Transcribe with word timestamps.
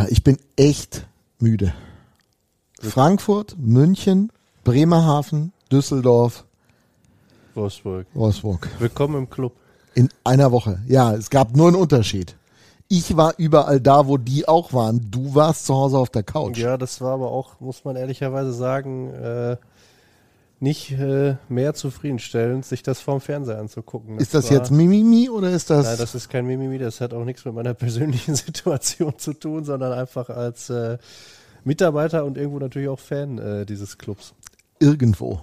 Alter, 0.00 0.12
ich 0.12 0.24
bin 0.24 0.38
echt 0.56 1.06
müde. 1.40 1.74
Frankfurt, 2.80 3.56
München, 3.58 4.32
Bremerhaven, 4.64 5.52
Düsseldorf, 5.70 6.44
Wolfsburg. 7.54 8.06
Wolfsburg. 8.14 8.68
Willkommen 8.78 9.16
im 9.16 9.30
Club. 9.30 9.52
In 9.94 10.08
einer 10.24 10.52
Woche. 10.52 10.80
Ja, 10.86 11.12
es 11.12 11.28
gab 11.28 11.54
nur 11.54 11.66
einen 11.66 11.76
Unterschied. 11.76 12.36
Ich 12.88 13.14
war 13.16 13.34
überall 13.36 13.80
da, 13.80 14.06
wo 14.06 14.16
die 14.16 14.48
auch 14.48 14.72
waren. 14.72 15.10
Du 15.10 15.34
warst 15.34 15.66
zu 15.66 15.74
Hause 15.74 15.98
auf 15.98 16.08
der 16.08 16.22
Couch. 16.22 16.56
Ja, 16.56 16.78
das 16.78 17.00
war 17.02 17.12
aber 17.12 17.30
auch, 17.30 17.60
muss 17.60 17.84
man 17.84 17.96
ehrlicherweise 17.96 18.54
sagen, 18.54 19.12
äh, 19.12 19.56
nicht 20.60 20.92
äh, 20.92 21.36
mehr 21.48 21.72
zufriedenstellend, 21.74 22.64
sich 22.66 22.82
das 22.82 23.00
vorm 23.00 23.20
Fernseher 23.20 23.58
anzugucken. 23.58 24.18
ist 24.18 24.34
das 24.34 24.50
war, 24.50 24.58
jetzt 24.58 24.70
Mimimi 24.70 25.30
oder 25.30 25.50
ist 25.50 25.70
das? 25.70 25.86
Nein, 25.86 25.96
das 25.98 26.14
ist 26.14 26.28
kein 26.28 26.46
Mimimi, 26.46 26.78
das 26.78 27.00
hat 27.00 27.14
auch 27.14 27.24
nichts 27.24 27.44
mit 27.44 27.54
meiner 27.54 27.74
persönlichen 27.74 28.34
Situation 28.34 29.14
zu 29.18 29.32
tun, 29.32 29.64
sondern 29.64 29.92
einfach 29.92 30.28
als 30.28 30.68
äh, 30.70 30.98
Mitarbeiter 31.64 32.24
und 32.24 32.36
irgendwo 32.36 32.58
natürlich 32.58 32.88
auch 32.88 32.98
Fan 33.00 33.38
äh, 33.38 33.66
dieses 33.66 33.96
Clubs. 33.98 34.34
irgendwo. 34.78 35.40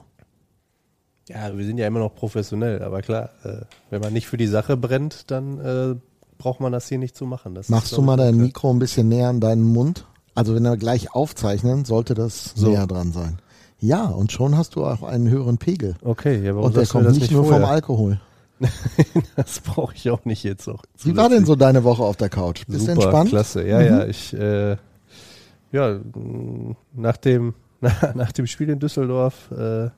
Ja, 1.30 1.58
wir 1.58 1.66
sind 1.66 1.77
ja 1.77 1.88
immer 1.88 1.99
noch 1.99 2.16
professionell, 2.16 2.81
aber 2.84 3.02
klar, 3.02 3.31
äh, 3.44 3.61
wenn 3.89 4.02
man 4.02 4.13
nicht 4.13 4.27
für 4.27 4.38
die 4.38 4.47
Sache 4.47 4.77
brennt, 4.77 5.30
dann 5.30 5.59
äh, 5.59 5.95
braucht 6.38 6.59
man 6.61 6.72
das 6.72 6.88
hier 6.88 6.99
nicht 6.99 7.17
zu 7.17 7.25
machen. 7.25 7.53
Das 7.53 7.67
Machst 7.70 7.91
ist, 7.91 7.97
du 7.97 8.02
mal 8.02 8.16
dein. 8.17 8.38
Mikro 8.38 8.70
ein 8.72 8.80
bisschen 8.80 9.09
näher 9.09 9.27
an 9.30 9.41
deinen 9.41 9.63
Mund? 9.63 10.05
Also 10.36 10.55
wenn 10.55 10.63
wir 10.63 10.77
gleich 10.77 11.13
aufzeichnen, 11.13 11.84
sollte 11.84 12.13
das 12.13 12.53
So. 12.55 12.70
näher 12.70 12.86
dran 12.88 13.11
sein. 13.11 13.39
Ja, 13.80 14.05
und 14.05 14.31
schon 14.31 14.58
hast 14.58 14.76
du 14.76 14.86
auch 14.86 15.04
einen 15.04 15.30
höheren 15.30 15.58
Pegel. 15.58 15.95
Okay, 16.04 16.44
ja, 16.44 16.54
warum 16.55 16.67
und 16.67 16.76
der 16.76 16.84
du 16.84 16.90
kommt 16.90 17.05
das 17.05 17.13
nicht 17.13 17.22
nicht 17.23 17.31
nur 17.31 17.44
vom 17.44 17.52
vorher? 17.54 17.67
Alkohol. 17.70 18.20
das 19.36 19.59
brauche 19.59 19.94
ich 19.95 20.09
auch 20.09 20.26
nicht 20.26 20.44
jetzt 20.44 20.67
auch. 20.67 20.84
Wie 21.03 21.16
war 21.16 21.30
denn 21.30 21.45
so 21.45 21.55
deine 21.55 21.84
Woche 21.84 22.02
auf 22.03 22.17
der 22.17 22.30
Couch? 22.30 22.66
Bist 22.67 22.88
du 22.88 22.91
Super, 22.91 22.91
entspannt? 22.94 23.30
klasse. 23.30 23.67
Ja, 23.67 23.80
Mhm. 23.80 23.86
ja, 23.86 24.05
ich, 24.08 24.34
äh, 24.34 24.77
ja, 25.72 26.00
nach 26.95 27.17
dem, 27.17 27.53
nach 28.16 28.31
dem 28.31 28.47
Spiel 28.47 28.69
in 28.69 28.80
Düsseldorf, 28.80 29.52
äh, 29.52 29.89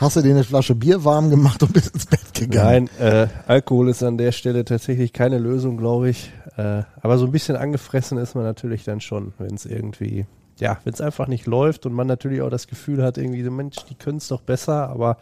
Hast 0.00 0.16
du 0.16 0.22
dir 0.22 0.30
eine 0.32 0.42
Flasche 0.42 0.74
Bier 0.74 1.04
warm 1.04 1.30
gemacht 1.30 1.62
und 1.62 1.72
bist 1.72 1.94
ins 1.94 2.06
Bett 2.06 2.34
gegangen? 2.34 2.88
nein, 2.98 3.06
äh, 3.12 3.28
Alkohol 3.46 3.88
ist 3.88 4.02
an 4.02 4.18
der 4.18 4.32
Stelle 4.32 4.64
tatsächlich 4.64 5.12
keine 5.12 5.38
Lösung, 5.38 5.76
glaube 5.76 6.10
ich. 6.10 6.32
Äh, 6.56 6.82
aber 7.00 7.16
so 7.16 7.26
ein 7.26 7.30
bisschen 7.32 7.54
angefressen 7.54 8.18
ist 8.18 8.34
man 8.34 8.42
natürlich 8.42 8.82
dann 8.82 9.00
schon, 9.00 9.34
wenn 9.38 9.54
es 9.54 9.66
irgendwie, 9.66 10.26
ja, 10.58 10.78
wenn 10.84 10.92
es 10.94 11.00
einfach 11.00 11.26
nicht 11.28 11.46
läuft 11.46 11.86
und 11.86 11.92
man 11.92 12.06
natürlich 12.06 12.42
auch 12.42 12.50
das 12.50 12.66
Gefühl 12.66 13.02
hat, 13.02 13.18
irgendwie, 13.18 13.42
so, 13.42 13.50
Mensch, 13.50 13.76
die 13.88 13.94
können 13.94 14.18
es 14.18 14.28
doch 14.28 14.40
besser, 14.40 14.88
aber 14.88 15.16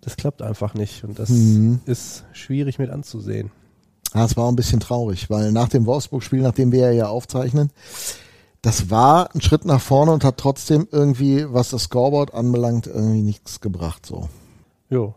das 0.00 0.16
klappt 0.16 0.42
einfach 0.42 0.74
nicht 0.74 1.04
und 1.04 1.18
das 1.18 1.30
Mhm. 1.30 1.80
ist 1.86 2.24
schwierig 2.32 2.78
mit 2.78 2.90
anzusehen. 2.90 3.50
Ja, 4.14 4.24
es 4.24 4.36
war 4.36 4.50
ein 4.50 4.56
bisschen 4.56 4.80
traurig, 4.80 5.28
weil 5.30 5.52
nach 5.52 5.68
dem 5.68 5.84
Wolfsburg-Spiel, 5.86 6.40
nachdem 6.40 6.70
wir 6.72 6.92
ja 6.92 7.08
aufzeichnen, 7.08 7.70
das 8.62 8.88
war 8.90 9.34
ein 9.34 9.40
Schritt 9.40 9.64
nach 9.64 9.80
vorne 9.80 10.12
und 10.12 10.24
hat 10.24 10.38
trotzdem 10.38 10.88
irgendwie, 10.90 11.44
was 11.52 11.70
das 11.70 11.84
Scoreboard 11.84 12.34
anbelangt, 12.34 12.86
irgendwie 12.86 13.22
nichts 13.22 13.60
gebracht. 13.60 14.06
So. 14.06 14.28
Jo, 14.90 15.14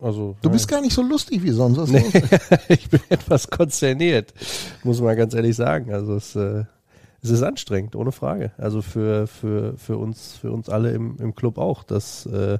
also. 0.00 0.36
Du 0.42 0.48
ja. 0.48 0.52
bist 0.52 0.68
gar 0.68 0.80
nicht 0.80 0.94
so 0.94 1.02
lustig 1.02 1.42
wie 1.42 1.50
sonst. 1.50 1.90
Nee, 1.90 2.04
ich 2.68 2.88
bin 2.88 3.00
etwas 3.08 3.48
konzerniert, 3.50 4.32
muss 4.84 5.00
man 5.00 5.16
ganz 5.16 5.34
ehrlich 5.34 5.56
sagen. 5.56 5.92
Also 5.92 6.14
es, 6.16 6.34
äh, 6.36 6.64
es 7.22 7.30
ist 7.30 7.42
anstrengend, 7.42 7.96
ohne 7.96 8.12
Frage. 8.12 8.52
Also 8.58 8.82
für, 8.82 9.26
für, 9.26 9.76
für 9.76 9.96
uns, 9.98 10.32
für 10.40 10.50
uns 10.52 10.68
alle 10.68 10.92
im, 10.92 11.16
im 11.18 11.34
Club 11.34 11.58
auch. 11.58 11.82
Das 11.82 12.24
äh, 12.26 12.58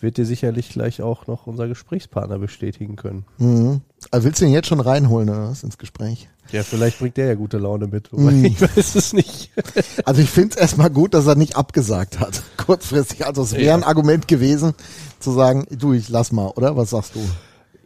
wird 0.00 0.16
dir 0.16 0.24
sicherlich 0.24 0.70
gleich 0.70 1.02
auch 1.02 1.26
noch 1.26 1.46
unser 1.46 1.68
Gesprächspartner 1.68 2.38
bestätigen 2.38 2.96
können. 2.96 3.24
Mhm. 3.38 3.82
Also 4.10 4.24
willst 4.26 4.40
du 4.40 4.46
ihn 4.46 4.52
jetzt 4.52 4.68
schon 4.68 4.80
reinholen 4.80 5.28
oder 5.28 5.50
was 5.50 5.62
ins 5.62 5.76
Gespräch? 5.76 6.28
Ja, 6.52 6.62
vielleicht 6.62 6.98
bringt 6.98 7.16
der 7.18 7.26
ja 7.26 7.34
gute 7.34 7.58
Laune 7.58 7.86
mit, 7.86 8.10
wobei 8.12 8.32
Mm. 8.32 8.44
ich 8.46 8.60
weiß 8.60 8.94
es 8.96 9.12
nicht. 9.12 9.50
Also 10.06 10.22
ich 10.22 10.30
finde 10.30 10.54
es 10.56 10.60
erstmal 10.60 10.90
gut, 10.90 11.12
dass 11.14 11.26
er 11.26 11.34
nicht 11.36 11.56
abgesagt 11.56 12.18
hat, 12.18 12.42
kurzfristig. 12.56 13.26
Also 13.26 13.42
es 13.42 13.52
wäre 13.52 13.62
Ja. 13.64 13.74
ein 13.74 13.84
Argument 13.84 14.26
gewesen, 14.26 14.72
zu 15.20 15.30
sagen, 15.32 15.66
du, 15.70 15.92
ich 15.92 16.08
lass 16.08 16.32
mal, 16.32 16.48
oder? 16.48 16.76
Was 16.76 16.90
sagst 16.90 17.14
du? 17.14 17.20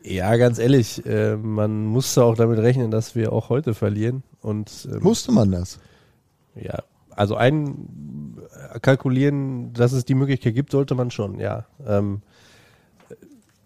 Ja, 0.05 0.37
ganz 0.37 0.59
ehrlich, 0.59 1.05
äh, 1.05 1.37
man 1.37 1.85
musste 1.87 2.23
auch 2.25 2.37
damit 2.37 2.59
rechnen, 2.59 2.91
dass 2.91 3.15
wir 3.17 3.33
auch 3.33 3.49
heute 3.49 3.75
verlieren. 3.75 4.23
Und 4.41 4.89
ähm, 4.91 5.03
Musste 5.03 5.33
man 5.33 5.51
das? 5.51 5.79
Ja, 6.55 6.83
also 7.11 7.37
ein 7.37 8.39
äh, 8.75 8.81
kalkulieren, 8.81 9.73
dass 9.73 9.93
es 9.93 10.05
die 10.05 10.15
Möglichkeit 10.15 10.55
gibt, 10.55 10.71
sollte 10.71 10.95
man 10.95 11.11
schon, 11.11 11.39
ja. 11.39 11.67
Ähm, 11.87 12.23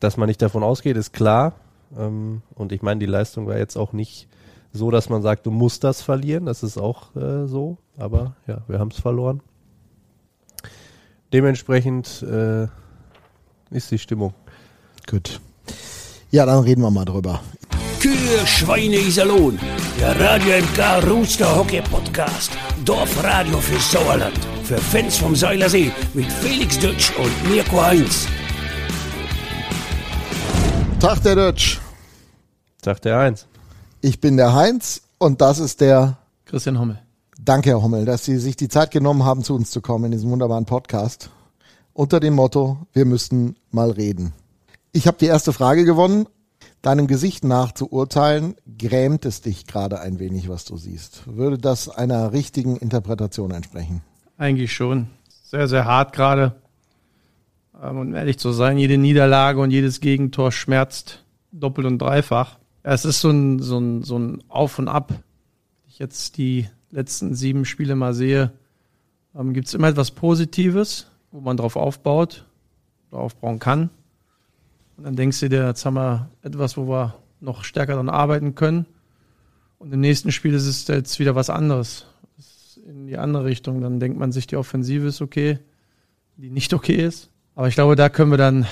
dass 0.01 0.17
man 0.17 0.29
nicht 0.29 0.43
davon 0.43 0.63
ausgeht, 0.63 0.97
ist 0.97 1.13
klar. 1.13 1.55
Ähm, 1.97 2.43
und 2.55 2.73
ich 2.73 2.83
meine, 2.83 3.01
die 3.01 3.07
Leistung 3.07 3.47
war 3.47 3.59
jetzt 3.59 3.77
auch 3.77 3.93
nicht 3.93 4.29
so, 4.73 4.91
dass 4.91 5.09
man 5.09 5.23
sagt, 5.23 5.47
du 5.47 5.51
musst 5.51 5.85
das 5.85 6.03
verlieren. 6.03 6.47
Das 6.47 6.63
ist 6.63 6.79
auch 6.79 7.15
äh, 7.17 7.47
so. 7.47 7.79
Aber 7.97 8.37
ja, 8.47 8.63
wir 8.69 8.79
haben 8.79 8.91
es 8.91 9.01
verloren. 9.01 9.41
Dementsprechend 11.33 12.23
äh, 12.23 12.69
ist 13.71 13.91
die 13.91 13.99
Stimmung. 13.99 14.35
Gut. 15.09 15.41
Ja, 16.31 16.47
dann 16.47 16.63
reden 16.63 16.83
wir 16.83 16.91
mal 16.91 17.05
drüber. 17.05 17.41
Kühe, 18.01 18.47
Schweine, 18.47 18.97
Iserlohn. 18.97 19.59
Der 19.99 20.19
Radio 20.21 20.59
MK 20.59 21.11
Rooster 21.11 21.57
Hockey 21.57 21.83
Podcast. 21.83 22.53
Dorfradio 22.85 23.59
für 23.59 23.81
Sauerland. 23.81 24.39
Für 24.63 24.79
Fans 24.79 25.17
vom 25.17 25.35
Seilersee 25.35 25.91
mit 26.15 26.31
Felix 26.31 26.79
Dutsch 26.79 27.11
und 27.19 27.51
Mirko 27.51 27.83
Heinz. 27.83 28.29
Tag 31.01 31.25
der 31.25 31.35
Dutch. 31.35 31.81
Sagt 32.85 33.05
der 33.05 33.19
Eins. 33.19 33.49
Ich 34.01 34.21
bin 34.21 34.37
der 34.37 34.55
Heinz 34.55 35.03
und 35.19 35.41
das 35.41 35.59
ist 35.59 35.81
der 35.81 36.19
Christian 36.45 36.79
Hommel. 36.79 37.01
Danke, 37.41 37.71
Herr 37.71 37.83
Hommel, 37.83 38.05
dass 38.05 38.25
Sie 38.25 38.39
sich 38.39 38.55
die 38.55 38.69
Zeit 38.69 38.93
genommen 38.93 39.25
haben, 39.25 39.43
zu 39.43 39.57
uns 39.57 39.73
zu 39.73 39.81
kommen 39.81 40.05
in 40.05 40.13
diesem 40.13 40.31
wunderbaren 40.31 40.67
Podcast. 40.67 41.31
Unter 41.95 42.21
dem 42.21 42.35
Motto, 42.35 42.79
wir 42.93 43.07
müssen 43.07 43.57
mal 43.73 43.91
reden. 43.91 44.35
Ich 44.93 45.09
habe 45.09 45.17
die 45.19 45.27
erste 45.27 45.53
Frage 45.53 45.85
gewonnen. 45.85 46.29
Deinem 46.83 47.07
Gesicht 47.09 47.45
nach 47.45 47.73
zu 47.73 47.91
urteilen, 47.91 48.55
grämt 48.79 49.25
es 49.25 49.41
dich 49.41 49.67
gerade 49.67 50.01
ein 50.01 50.19
wenig, 50.19 50.49
was 50.49 50.65
du 50.65 50.77
siehst. 50.77 51.23
Würde 51.27 51.59
das 51.59 51.89
einer 51.89 52.33
richtigen 52.33 52.77
Interpretation 52.77 53.51
entsprechen? 53.51 54.03
Eigentlich 54.37 54.73
schon. 54.73 55.09
Sehr, 55.43 55.67
sehr 55.67 55.87
hart 55.87 56.13
gerade. 56.13 56.55
Ähm, 57.83 57.99
Und 57.99 58.15
ehrlich 58.15 58.39
zu 58.39 58.53
sein, 58.53 58.79
jede 58.79 58.97
Niederlage 58.97 59.61
und 59.61 59.71
jedes 59.71 60.01
Gegentor 60.01 60.53
schmerzt 60.53 61.25
doppelt 61.51 61.87
und 61.87 61.99
dreifach. 61.99 62.59
Es 62.83 63.05
ist 63.05 63.21
so 63.21 63.31
ein, 63.31 63.59
so 63.59 63.79
ein, 63.79 64.05
so 64.05 64.19
ein 64.19 64.45
Auf 64.49 64.79
und 64.79 64.89
Ab. 64.89 65.11
Wenn 65.11 65.89
ich 65.89 65.99
jetzt 65.99 66.37
die 66.37 66.69
letzten 66.91 67.35
sieben 67.35 67.65
Spiele 67.65 67.97
mal 67.97 68.15
sehe, 68.15 68.53
ähm, 69.35 69.53
gibt 69.53 69.67
es 69.67 69.75
immer 69.75 69.89
etwas 69.89 70.13
Positives, 70.13 71.07
wo 71.33 71.41
man 71.41 71.57
drauf 71.57 71.77
aufbaut 71.77 72.47
oder 73.11 73.21
aufbauen 73.21 73.59
kann. 73.59 73.91
Und 74.99 75.05
dann 75.05 75.15
denkst 75.15 75.39
du 75.39 75.49
dir, 75.49 75.65
jetzt 75.67 75.87
haben 75.87 75.95
wir 75.95 76.29
etwas, 76.43 76.77
wo 76.77 76.89
wir 76.89 77.15
noch 77.41 77.63
stärker 77.63 77.93
daran 77.93 78.09
arbeiten 78.09 78.57
können. 78.57 78.85
Und 79.79 79.95
im 79.95 80.01
nächsten 80.01 80.33
Spiel 80.33 80.55
ist 80.55 80.67
es 80.67 80.89
jetzt 80.89 81.21
wieder 81.21 81.37
was 81.37 81.51
anderes. 81.51 82.07
In 82.85 83.07
die 83.07 83.17
andere 83.17 83.45
Richtung. 83.45 83.81
Dann 83.81 84.01
denkt 84.01 84.19
man 84.19 84.33
sich, 84.33 84.49
die 84.49 84.57
Offensive 84.57 85.07
ist 85.07 85.23
okay, 85.23 85.61
die 86.37 86.51
nicht 86.51 86.75
okay 86.75 86.97
ist. 86.97 87.31
Aber 87.55 87.69
ich 87.69 87.75
glaube, 87.75 87.95
da 87.95 88.09
können 88.09 88.33
wir 88.33 88.39
dann 88.39 88.67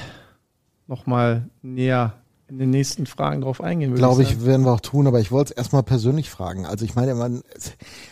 nochmal 0.88 1.48
näher 1.62 2.14
in 2.48 2.58
den 2.58 2.70
nächsten 2.70 3.06
Fragen 3.06 3.42
drauf 3.42 3.60
eingehen. 3.60 3.90
würde 3.90 4.00
Glaube 4.00 4.24
sagen. 4.24 4.36
ich, 4.40 4.46
werden 4.46 4.64
wir 4.64 4.72
auch 4.72 4.80
tun, 4.80 5.06
aber 5.06 5.20
ich 5.20 5.30
wollte 5.30 5.52
es 5.52 5.56
erstmal 5.56 5.84
persönlich 5.84 6.28
fragen. 6.28 6.66
Also 6.66 6.84
ich 6.84 6.96
meine, 6.96 7.14
man, 7.14 7.42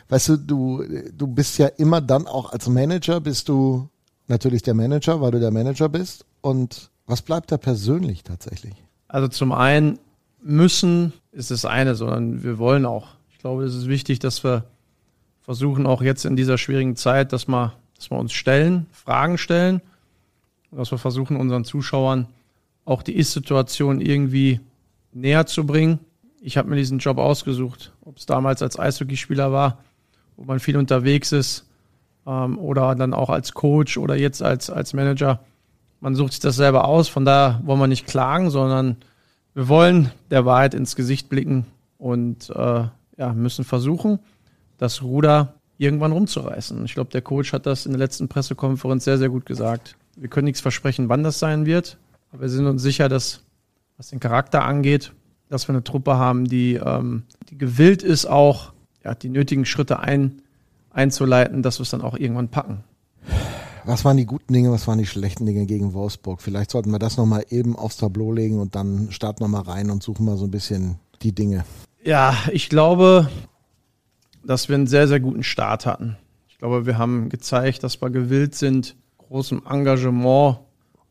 weißt 0.09 0.29
du, 0.29 0.37
du, 0.37 0.85
du 1.13 1.27
bist 1.27 1.59
ja 1.59 1.67
immer 1.67 2.01
dann 2.01 2.29
auch 2.29 2.53
als 2.53 2.69
Manager, 2.69 3.21
bist 3.21 3.49
du 3.49 3.89
natürlich 4.29 4.63
der 4.63 4.75
Manager, 4.75 5.21
weil 5.21 5.33
du 5.33 5.41
der 5.41 5.51
Manager 5.51 5.89
bist. 5.89 6.27
Und 6.41 6.91
was 7.07 7.23
bleibt 7.23 7.53
da 7.53 7.57
persönlich 7.57 8.23
tatsächlich? 8.23 8.75
Also 9.09 9.29
zum 9.29 9.53
einen 9.53 9.99
müssen 10.43 11.13
ist 11.33 11.51
das 11.51 11.65
eine, 11.65 11.95
sondern 11.95 12.43
wir 12.43 12.59
wollen 12.59 12.87
auch. 12.87 13.09
Ich 13.33 13.39
glaube, 13.39 13.65
es 13.65 13.75
ist 13.75 13.89
wichtig, 13.89 14.19
dass 14.19 14.45
wir 14.45 14.65
versuchen 15.43 15.87
auch 15.87 16.03
jetzt 16.03 16.25
in 16.25 16.37
dieser 16.37 16.59
schwierigen 16.59 16.97
Zeit, 16.97 17.33
dass 17.33 17.47
wir, 17.49 17.75
dass 17.97 18.11
wir 18.11 18.19
uns 18.19 18.33
stellen, 18.33 18.87
Fragen 18.93 19.39
stellen 19.39 19.81
dass 20.77 20.91
wir 20.91 20.99
versuchen, 20.99 21.37
unseren 21.37 21.65
Zuschauern 21.65 22.27
auch 22.85 23.03
die 23.03 23.17
Ist-Situation 23.17 24.01
irgendwie 24.01 24.61
näher 25.13 25.47
zu 25.47 25.65
bringen. 25.65 26.01
Ich 26.41 26.57
habe 26.57 26.69
mir 26.69 26.77
diesen 26.77 26.99
Job 26.99 27.19
ausgesucht, 27.19 27.93
ob 28.03 28.19
es 28.19 28.27
damals 28.27 28.63
als 28.63 28.79
Eishockeyspieler 28.79 29.53
war, 29.53 29.79
wo 30.37 30.45
man 30.45 30.61
viel 30.61 30.77
unterwegs 30.77 31.33
ist, 31.33 31.67
ähm, 32.27 32.59
oder 32.59 32.95
dann 32.95 33.15
auch 33.15 33.31
als 33.31 33.53
Coach 33.53 33.97
oder 33.97 34.17
jetzt 34.17 34.43
als, 34.43 34.69
als 34.69 34.93
Manager. 34.93 35.41
Man 36.05 36.17
sucht 36.17 36.33
sich 36.33 36.41
das 36.41 36.57
selber 36.57 36.85
aus, 36.85 37.09
von 37.09 37.25
daher 37.25 37.63
wollen 37.65 37.81
wir 37.81 37.87
nicht 37.87 38.07
klagen, 38.07 38.51
sondern 38.51 38.99
wir 39.55 39.69
wollen 39.69 40.11
der 40.31 40.45
Wahrheit 40.45 40.75
ins 40.75 40.97
Gesicht 40.97 41.31
blicken 41.31 41.65
und 41.97 42.51
äh, 42.51 42.85
ja, 43.17 43.33
müssen 43.33 43.65
versuchen, 43.65 44.19
das 44.77 45.01
Ruder 45.01 45.55
irgendwann 45.79 46.13
rumzureißen. 46.13 46.85
Ich 46.85 46.93
glaube, 46.93 47.11
der 47.11 47.23
Coach 47.23 47.55
hat 47.55 47.65
das 47.65 47.87
in 47.87 47.93
der 47.93 48.01
letzten 48.01 48.29
Pressekonferenz 48.29 49.05
sehr, 49.05 49.17
sehr 49.17 49.31
gut 49.31 49.47
gesagt. 49.47 49.97
Wir 50.15 50.29
können 50.29 50.45
nichts 50.45 50.61
versprechen, 50.61 51.09
wann 51.09 51.23
das 51.23 51.39
sein 51.39 51.65
wird, 51.65 51.97
aber 52.33 52.43
wir 52.43 52.49
sind 52.51 52.67
uns 52.67 52.83
sicher, 52.83 53.09
dass, 53.09 53.41
was 53.97 54.09
den 54.09 54.21
Charakter 54.21 54.63
angeht, 54.63 55.15
dass 55.49 55.69
wir 55.69 55.73
eine 55.73 55.85
Truppe 55.85 56.19
haben, 56.19 56.45
die, 56.45 56.75
ähm, 56.75 57.23
die 57.49 57.57
gewillt 57.57 58.03
ist, 58.03 58.27
auch 58.27 58.75
ja, 59.03 59.15
die 59.15 59.31
nötigen 59.31 59.65
Schritte 59.65 60.01
einzuleiten, 60.91 61.63
dass 61.63 61.79
wir 61.79 61.85
es 61.85 61.91
dann 61.91 62.03
auch 62.03 62.19
irgendwann 62.19 62.51
packen. 62.51 62.85
Was 63.87 64.05
waren 64.07 64.17
die 64.17 64.25
guten 64.25 64.53
Dinge, 64.53 64.71
was 64.71 64.87
waren 64.87 64.99
die 64.99 65.07
schlechten 65.07 65.45
Dinge 65.45 65.67
gegen 65.67 65.93
Wolfsburg? 65.93 66.41
Vielleicht 66.41 66.71
sollten 66.71 66.91
wir 66.91 66.99
das 66.99 67.19
nochmal 67.19 67.45
eben 67.51 67.77
aufs 67.77 67.99
Tableau 67.99 68.33
legen 68.33 68.59
und 68.59 68.75
dann 68.75 69.11
starten 69.11 69.45
wir 69.45 69.49
mal 69.49 69.61
rein 69.61 69.91
und 69.91 70.03
suchen 70.03 70.25
mal 70.25 70.39
so 70.39 70.47
ein 70.47 70.51
bisschen 70.51 70.97
die 71.21 71.35
Dinge. 71.35 71.67
Ja, 72.03 72.35
ich 72.51 72.71
glaube, 72.71 73.29
dass 74.43 74.71
wir 74.71 74.77
einen 74.77 74.87
sehr, 74.87 75.07
sehr 75.07 75.21
guten 75.21 75.43
Start 75.43 75.85
hatten. 75.85 76.17
Ich 76.49 76.57
glaube, 76.57 76.87
wir 76.87 76.97
haben 76.97 77.29
gezeigt, 77.29 77.83
dass 77.83 78.01
wir 78.01 78.09
gewillt 78.09 78.55
sind, 78.55 78.97
großem 79.19 79.63
Engagement 79.69 80.61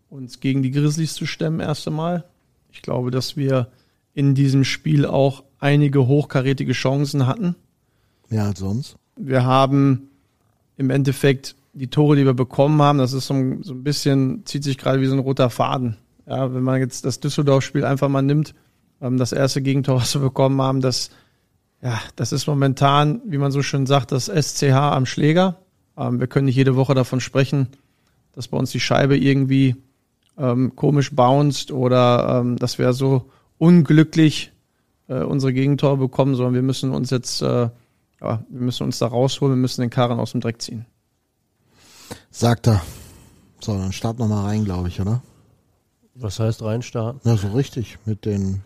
uns 0.10 0.40
gegen 0.40 0.64
die 0.64 0.72
Grizzlies 0.72 1.14
zu 1.14 1.28
stemmen, 1.28 1.60
erst 1.60 1.88
einmal. 1.88 2.26
Ich 2.72 2.82
glaube, 2.82 3.12
dass 3.12 3.38
wir 3.38 3.68
in 4.16 4.34
diesem 4.34 4.64
Spiel 4.64 5.06
auch 5.06 5.44
einige 5.60 6.08
hochkarätige 6.08 6.74
Chancen 6.74 7.28
hatten. 7.28 7.56
Mehr 8.30 8.46
als 8.46 8.60
sonst. 8.60 8.96
Wir 9.16 9.46
haben 9.46 10.10
im 10.78 10.90
Endeffekt 10.90 11.56
die 11.74 11.90
Tore, 11.90 12.16
die 12.16 12.26
wir 12.26 12.34
bekommen 12.34 12.82
haben, 12.82 13.00
das 13.00 13.14
ist 13.14 13.28
so 13.28 13.34
ein, 13.34 13.64
so 13.64 13.74
ein 13.74 13.84
bisschen, 13.84 14.46
zieht 14.46 14.64
sich 14.64 14.78
gerade 14.78 15.02
wie 15.02 15.08
so 15.08 15.14
ein 15.14 15.20
roter 15.20 15.50
Faden. 15.50 15.98
Ja, 16.26 16.54
wenn 16.54 16.64
man 16.64 16.80
jetzt 16.80 17.06
das 17.06 17.20
Düsseldorf-Spiel 17.20 17.84
einfach 17.84 18.10
mal 18.10 18.22
nimmt, 18.22 18.54
ähm, 19.02 19.18
das 19.18 19.32
erste 19.32 19.62
Gegentor, 19.62 19.98
was 19.98 20.14
wir 20.14 20.22
bekommen 20.22 20.62
haben, 20.62 20.82
das, 20.82 21.10
ja, 21.82 22.00
das 22.16 22.32
ist 22.32 22.48
momentan, 22.48 23.22
wie 23.26 23.38
man 23.38 23.52
so 23.52 23.62
schön 23.62 23.86
sagt, 23.86 24.12
das 24.12 24.28
SCH 24.28 24.72
am 24.72 25.06
Schläger. 25.06 25.58
Ähm, 25.98 26.20
wir 26.20 26.28
können 26.28 26.46
nicht 26.46 26.56
jede 26.56 26.76
Woche 26.76 26.94
davon 26.94 27.20
sprechen, 27.20 27.68
dass 28.34 28.48
bei 28.48 28.58
uns 28.58 28.72
die 28.72 28.80
Scheibe 28.80 29.18
irgendwie 29.18 29.76
ähm, 30.38 30.76
komisch 30.76 31.12
bounced 31.14 31.72
oder 31.72 32.40
ähm, 32.40 32.58
dass 32.58 32.78
wir 32.78 32.94
so 32.94 33.30
unglücklich 33.58 34.52
äh, 35.08 35.24
unsere 35.24 35.54
Gegentore 35.54 35.98
bekommen, 35.98 36.36
sondern 36.36 36.54
wir 36.54 36.62
müssen 36.62 36.92
uns 36.92 37.10
jetzt, 37.10 37.42
äh, 37.42 37.70
ja, 38.22 38.44
wir 38.48 38.62
müssen 38.62 38.84
uns 38.84 39.00
da 39.00 39.08
rausholen, 39.08 39.56
wir 39.56 39.62
müssen 39.62 39.82
den 39.82 39.90
Karren 39.90 40.20
aus 40.20 40.32
dem 40.32 40.42
Dreck 40.42 40.62
ziehen. 40.62 40.86
Sagt 42.36 42.68
er. 42.68 42.82
So, 43.62 43.78
dann 43.78 43.92
starten 43.92 44.18
wir 44.20 44.26
mal 44.28 44.44
rein, 44.44 44.66
glaube 44.66 44.88
ich, 44.88 45.00
oder? 45.00 45.22
Was 46.16 46.40
heißt 46.40 46.64
reinstarten? 46.64 47.22
Ja, 47.24 47.38
so 47.38 47.50
richtig. 47.50 48.00
Mit 48.06 48.26
den 48.26 48.62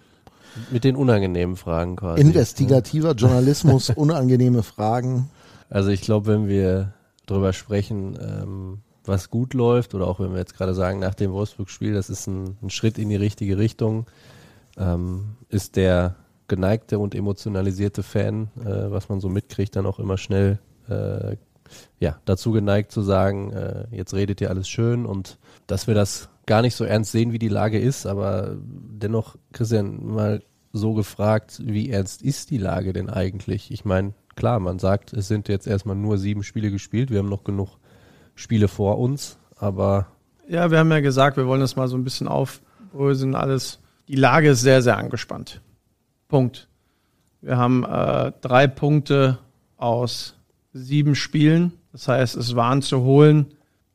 Mit 0.71 0.85
den 0.85 0.95
unangenehmen 0.95 1.57
Fragen 1.57 1.97
quasi. 1.97 2.21
investigativer 2.21 3.11
Journalismus, 3.11 3.89
unangenehme 3.95 4.63
Fragen. 4.63 5.29
Also 5.69 5.89
ich 5.89 5.99
glaube, 6.01 6.27
wenn 6.27 6.47
wir 6.47 6.93
drüber 7.25 7.51
sprechen, 7.51 8.17
ähm, 8.21 8.79
was 9.03 9.29
gut 9.29 9.53
läuft, 9.53 9.93
oder 9.93 10.07
auch 10.07 10.21
wenn 10.21 10.31
wir 10.31 10.39
jetzt 10.39 10.55
gerade 10.55 10.73
sagen, 10.73 10.99
nach 10.99 11.13
dem 11.13 11.33
Wolfsburg-Spiel, 11.33 11.93
das 11.93 12.09
ist 12.09 12.25
ein, 12.27 12.55
ein 12.61 12.69
Schritt 12.69 12.97
in 12.97 13.09
die 13.09 13.17
richtige 13.17 13.57
Richtung, 13.57 14.05
ähm, 14.77 15.35
ist 15.49 15.75
der 15.75 16.15
geneigte 16.47 16.99
und 16.99 17.13
emotionalisierte 17.15 18.01
Fan, 18.01 18.49
äh, 18.61 18.89
was 18.91 19.09
man 19.09 19.19
so 19.19 19.27
mitkriegt, 19.27 19.75
dann 19.75 19.85
auch 19.85 19.99
immer 19.99 20.17
schnell 20.17 20.59
äh, 20.87 21.35
ja, 21.99 22.19
dazu 22.25 22.51
geneigt 22.51 22.91
zu 22.91 23.01
sagen, 23.01 23.51
äh, 23.51 23.85
jetzt 23.91 24.13
redet 24.13 24.41
ihr 24.41 24.49
alles 24.49 24.67
schön 24.67 25.05
und 25.05 25.37
dass 25.67 25.87
wir 25.87 25.95
das 25.95 26.29
gar 26.45 26.61
nicht 26.61 26.75
so 26.75 26.83
ernst 26.83 27.11
sehen, 27.11 27.33
wie 27.33 27.39
die 27.39 27.49
Lage 27.49 27.79
ist, 27.79 28.05
aber 28.05 28.57
dennoch, 28.61 29.35
Christian, 29.51 30.05
mal 30.05 30.41
so 30.73 30.93
gefragt, 30.93 31.61
wie 31.63 31.89
ernst 31.89 32.21
ist 32.21 32.49
die 32.51 32.57
Lage 32.57 32.93
denn 32.93 33.09
eigentlich? 33.09 33.71
Ich 33.71 33.83
meine, 33.85 34.13
klar, 34.35 34.59
man 34.59 34.79
sagt, 34.79 35.13
es 35.13 35.27
sind 35.27 35.49
jetzt 35.49 35.67
erstmal 35.67 35.95
nur 35.95 36.17
sieben 36.17 36.43
Spiele 36.43 36.71
gespielt, 36.71 37.11
wir 37.11 37.19
haben 37.19 37.29
noch 37.29 37.43
genug 37.43 37.77
Spiele 38.35 38.67
vor 38.67 38.99
uns, 38.99 39.37
aber 39.57 40.07
Ja, 40.47 40.71
wir 40.71 40.79
haben 40.79 40.91
ja 40.91 41.01
gesagt, 41.01 41.37
wir 41.37 41.47
wollen 41.47 41.61
das 41.61 41.75
mal 41.75 41.87
so 41.87 41.97
ein 41.97 42.03
bisschen 42.03 42.27
aufbröseln, 42.27 43.35
alles. 43.35 43.79
Die 44.07 44.15
Lage 44.15 44.51
ist 44.51 44.61
sehr, 44.61 44.81
sehr 44.81 44.97
angespannt. 44.97 45.61
Punkt. 46.29 46.69
Wir 47.41 47.57
haben 47.57 47.83
äh, 47.83 48.31
drei 48.41 48.67
Punkte 48.67 49.39
aus 49.75 50.36
sieben 50.77 51.15
Spielen. 51.15 51.73
Das 51.91 52.07
heißt, 52.07 52.35
es 52.35 52.55
waren 52.55 52.81
zu 52.81 53.01
holen 53.01 53.47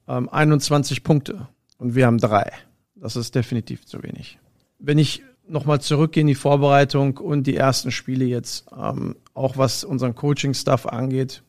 ähm, 0.09 0.29
21 0.29 1.05
Punkte 1.05 1.49
und 1.79 1.95
wir 1.95 2.07
haben 2.07 2.19
drei. 2.19 2.51
Das 2.97 3.17
ist 3.17 3.35
definitiv 3.35 3.87
zu 3.87 4.03
wenig. 4.03 4.39
Wenn 4.79 4.99
ich 4.99 5.23
nochmal 5.47 5.81
zurückgehe 5.81 6.23
in 6.23 6.27
die 6.27 6.35
Vorbereitung 6.35 7.19
und 7.19 7.47
die 7.47 7.57
ersten 7.57 7.91
Spiele 7.91 8.25
jetzt, 8.25 8.67
ähm, 8.77 9.17
auch 9.35 9.57
was 9.57 9.85
unseren 9.85 10.15
Coaching-Stuff 10.15 10.87
angeht, 10.87 11.43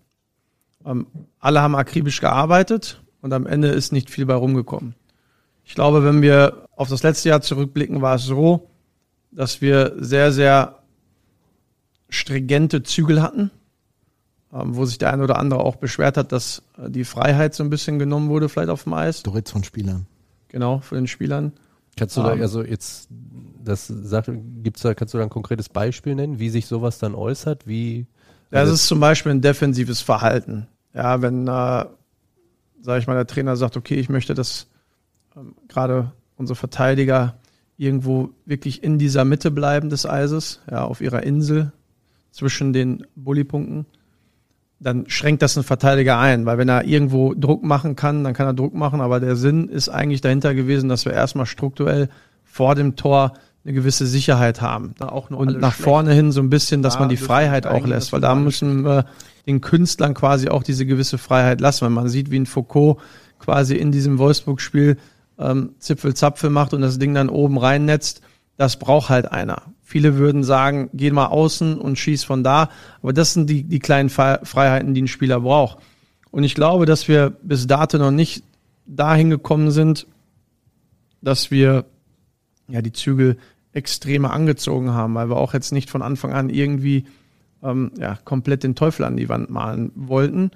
ähm, 0.86 1.08
alle 1.40 1.62
haben 1.62 1.76
akribisch 1.76 2.22
gearbeitet 2.22 3.02
und 3.22 3.34
am 3.34 3.46
Ende 3.46 3.70
ist 3.70 3.92
nicht 3.92 4.10
viel 4.10 4.26
bei 4.26 4.36
rumgekommen. 4.36 4.96
Ich 5.66 5.76
glaube, 5.76 6.04
wenn 6.04 6.22
wir 6.22 6.68
auf 6.76 6.90
das 6.90 7.04
letzte 7.04 7.30
Jahr 7.30 7.42
zurückblicken, 7.42 8.02
war 8.02 8.16
es 8.16 8.24
so, 8.24 8.70
dass 9.32 9.62
wir 9.62 9.96
sehr, 9.98 10.32
sehr 10.32 10.80
stringente 12.10 12.84
Zügel 12.84 13.22
hatten, 13.22 13.50
wo 14.54 14.86
sich 14.86 14.98
der 15.00 15.12
eine 15.12 15.24
oder 15.24 15.40
andere 15.40 15.62
auch 15.62 15.78
beschwert 15.78 16.18
hat, 16.18 16.32
dass 16.32 16.62
äh, 16.78 16.90
die 16.90 17.06
Freiheit 17.06 17.56
so 17.56 17.64
ein 17.64 17.70
bisschen 17.70 17.98
genommen 18.00 18.30
wurde, 18.30 18.50
vielleicht 18.50 18.70
auf 18.70 18.84
dem 18.84 18.94
Eis. 18.94 19.24
Du 19.24 19.32
redest 19.32 19.52
von 19.52 19.64
Spielern. 19.64 20.06
Genau, 20.50 20.80
für 20.80 20.96
den 20.96 21.08
Spielern. 21.08 21.54
kannst 21.98 22.16
du 22.18 22.22
da, 22.22 22.34
Ähm. 22.34 22.42
also 22.42 22.64
jetzt, 22.64 23.08
das 23.64 23.88
sagt, 23.88 24.30
gibt's 24.64 24.82
da, 24.82 24.94
kannst 24.94 25.14
du 25.14 25.18
da 25.18 25.24
ein 25.24 25.30
konkretes 25.30 25.70
Beispiel 25.70 26.14
nennen, 26.16 26.38
wie 26.40 26.50
sich 26.50 26.68
sowas 26.68 27.00
dann 27.00 27.16
äußert, 27.16 27.68
wie, 27.68 28.06
Das 28.52 28.70
ist 28.70 28.88
zum 28.88 29.00
Beispiel 29.00 29.32
ein 29.32 29.42
defensives 29.42 30.02
Verhalten. 30.02 30.68
Ja, 30.94 31.22
wenn, 31.24 31.48
äh, 31.48 31.86
sage 32.82 33.00
ich 33.00 33.08
mal, 33.08 33.16
der 33.16 33.26
Trainer 33.26 33.56
sagt, 33.56 33.78
okay, 33.78 33.96
ich 33.96 34.10
möchte, 34.10 34.36
dass 34.36 34.68
ähm, 35.36 35.56
gerade 35.68 36.12
unsere 36.38 36.56
Verteidiger 36.56 37.36
irgendwo 37.78 38.30
wirklich 38.46 38.84
in 38.84 39.00
dieser 39.00 39.26
Mitte 39.26 39.50
bleiben 39.50 39.90
des 39.90 40.06
Eises, 40.06 40.62
ja, 40.70 40.84
auf 40.84 41.02
ihrer 41.02 41.24
Insel 41.24 41.72
zwischen 42.30 42.74
den 42.74 43.08
Bullypunkten, 43.16 43.86
dann 44.84 45.06
schränkt 45.08 45.42
das 45.42 45.58
einen 45.58 45.64
Verteidiger 45.64 46.20
ein, 46.20 46.46
weil 46.46 46.58
wenn 46.58 46.70
er 46.70 46.86
irgendwo 46.86 47.34
Druck 47.34 47.64
machen 47.64 47.96
kann, 47.96 48.24
dann 48.24 48.34
kann 48.34 48.48
er 48.48 48.54
Druck 48.54 48.74
machen, 48.74 49.02
aber 49.02 49.20
der 49.20 49.36
Sinn 49.36 49.70
ist 49.70 49.90
eigentlich 49.90 50.22
dahinter 50.22 50.54
gewesen, 50.54 50.90
dass 50.90 51.06
wir 51.06 51.14
erstmal 51.14 51.46
strukturell 51.46 52.10
vor 52.44 52.76
dem 52.76 52.96
Tor 52.96 53.34
eine 53.64 53.74
gewisse 53.74 54.06
Sicherheit 54.06 54.62
haben. 54.62 54.94
Und 55.38 55.62
nach 55.62 55.74
schlecht. 55.74 55.86
vorne 55.86 56.14
hin 56.14 56.32
so 56.32 56.42
ein 56.42 56.50
bisschen, 56.50 56.82
dass 56.82 56.96
Da 56.96 57.00
man 57.00 57.10
die 57.10 57.18
Freiheit 57.18 57.66
auch 57.66 57.88
lässt, 57.88 58.12
weil 58.12 58.20
da 58.20 58.36
müssen 58.36 58.84
wir 58.84 59.06
den 59.48 59.62
Künstlern 59.62 60.14
quasi 60.14 60.50
auch 60.50 60.64
diese 60.64 60.86
gewisse 60.86 61.18
Freiheit 61.18 61.62
lassen. 61.62 61.86
Wenn 61.86 61.94
man 61.94 62.10
sieht, 62.10 62.30
wie 62.30 62.40
ein 62.40 62.46
Foucault 62.46 62.98
quasi 63.40 63.76
in 63.76 63.92
diesem 63.92 64.18
Wolfsburg-Spiel 64.18 64.98
ähm, 65.40 65.72
Zipfel-Zapfel 65.80 66.50
macht 66.50 66.74
und 66.74 66.82
das 66.82 67.00
Ding 67.00 67.14
dann 67.14 67.30
oben 67.30 67.58
reinnetzt, 67.58 68.22
das 68.58 68.78
braucht 68.78 69.10
halt 69.10 69.32
einer. 69.32 69.64
Viele 69.94 70.18
würden 70.18 70.44
sagen, 70.44 70.90
geh 70.94 71.12
mal 71.12 71.28
außen 71.28 71.78
und 71.78 72.00
schieß 72.00 72.24
von 72.24 72.44
da. 72.44 72.70
Aber 73.04 73.14
das 73.14 73.34
sind 73.34 73.48
die, 73.48 73.62
die 73.62 73.78
kleinen 73.78 74.10
Freiheiten, 74.10 74.96
die 74.96 75.04
ein 75.04 75.08
Spieler 75.08 75.42
braucht. 75.42 75.78
Und 76.32 76.44
ich 76.44 76.56
glaube, 76.56 76.88
dass 76.88 77.08
wir 77.08 77.30
bis 77.44 77.68
dato 77.68 78.00
noch 78.00 78.10
nicht 78.10 78.44
dahin 78.88 79.30
gekommen 79.30 79.70
sind, 79.70 80.08
dass 81.22 81.52
wir 81.52 81.86
ja 82.68 82.82
die 82.82 82.92
Zügel 82.92 83.38
extremer 83.72 84.34
angezogen 84.34 84.90
haben, 84.90 85.14
weil 85.14 85.30
wir 85.30 85.38
auch 85.38 85.54
jetzt 85.54 85.72
nicht 85.72 85.92
von 85.92 86.02
Anfang 86.02 86.34
an 86.34 86.50
irgendwie 86.50 87.06
ähm, 87.62 87.92
ja, 88.00 88.18
komplett 88.26 88.64
den 88.64 88.74
Teufel 88.74 89.04
an 89.04 89.16
die 89.16 89.30
Wand 89.30 89.52
malen 89.52 89.92
wollten. 89.94 90.50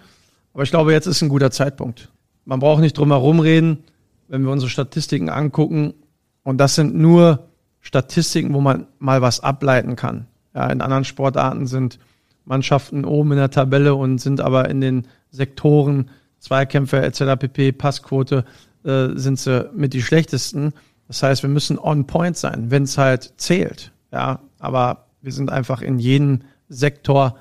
Aber 0.55 0.63
ich 0.63 0.71
glaube, 0.71 0.93
jetzt 0.93 1.05
ist 1.05 1.21
ein 1.21 1.29
guter 1.29 1.51
Zeitpunkt. 1.51 2.09
Man 2.43 2.59
braucht 2.59 2.81
nicht 2.81 2.97
drum 2.97 3.11
herum 3.11 3.39
reden, 3.39 3.83
wenn 4.29 4.41
wir 4.41 4.49
unsere 4.49 4.71
Statistiken 4.71 5.29
angucken. 5.29 5.93
Und 6.41 6.57
das 6.57 6.73
sind 6.73 6.95
nur 6.95 7.47
Statistiken, 7.81 8.53
wo 8.53 8.61
man 8.61 8.87
mal 8.99 9.21
was 9.21 9.39
ableiten 9.39 9.95
kann. 9.95 10.27
Ja, 10.53 10.69
in 10.69 10.81
anderen 10.81 11.05
Sportarten 11.05 11.67
sind 11.67 11.99
Mannschaften 12.45 13.05
oben 13.05 13.33
in 13.33 13.37
der 13.37 13.51
Tabelle 13.51 13.95
und 13.95 14.19
sind 14.19 14.41
aber 14.41 14.69
in 14.69 14.81
den 14.81 15.07
Sektoren 15.31 16.09
Zweikämpfe 16.39 17.01
etc. 17.01 17.39
pp. 17.39 17.71
Passquote 17.73 18.45
äh, 18.83 19.09
sind 19.15 19.39
sie 19.39 19.69
mit 19.73 19.93
die 19.93 20.01
schlechtesten. 20.01 20.73
Das 21.07 21.23
heißt, 21.23 21.43
wir 21.43 21.49
müssen 21.49 21.77
on 21.77 22.07
point 22.07 22.37
sein, 22.37 22.71
wenn 22.71 22.83
es 22.83 22.97
halt 22.97 23.33
zählt. 23.37 23.91
Ja, 24.11 24.39
aber 24.59 25.05
wir 25.21 25.31
sind 25.31 25.51
einfach 25.51 25.81
in 25.81 25.99
jedem 25.99 26.41
Sektor 26.69 27.37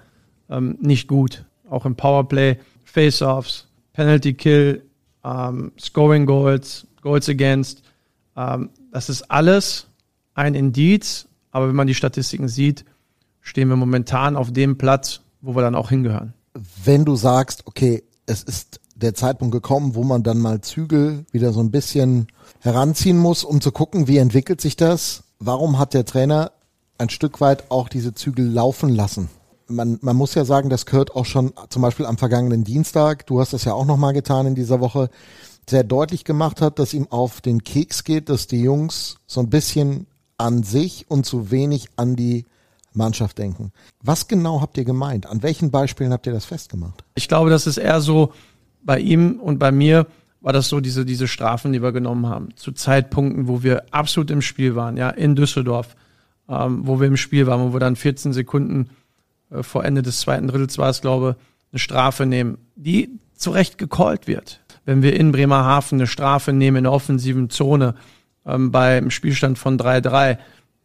ähm, 0.49 0.77
nicht 0.81 1.09
gut. 1.09 1.45
Auch 1.69 1.87
im 1.87 1.97
Powerplay, 1.97 2.59
Face-offs, 2.85 3.69
Penalty 3.93 4.35
Kill, 4.35 4.83
ähm, 5.25 5.73
Scoring 5.79 6.27
Goals, 6.27 6.87
Goals 7.01 7.29
Against. 7.29 7.83
Ähm, 8.37 8.71
das 8.93 9.09
ist 9.09 9.31
alles 9.31 9.86
ein 10.37 10.55
Indiz, 10.55 11.27
aber 11.51 11.69
wenn 11.69 11.75
man 11.75 11.87
die 11.87 11.95
Statistiken 11.95 12.47
sieht, 12.47 12.85
stehen 13.41 13.69
wir 13.69 13.77
momentan 13.77 14.37
auf 14.37 14.53
dem 14.53 14.79
Platz, 14.79 15.23
wo 15.41 15.57
wir 15.57 15.63
dann 15.63 15.75
auch 15.75 15.89
hingehören. 15.89 16.35
Wenn 16.85 17.05
du 17.05 17.17
sagst, 17.17 17.67
okay, 17.67 18.05
es 18.27 18.43
ist 18.43 18.81
der 18.95 19.15
Zeitpunkt 19.15 19.53
gekommen, 19.53 19.95
wo 19.95 20.05
man 20.05 20.23
dann 20.23 20.39
mal 20.39 20.61
Zügel 20.61 21.25
wieder 21.33 21.53
so 21.53 21.61
ein 21.61 21.71
bisschen 21.71 22.29
heranziehen 22.61 23.19
muss, 23.19 23.45
um 23.45 23.61
zu 23.61 23.73
gucken, 23.73 24.09
wie 24.09 24.19
entwickelt 24.19 24.61
sich 24.61 24.77
das? 24.77 25.25
Warum 25.39 25.79
hat 25.79 25.95
der 25.95 26.05
Trainer 26.05 26.53
ein 26.99 27.11
Stück 27.11 27.41
weit 27.41 27.71
auch 27.71 27.89
diese 27.89 28.15
Zügel 28.15 28.47
laufen 28.47 28.89
lassen? 28.89 29.29
Man, 29.69 29.99
man 30.01 30.17
muss 30.17 30.35
ja 30.35 30.45
sagen, 30.45 30.71
das 30.71 30.87
gehört 30.87 31.15
auch 31.15 31.27
schon 31.27 31.53
zum 31.71 31.83
Beispiel 31.83 32.07
am 32.07 32.19
vergangenen 32.19 32.65
Dienstag, 32.65 33.27
du 33.27 33.41
hast 33.41 33.53
das 33.53 33.65
ja 33.65 33.75
auch 33.75 33.85
nochmal 33.85 34.13
getan 34.13 34.47
in 34.47 34.55
dieser 34.55 34.81
Woche, 34.81 35.11
sehr 35.69 35.83
deutlich 35.83 36.25
gemacht 36.25 36.61
hat, 36.61 36.79
dass 36.79 36.95
ihm 36.95 37.09
auf 37.11 37.41
den 37.41 37.65
Keks 37.65 38.05
geht, 38.05 38.29
dass 38.29 38.47
die 38.47 38.63
Jungs 38.63 39.17
so 39.27 39.41
ein 39.41 39.51
bisschen 39.51 40.07
an 40.39 40.63
sich 40.63 41.07
und 41.09 41.27
zu 41.27 41.51
wenig 41.51 41.89
an 41.97 42.17
die 42.17 42.45
Mannschaft 42.93 43.39
denken. 43.39 43.73
Was 44.03 44.29
genau 44.29 44.61
habt 44.61 44.79
ihr 44.79 44.85
gemeint? 44.85 45.27
An 45.27 45.43
welchen 45.43 45.71
Beispielen 45.71 46.13
habt 46.13 46.27
ihr 46.27 46.33
das 46.33 46.47
festgemacht? 46.47 47.05
Ich 47.15 47.29
glaube, 47.29 47.51
das 47.51 47.67
ist 47.67 47.77
eher 47.77 48.01
so 48.01 48.33
bei 48.83 48.99
ihm 48.99 49.41
und 49.41 49.59
bei 49.59 49.73
mir 49.73 50.07
war 50.41 50.53
das 50.53 50.69
so 50.69 50.81
diese, 50.81 51.05
diese 51.05 51.29
Strafen, 51.29 51.73
die 51.73 51.83
wir 51.83 51.93
genommen 51.93 52.27
haben. 52.27 52.55
Zu 52.57 52.73
Zeitpunkten, 52.73 53.49
wo 53.49 53.63
wir 53.63 53.85
absolut 53.91 54.31
im 54.31 54.43
Spiel 54.43 54.77
waren, 54.77 54.97
ja, 54.97 55.11
in 55.11 55.35
Düsseldorf, 55.35 55.97
ähm, 56.49 56.87
wo 56.87 57.01
wir 57.01 57.09
im 57.09 57.17
Spiel 57.17 57.47
waren, 57.47 57.69
wo 57.69 57.73
wir 57.73 57.81
dann 57.81 57.97
14 57.97 58.33
Sekunden 58.33 58.91
äh, 59.51 59.63
vor 59.63 59.85
Ende 59.85 60.03
des 60.03 60.21
zweiten 60.21 60.47
Drittels 60.47 60.79
war 60.79 60.89
es, 60.89 61.01
glaube 61.01 61.37
eine 61.73 61.81
Strafe 61.81 62.27
nehmen, 62.27 62.59
die 62.77 63.19
zu 63.35 63.51
Recht 63.51 63.77
gecallt 63.77 64.27
wird. 64.27 64.61
Wenn 64.85 65.03
wir 65.03 65.19
in 65.19 65.33
Bremerhaven 65.33 65.99
eine 65.99 66.07
Strafe 66.07 66.53
nehmen 66.53 66.79
in 66.79 66.85
der 66.85 66.93
offensiven 66.93 67.51
Zone 67.51 67.97
ähm, 68.47 68.71
beim 68.71 69.11
Spielstand 69.11 69.59
von 69.59 69.79
3-3, 69.79 70.39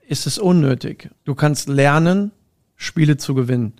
ist 0.07 0.27
es 0.27 0.37
unnötig. 0.37 1.09
Du 1.23 1.35
kannst 1.35 1.69
lernen, 1.69 2.31
Spiele 2.75 3.17
zu 3.17 3.35
gewinnen. 3.35 3.73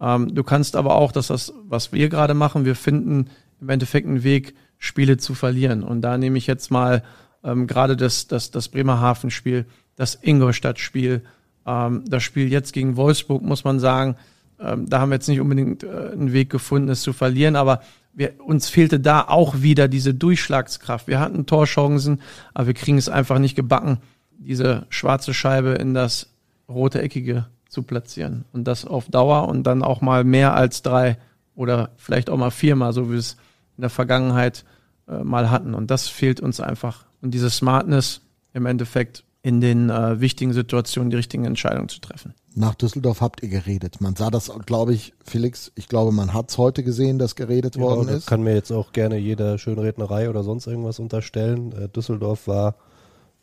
Ähm, 0.00 0.34
du 0.34 0.42
kannst 0.44 0.76
aber 0.76 0.94
auch, 0.94 1.12
dass 1.12 1.28
das, 1.28 1.52
was 1.64 1.92
wir 1.92 2.08
gerade 2.08 2.34
machen, 2.34 2.64
wir 2.64 2.76
finden 2.76 3.28
im 3.60 3.68
Endeffekt 3.68 4.06
einen 4.06 4.22
Weg, 4.22 4.54
Spiele 4.78 5.16
zu 5.16 5.34
verlieren. 5.34 5.82
Und 5.82 6.02
da 6.02 6.18
nehme 6.18 6.38
ich 6.38 6.46
jetzt 6.46 6.70
mal 6.70 7.02
ähm, 7.42 7.66
gerade 7.66 7.96
das, 7.96 8.26
das, 8.26 8.50
das 8.50 8.68
Bremerhaven-Spiel, 8.68 9.66
das 9.96 10.18
Ingolstadt-Spiel, 10.20 11.22
ähm, 11.66 12.04
das 12.06 12.22
Spiel 12.22 12.50
jetzt 12.50 12.72
gegen 12.72 12.96
Wolfsburg, 12.96 13.42
muss 13.42 13.64
man 13.64 13.80
sagen, 13.80 14.16
ähm, 14.60 14.88
da 14.88 15.00
haben 15.00 15.10
wir 15.10 15.16
jetzt 15.16 15.28
nicht 15.28 15.40
unbedingt 15.40 15.82
äh, 15.82 16.10
einen 16.12 16.32
Weg 16.32 16.50
gefunden, 16.50 16.88
es 16.88 17.02
zu 17.02 17.12
verlieren, 17.12 17.56
aber 17.56 17.80
wir, 18.16 18.40
uns 18.40 18.68
fehlte 18.68 18.98
da 18.98 19.20
auch 19.20 19.60
wieder 19.60 19.88
diese 19.88 20.14
Durchschlagskraft. 20.14 21.06
Wir 21.06 21.20
hatten 21.20 21.46
Torchancen, 21.46 22.22
aber 22.54 22.68
wir 22.68 22.74
kriegen 22.74 22.96
es 22.96 23.08
einfach 23.08 23.38
nicht 23.38 23.54
gebacken, 23.54 23.98
diese 24.38 24.86
schwarze 24.88 25.34
Scheibe 25.34 25.72
in 25.72 25.92
das 25.92 26.30
rote 26.68 27.00
Eckige 27.02 27.46
zu 27.68 27.82
platzieren. 27.82 28.46
Und 28.52 28.64
das 28.64 28.86
auf 28.86 29.08
Dauer 29.10 29.48
und 29.48 29.64
dann 29.64 29.82
auch 29.82 30.00
mal 30.00 30.24
mehr 30.24 30.54
als 30.54 30.80
drei 30.80 31.18
oder 31.54 31.90
vielleicht 31.96 32.30
auch 32.30 32.38
mal 32.38 32.50
viermal, 32.50 32.94
so 32.94 33.08
wie 33.08 33.12
wir 33.12 33.18
es 33.18 33.36
in 33.76 33.82
der 33.82 33.90
Vergangenheit 33.90 34.64
äh, 35.08 35.22
mal 35.22 35.50
hatten. 35.50 35.74
Und 35.74 35.90
das 35.90 36.08
fehlt 36.08 36.40
uns 36.40 36.58
einfach. 36.58 37.04
Und 37.20 37.32
diese 37.32 37.50
Smartness 37.50 38.22
im 38.54 38.64
Endeffekt 38.64 39.24
in 39.46 39.60
den 39.60 39.90
äh, 39.90 40.20
wichtigen 40.20 40.52
Situationen 40.52 41.08
die 41.10 41.14
richtigen 41.16 41.44
Entscheidungen 41.44 41.88
zu 41.88 42.00
treffen. 42.00 42.34
Nach 42.56 42.74
Düsseldorf 42.74 43.20
habt 43.20 43.44
ihr 43.44 43.48
geredet. 43.48 44.00
Man 44.00 44.16
sah 44.16 44.28
das, 44.28 44.50
glaube 44.66 44.92
ich, 44.92 45.14
Felix, 45.24 45.70
ich 45.76 45.86
glaube, 45.86 46.10
man 46.10 46.34
hat 46.34 46.50
es 46.50 46.58
heute 46.58 46.82
gesehen, 46.82 47.20
dass 47.20 47.36
geredet 47.36 47.76
Ja, 47.76 47.82
worden 47.82 48.08
das 48.08 48.16
ist. 48.16 48.26
kann 48.26 48.42
mir 48.42 48.54
jetzt 48.54 48.72
auch 48.72 48.90
gerne 48.90 49.18
jeder 49.18 49.56
Schönrednerei 49.58 50.28
oder 50.28 50.42
sonst 50.42 50.66
irgendwas 50.66 50.98
unterstellen. 50.98 51.70
Äh, 51.70 51.88
Düsseldorf 51.88 52.48
war, 52.48 52.74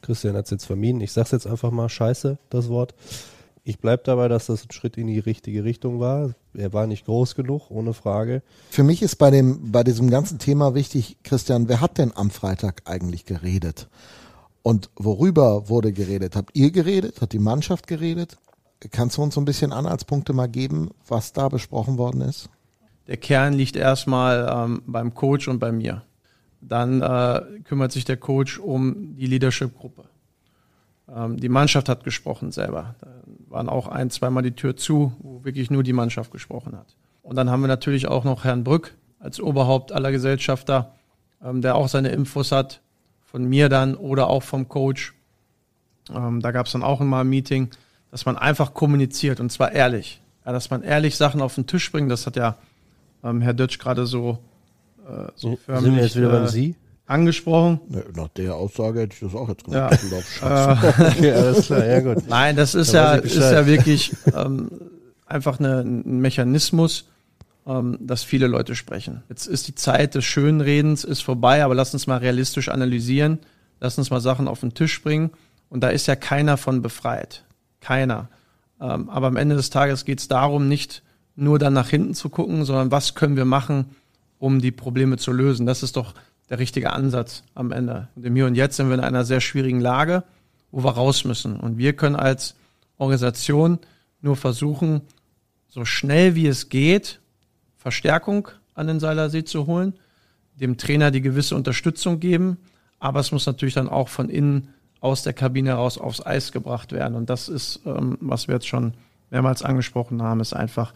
Christian 0.02 0.36
hat 0.36 0.44
es 0.44 0.52
jetzt 0.52 0.66
vermieden, 0.66 1.00
ich 1.00 1.14
sag's 1.14 1.32
jetzt 1.32 1.48
einfach 1.48 1.72
mal, 1.72 1.88
scheiße, 1.88 2.38
das 2.50 2.68
Wort. 2.68 2.94
Ich 3.64 3.80
bleib 3.80 4.04
dabei, 4.04 4.28
dass 4.28 4.48
das 4.48 4.66
ein 4.66 4.72
Schritt 4.72 4.98
in 4.98 5.08
die 5.08 5.20
richtige 5.20 5.64
Richtung 5.64 6.02
war. 6.02 6.32
Er 6.54 6.74
war 6.74 6.86
nicht 6.86 7.06
groß 7.06 7.36
genug, 7.36 7.72
ohne 7.72 7.94
Frage. 7.94 8.42
Für 8.72 8.84
mich 8.84 9.02
ist 9.02 9.16
bei 9.16 9.32
dem, 9.32 9.72
bei 9.72 9.86
diesem 9.86 10.10
ganzen 10.10 10.38
Thema 10.38 10.76
wichtig, 10.76 11.16
Christian, 11.24 11.70
wer 11.70 11.80
hat 11.80 11.98
denn 11.98 12.12
am 12.14 12.30
Freitag 12.30 12.82
eigentlich 12.84 13.24
geredet? 13.24 13.88
Und 14.64 14.90
worüber 14.96 15.70
wurde 15.70 15.92
geredet? 15.92 16.36
Habt 16.36 16.52
ihr 16.54 16.72
geredet? 16.72 17.22
Hat 17.22 17.34
die 17.34 17.40
Mannschaft 17.40 17.86
geredet? 17.86 18.38
Kannst 18.92 19.18
du 19.18 19.22
uns 19.22 19.36
so 19.36 19.42
ein 19.42 19.46
bisschen 19.46 19.72
Anhaltspunkte 19.72 20.34
mal 20.34 20.48
geben, 20.48 20.90
was 21.08 21.34
da 21.34 21.50
besprochen 21.50 21.98
worden 21.98 22.22
ist? 22.22 22.50
Der 23.08 23.18
Kern 23.18 23.54
liegt 23.54 23.76
erstmal 23.76 24.50
ähm, 24.50 24.82
beim 24.86 25.14
Coach 25.14 25.48
und 25.50 25.60
bei 25.60 25.72
mir. 25.72 26.04
Dann 26.62 27.02
äh, 27.02 27.42
kümmert 27.66 27.92
sich 27.92 28.06
der 28.06 28.18
Coach 28.18 28.58
um 28.58 29.16
die 29.18 29.26
Leadership-Gruppe. 29.26 30.06
Ähm, 31.14 31.38
die 31.38 31.50
Mannschaft 31.50 31.90
hat 31.90 32.06
gesprochen 32.06 32.52
selber. 32.52 32.96
Da 33.02 33.08
waren 33.50 33.68
auch 33.68 33.90
ein, 33.90 34.10
zweimal 34.10 34.44
die 34.44 34.56
Tür 34.56 34.78
zu, 34.78 35.12
wo 35.20 35.44
wirklich 35.44 35.70
nur 35.72 35.84
die 35.84 35.94
Mannschaft 35.94 36.32
gesprochen 36.32 36.78
hat. 36.78 36.96
Und 37.22 37.36
dann 37.36 37.50
haben 37.50 37.62
wir 37.62 37.68
natürlich 37.68 38.08
auch 38.08 38.24
noch 38.24 38.46
Herrn 38.46 38.64
Brück 38.64 38.96
als 39.20 39.42
Oberhaupt 39.42 39.92
aller 39.92 40.12
Gesellschafter, 40.12 40.94
ähm, 41.44 41.62
der 41.62 41.76
auch 41.76 41.90
seine 41.90 42.10
Infos 42.10 42.54
hat, 42.54 42.82
von 43.34 43.46
mir 43.46 43.68
dann 43.68 43.96
oder 43.96 44.28
auch 44.30 44.44
vom 44.44 44.70
Coach. 44.70 45.16
Ähm, 46.16 46.40
da 46.40 46.52
gab 46.52 46.68
es 46.68 46.72
dann 46.74 46.84
auch 46.84 47.00
mal 47.00 47.22
ein 47.22 47.30
Meeting, 47.30 47.72
dass 48.12 48.28
man 48.28 48.38
einfach 48.38 48.76
kommuniziert 48.76 49.40
und 49.40 49.52
zwar 49.52 49.72
ehrlich. 49.72 50.22
Ja, 50.46 50.52
dass 50.52 50.70
man 50.70 50.84
ehrlich 50.84 51.18
Sachen 51.18 51.42
auf 51.42 51.56
den 51.56 51.66
Tisch 51.66 51.92
bringt, 51.92 52.12
das 52.12 52.28
hat 52.28 52.36
ja 52.36 52.58
ähm, 53.24 53.42
Herr 53.42 53.56
Dötsch 53.56 53.80
gerade 53.80 54.06
so, 54.06 54.38
äh, 55.08 55.32
so 55.36 55.58
förmlich 55.66 55.84
Sind 55.84 55.96
wir 55.96 56.04
jetzt 56.04 56.16
wieder 56.16 56.30
beim 56.30 56.44
äh, 56.44 56.48
Sie? 56.48 56.76
angesprochen. 57.08 57.80
Ne, 57.90 58.04
Nach 58.16 58.28
der 58.30 58.54
Aussage 58.54 59.00
hätte 59.00 59.16
ich 59.16 59.22
das 59.22 59.34
auch 59.34 59.50
jetzt 59.50 59.66
Ja. 59.68 59.88
gemacht. 59.90 60.26
Scheiße. 60.28 60.94
Okay, 61.18 61.32
alles 61.32 61.66
klar, 61.66 61.86
ja 61.86 62.00
gut. 62.02 62.28
Nein, 62.28 62.56
das 62.56 62.76
ist 62.76 62.94
Da 62.94 63.16
ja, 63.16 63.22
ist 63.22 63.36
ja 63.36 63.66
wirklich 63.66 64.14
ähm, 64.36 64.70
einfach 65.26 65.58
eine, 65.60 65.80
ein 65.80 66.20
Mechanismus, 66.22 67.06
ähm, 67.66 67.98
dass 68.02 68.24
viele 68.24 68.48
Leute 68.48 68.76
sprechen. 68.76 69.24
Jetzt 69.30 69.48
ist 69.48 69.68
die 69.68 69.76
Zeit 69.76 70.16
des 70.16 70.26
Schönredens 70.26 71.04
ist 71.04 71.22
vorbei, 71.22 71.64
aber 71.64 71.76
lass 71.76 71.94
uns 71.94 72.08
mal 72.08 72.18
realistisch 72.18 72.70
analysieren. 72.70 73.40
Lass 73.80 73.98
uns 73.98 74.10
mal 74.10 74.22
Sachen 74.22 74.48
auf 74.48 74.62
den 74.62 74.74
Tisch 74.74 75.02
bringen. 75.02 75.32
Und 75.70 75.82
da 75.82 75.90
ist 75.90 76.08
ja 76.08 76.16
keiner 76.16 76.58
von 76.58 76.82
befreit. 76.82 77.44
Keiner. 77.82 78.30
Ähm, 78.80 79.10
aber 79.10 79.28
am 79.28 79.38
Ende 79.38 79.56
des 79.56 79.70
Tages 79.70 80.06
geht 80.06 80.20
es 80.20 80.28
darum, 80.28 80.68
nicht 80.68 81.04
nur 81.36 81.60
dann 81.60 81.74
nach 81.74 81.90
hinten 81.90 82.14
zu 82.14 82.30
gucken, 82.30 82.66
sondern 82.66 82.92
was 82.92 83.16
können 83.16 83.36
wir 83.36 83.46
machen, 83.46 83.96
um 84.40 84.62
die 84.62 84.72
Probleme 84.72 85.18
zu 85.18 85.32
lösen. 85.32 85.66
Das 85.66 85.84
ist 85.84 85.96
doch 85.96 86.14
der 86.50 86.60
richtige 86.60 86.94
Ansatz 86.94 87.44
am 87.56 87.72
Ende. 87.72 88.10
Und 88.16 88.26
im 88.26 88.36
Hier 88.36 88.46
und 88.46 88.56
Jetzt 88.56 88.76
sind 88.78 88.90
wir 88.90 88.96
in 88.96 89.00
einer 89.00 89.26
sehr 89.26 89.42
schwierigen 89.42 89.80
Lage, 89.80 90.24
wo 90.72 90.84
wir 90.84 90.92
raus 90.92 91.24
müssen. 91.24 91.60
Und 91.60 91.78
wir 91.78 91.94
können 91.94 92.16
als 92.16 92.56
Organisation 92.98 93.80
nur 94.22 94.36
versuchen, 94.36 95.02
so 95.70 95.86
schnell 95.86 96.36
wie 96.36 96.48
es 96.48 96.70
geht, 96.70 97.20
Verstärkung 97.84 98.48
an 98.76 98.88
den 98.88 99.02
Seilersee 99.02 99.44
zu 99.44 99.68
holen, 99.68 99.94
dem 100.56 100.78
Trainer 100.78 101.12
die 101.12 101.20
gewisse 101.20 101.54
Unterstützung 101.54 102.22
geben, 102.22 102.58
aber 102.98 103.20
es 103.20 103.34
muss 103.34 103.46
natürlich 103.46 103.74
dann 103.74 103.90
auch 103.90 104.08
von 104.08 104.30
innen 104.30 104.70
aus 105.02 105.24
der 105.24 105.34
Kabine 105.34 105.72
heraus 105.72 105.98
aufs 105.98 106.26
Eis 106.26 106.54
gebracht 106.54 106.94
werden. 106.94 107.16
Und 107.16 107.30
das 107.30 107.50
ist, 107.50 107.82
ähm, 107.86 108.18
was 108.22 108.48
wir 108.48 108.56
jetzt 108.56 108.70
schon 108.70 108.94
mehrmals 109.32 109.64
angesprochen 109.64 110.22
haben, 110.22 110.40
ist 110.40 110.54
einfach, 110.54 110.94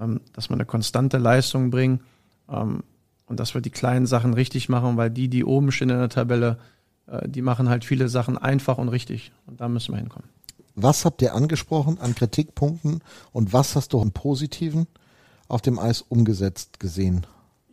ähm, 0.00 0.22
dass 0.32 0.48
wir 0.48 0.54
eine 0.54 0.64
konstante 0.64 1.18
Leistung 1.18 1.70
bringen 1.70 2.00
ähm, 2.48 2.82
und 3.26 3.38
dass 3.38 3.52
wir 3.52 3.60
die 3.60 3.68
kleinen 3.68 4.06
Sachen 4.06 4.32
richtig 4.32 4.70
machen, 4.70 4.96
weil 4.96 5.10
die, 5.10 5.28
die 5.28 5.44
oben 5.44 5.70
stehen 5.70 5.90
in 5.90 5.98
der 5.98 6.08
Tabelle, 6.08 6.58
äh, 7.08 7.28
die 7.28 7.42
machen 7.42 7.68
halt 7.68 7.84
viele 7.84 8.08
Sachen 8.08 8.38
einfach 8.38 8.78
und 8.78 8.88
richtig. 8.88 9.32
Und 9.46 9.60
da 9.60 9.68
müssen 9.68 9.92
wir 9.92 9.98
hinkommen. 9.98 10.30
Was 10.76 11.04
habt 11.04 11.20
ihr 11.20 11.34
angesprochen 11.34 11.98
an 12.00 12.14
Kritikpunkten 12.14 13.02
und 13.32 13.52
was 13.52 13.76
hast 13.76 13.92
du 13.92 14.00
im 14.00 14.12
Positiven 14.12 14.86
auf 15.52 15.62
dem 15.62 15.78
Eis 15.78 16.02
umgesetzt 16.02 16.80
gesehen? 16.80 17.26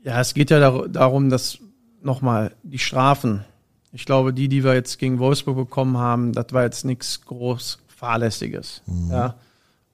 Ja, 0.03 0.19
es 0.19 0.33
geht 0.33 0.49
ja 0.49 0.59
dar 0.59 0.87
darum, 0.87 1.29
dass 1.29 1.59
nochmal 2.01 2.53
die 2.63 2.79
Strafen, 2.79 3.45
ich 3.91 4.05
glaube, 4.05 4.33
die, 4.33 4.49
die 4.49 4.63
wir 4.63 4.73
jetzt 4.73 4.99
gegen 4.99 5.19
Wolfsburg 5.19 5.55
bekommen 5.55 5.97
haben, 5.97 6.33
das 6.33 6.47
war 6.51 6.63
jetzt 6.63 6.85
nichts 6.85 7.21
groß 7.21 7.79
Fahrlässiges. 7.87 8.81
Ja. 9.09 9.35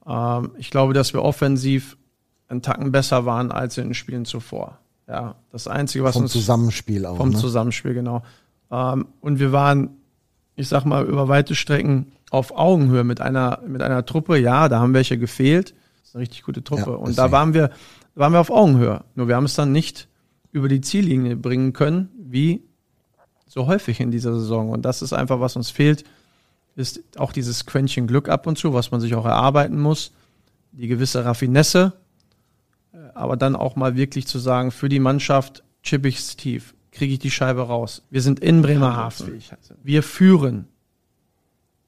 Ähm, 0.06 0.52
ich 0.58 0.72
glaube, 0.72 0.94
dass 0.94 1.14
wir 1.14 1.24
offensiv 1.24 1.98
einen 2.48 2.62
Tacken 2.62 2.92
besser 2.92 3.26
waren 3.26 3.52
als 3.52 3.78
in 3.78 3.90
den 3.90 3.94
Spielen 3.94 4.26
zuvor. 4.26 4.80
Ja, 5.08 5.36
das 5.52 5.68
Einzige, 5.68 6.04
was 6.04 6.14
Vom 6.14 6.24
uns 6.24 6.32
Zusammenspiel 6.32 7.06
auch. 7.06 7.18
vom 7.18 7.30
ne? 7.30 7.38
Zusammenspiel, 7.38 7.94
genau. 7.94 8.24
Ähm, 8.72 9.08
und 9.22 9.40
wir 9.40 9.52
waren, 9.52 9.92
ich 10.56 10.68
sag 10.68 10.86
mal, 10.86 11.06
über 11.06 11.28
weite 11.28 11.54
Strecken 11.54 12.12
auf 12.32 12.58
Augenhöhe 12.58 13.04
mit 13.04 13.22
einer, 13.22 13.60
mit 13.68 13.84
einer 13.84 14.06
Truppe. 14.06 14.38
Ja, 14.38 14.70
da 14.70 14.80
haben 14.80 14.94
welche 14.94 15.18
gefehlt. 15.18 15.76
Ist 16.16 16.20
eine 16.20 16.22
richtig 16.22 16.44
gute 16.44 16.64
Truppe. 16.64 16.92
Ja, 16.92 16.96
und 16.96 17.18
da 17.18 17.32
waren 17.34 17.54
wir, 17.54 17.72
waren 18.16 18.32
wir 18.32 18.40
auf 18.40 18.50
Augenhöhe. 18.50 19.04
Nur 19.16 19.28
wir 19.28 19.36
haben 19.36 19.44
es 19.44 19.56
dann 19.56 19.74
nicht 19.74 20.08
über 20.54 20.70
die 20.70 20.80
Ziellinie 20.80 21.36
bringen 21.36 21.74
können, 21.74 22.10
wie 22.18 22.64
so 23.46 23.68
häufig 23.68 24.00
in 24.00 24.12
dieser 24.12 24.34
Saison. 24.34 24.70
Und 24.70 24.84
das 24.84 25.02
ist 25.02 25.12
einfach, 25.12 25.42
was 25.42 25.58
uns 25.58 25.70
fehlt, 25.72 26.06
ist 26.78 27.02
auch 27.18 27.34
dieses 27.34 27.66
Quäntchen 27.66 28.08
Glück 28.08 28.30
ab 28.30 28.48
und 28.48 28.58
zu, 28.58 28.74
was 28.74 28.92
man 28.92 29.02
sich 29.02 29.14
auch 29.14 29.26
erarbeiten 29.26 29.78
muss. 29.78 30.14
Die 30.72 30.88
gewisse 30.88 31.26
Raffinesse, 31.26 31.92
äh, 32.94 32.98
aber 33.14 33.36
dann 33.36 33.58
auch 33.58 33.76
mal 33.76 33.98
wirklich 33.98 34.26
zu 34.26 34.40
sagen, 34.40 34.72
für 34.72 34.88
die 34.88 35.00
Mannschaft 35.00 35.66
chippe 35.84 36.08
ich 36.08 36.20
es 36.20 36.38
tief, 36.38 36.76
kriege 36.92 37.12
ich 37.12 37.20
die 37.20 37.32
Scheibe 37.32 37.64
raus. 37.64 38.04
Wir 38.10 38.22
sind 38.22 38.40
in 38.40 38.62
Bremerhaven. 38.62 39.42
Wir 39.84 40.02
führen, 40.02 40.70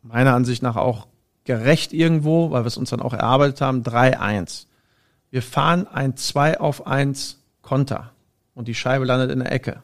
meiner 0.04 0.34
Ansicht 0.34 0.64
nach 0.64 0.76
auch 0.76 1.08
gerecht 1.48 1.94
irgendwo, 1.94 2.52
weil 2.52 2.64
wir 2.64 2.68
es 2.68 2.78
uns 2.78 2.92
dann 2.92 3.02
auch 3.02 3.14
erarbeitet 3.14 3.62
haben, 3.62 3.82
3-1. 3.82 4.68
Wir 5.32 5.42
fahren 5.42 5.88
ein 5.88 6.16
2 6.16 6.60
auf 6.60 6.86
1 6.86 7.42
Konter 7.62 8.12
und 8.54 8.68
die 8.68 8.76
Scheibe 8.76 9.06
landet 9.06 9.32
in 9.32 9.40
der 9.40 9.52
Ecke. 9.52 9.82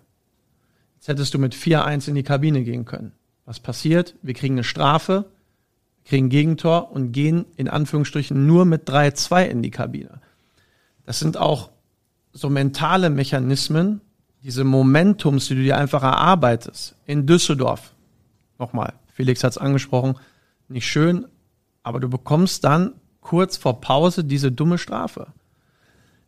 Jetzt 0.96 1.08
hättest 1.08 1.34
du 1.34 1.39
mit 1.39 1.55
4-1 1.55 2.08
in 2.10 2.15
die 2.15 2.24
Kabine 2.24 2.63
gehen 2.63 2.86
können. 2.86 3.13
Was 3.46 3.60
passiert? 3.60 4.15
Wir 4.22 4.34
kriegen 4.34 4.55
eine 4.55 4.63
Strafe, 4.63 5.25
kriegen 6.05 6.29
Gegentor 6.29 6.91
und 6.91 7.12
gehen 7.12 7.46
in 7.55 7.67
Anführungsstrichen 7.67 8.46
nur 8.46 8.65
mit 8.65 8.88
3-2 8.88 9.46
in 9.46 9.62
die 9.62 9.72
Kabine. 9.72 10.22
Das 11.05 11.20
sind 11.20 11.38
auch 11.38 11.72
so 12.32 12.50
mentale 12.50 13.10
Mechanismen, 13.10 14.01
diese 14.43 14.63
Momentums, 14.63 15.48
die 15.48 15.55
du 15.55 15.63
dir 15.63 15.77
einfach 15.77 16.03
erarbeitest. 16.03 16.96
In 17.05 17.25
Düsseldorf, 17.25 17.93
nochmal, 18.60 18.93
Felix 19.13 19.43
hat 19.43 19.51
es 19.51 19.58
angesprochen, 19.58 20.15
nicht 20.67 20.88
schön, 20.88 21.25
aber 21.83 21.99
du 21.99 22.09
bekommst 22.09 22.63
dann 22.63 22.93
kurz 23.21 23.57
vor 23.57 23.81
Pause 23.81 24.23
diese 24.23 24.51
dumme 24.51 24.77
Strafe. 24.77 25.27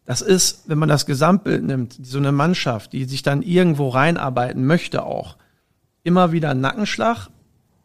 Das 0.06 0.22
ist, 0.22 0.70
wenn 0.70 0.78
man 0.78 0.90
das 0.90 1.06
Gesamtbild 1.06 1.64
nimmt, 1.64 1.98
so 2.02 2.20
eine 2.20 2.32
Mannschaft, 2.32 2.94
die 2.94 3.06
sich 3.06 3.24
dann 3.24 3.42
irgendwo 3.42 3.90
reinarbeiten 3.90 4.66
möchte 4.66 5.04
auch, 5.04 5.38
immer 6.04 6.32
wieder 6.32 6.52
ein 6.52 6.62
Nackenschlag, 6.62 7.30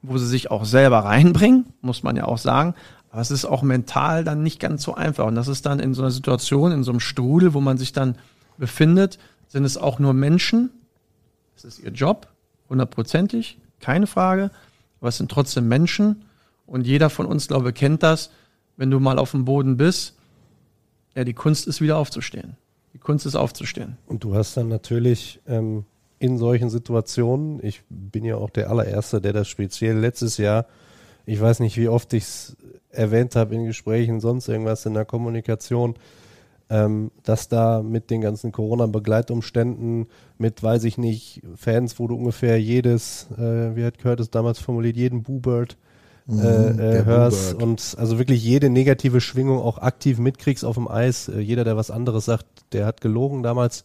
wo 0.02 0.18
sie 0.18 0.26
sich 0.26 0.50
auch 0.50 0.64
selber 0.64 0.98
reinbringen, 1.00 1.66
muss 1.80 2.02
man 2.02 2.16
ja 2.16 2.24
auch 2.24 2.38
sagen. 2.38 2.74
Aber 3.10 3.22
es 3.22 3.30
ist 3.30 3.44
auch 3.44 3.62
mental 3.62 4.22
dann 4.22 4.42
nicht 4.42 4.60
ganz 4.60 4.82
so 4.82 4.94
einfach. 4.94 5.26
Und 5.26 5.34
das 5.34 5.48
ist 5.48 5.66
dann 5.66 5.80
in 5.80 5.94
so 5.94 6.02
einer 6.02 6.10
Situation, 6.10 6.72
in 6.72 6.84
so 6.84 6.92
einem 6.92 7.00
Strudel, 7.00 7.54
wo 7.54 7.60
man 7.60 7.78
sich 7.78 7.92
dann 7.92 8.16
befindet, 8.56 9.18
sind 9.48 9.64
es 9.64 9.76
auch 9.76 9.98
nur 9.98 10.12
Menschen. 10.12 10.70
Das 11.54 11.64
ist 11.64 11.80
ihr 11.80 11.90
Job, 11.90 12.28
hundertprozentig, 12.68 13.58
keine 13.80 14.06
Frage. 14.06 14.50
Aber 15.00 15.08
es 15.08 15.16
sind 15.16 15.30
trotzdem 15.30 15.66
Menschen. 15.66 16.22
Und 16.70 16.86
jeder 16.86 17.10
von 17.10 17.26
uns, 17.26 17.48
glaube 17.48 17.70
ich, 17.70 17.74
kennt 17.74 18.04
das. 18.04 18.30
Wenn 18.76 18.92
du 18.92 19.00
mal 19.00 19.18
auf 19.18 19.32
dem 19.32 19.44
Boden 19.44 19.76
bist, 19.76 20.16
ja, 21.16 21.24
die 21.24 21.34
Kunst 21.34 21.66
ist 21.66 21.80
wieder 21.80 21.98
aufzustehen. 21.98 22.56
Die 22.94 22.98
Kunst 22.98 23.26
ist 23.26 23.34
aufzustehen. 23.34 23.98
Und 24.06 24.22
du 24.22 24.36
hast 24.36 24.56
dann 24.56 24.68
natürlich 24.68 25.40
ähm, 25.48 25.84
in 26.20 26.38
solchen 26.38 26.70
Situationen, 26.70 27.58
ich 27.64 27.82
bin 27.88 28.24
ja 28.24 28.36
auch 28.36 28.50
der 28.50 28.70
allererste, 28.70 29.20
der 29.20 29.32
das 29.32 29.48
speziell 29.48 29.98
letztes 29.98 30.36
Jahr, 30.36 30.66
ich 31.26 31.40
weiß 31.40 31.58
nicht, 31.58 31.76
wie 31.76 31.88
oft 31.88 32.12
ich 32.12 32.22
es 32.22 32.56
erwähnt 32.90 33.34
habe 33.34 33.56
in 33.56 33.66
Gesprächen, 33.66 34.20
sonst 34.20 34.46
irgendwas 34.46 34.86
in 34.86 34.94
der 34.94 35.04
Kommunikation, 35.04 35.96
ähm, 36.68 37.10
dass 37.24 37.48
da 37.48 37.82
mit 37.82 38.10
den 38.10 38.20
ganzen 38.20 38.52
Corona-Begleitumständen, 38.52 40.06
mit, 40.38 40.62
weiß 40.62 40.84
ich 40.84 40.98
nicht, 40.98 41.42
Fans, 41.56 41.98
wo 41.98 42.06
du 42.06 42.14
ungefähr 42.14 42.60
jedes, 42.60 43.26
äh, 43.32 43.74
wie 43.74 43.84
hat 43.84 43.98
Curtis 43.98 44.30
damals 44.30 44.60
formuliert, 44.60 44.96
jeden 44.96 45.24
äh, 45.24 45.66
Mhm, 46.30 46.78
äh, 46.78 47.04
hörst 47.04 47.54
und 47.54 47.96
also 47.98 48.18
wirklich 48.18 48.42
jede 48.42 48.70
negative 48.70 49.20
Schwingung 49.20 49.58
auch 49.58 49.78
aktiv 49.78 50.18
mitkriegst 50.18 50.64
auf 50.64 50.76
dem 50.76 50.88
Eis. 50.88 51.28
Äh, 51.28 51.40
jeder, 51.40 51.64
der 51.64 51.76
was 51.76 51.90
anderes 51.90 52.24
sagt, 52.24 52.46
der 52.72 52.86
hat 52.86 53.00
gelogen 53.00 53.42
damals. 53.42 53.84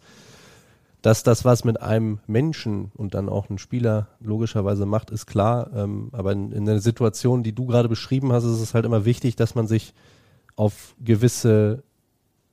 Dass 1.01 1.21
das 1.21 1.45
was 1.45 1.63
mit 1.63 1.81
einem 1.81 2.17
Menschen 2.25 2.91
und 2.95 3.13
dann 3.13 3.29
auch 3.29 3.51
ein 3.51 3.59
Spieler 3.59 4.07
logischerweise 4.21 4.87
macht, 4.87 5.11
ist 5.11 5.27
klar. 5.27 5.69
Ähm, 5.75 6.09
aber 6.13 6.31
in, 6.31 6.51
in 6.51 6.65
der 6.65 6.79
Situation, 6.79 7.43
die 7.43 7.53
du 7.53 7.67
gerade 7.67 7.89
beschrieben 7.89 8.31
hast, 8.31 8.43
ist 8.43 8.59
es 8.59 8.73
halt 8.73 8.85
immer 8.85 9.05
wichtig, 9.05 9.35
dass 9.35 9.53
man 9.53 9.67
sich 9.67 9.93
auf 10.55 10.95
gewisse 10.99 11.83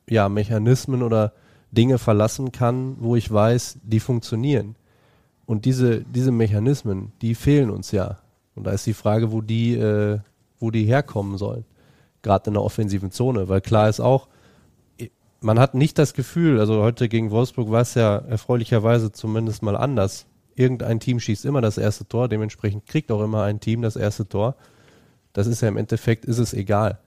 ja, 0.08 0.28
Mechanismen 0.28 1.02
oder 1.02 1.32
Dinge 1.70 1.99
verlassen 1.99 2.52
kann, 2.52 2.96
wo 3.00 3.16
ich 3.16 3.32
weiß, 3.32 3.78
die 3.82 4.00
funktionieren. 4.00 4.76
Und 5.46 5.64
diese, 5.64 6.02
diese 6.02 6.30
Mechanismen, 6.30 7.12
die 7.22 7.34
fehlen 7.34 7.70
uns 7.70 7.90
ja. 7.90 8.18
Und 8.54 8.64
da 8.64 8.73
ist 8.73 8.87
die 8.87 8.94
Frage, 8.94 9.32
wo 9.32 9.40
die, 9.40 9.75
äh, 9.75 10.18
wo 10.59 10.71
die 10.71 10.85
herkommen 10.85 11.38
sollen. 11.38 11.64
Gerade 12.23 12.49
in 12.49 12.54
der 12.54 12.62
offensiven 12.62 13.11
Zone. 13.11 13.49
Weil 13.49 13.61
klar 13.61 13.88
ist 13.88 14.00
auch, 14.00 14.28
man 15.40 15.59
hat 15.59 15.75
nicht 15.75 15.99
das 15.99 16.14
Gefühl, 16.14 16.61
also 16.61 16.82
heute 16.82 17.09
gegen 17.09 17.30
Wolfsburg 17.30 17.71
war 17.71 17.82
es 17.82 17.94
ja 17.94 18.18
erfreulicherweise 18.18 19.11
zumindest 19.12 19.62
mal 19.62 19.76
anders. 19.76 20.26
Irgendein 20.54 21.00
Team 21.00 21.18
schießt 21.18 21.44
immer 21.44 21.61
das 21.61 21.78
erste 21.78 22.06
Tor, 22.06 22.28
dementsprechend 22.28 22.87
kriegt 22.87 23.11
auch 23.11 23.23
immer 23.23 23.42
ein 23.42 23.59
Team 23.59 23.82
das 23.82 23.97
erste 23.97 24.28
Tor. 24.28 24.54
Das 25.32 25.47
ist 25.47 25.62
ja 25.62 25.68
im 25.68 25.76
Endeffekt, 25.76 26.25
ist 26.26 26.38
es 26.38 26.54
egal. 26.54 26.99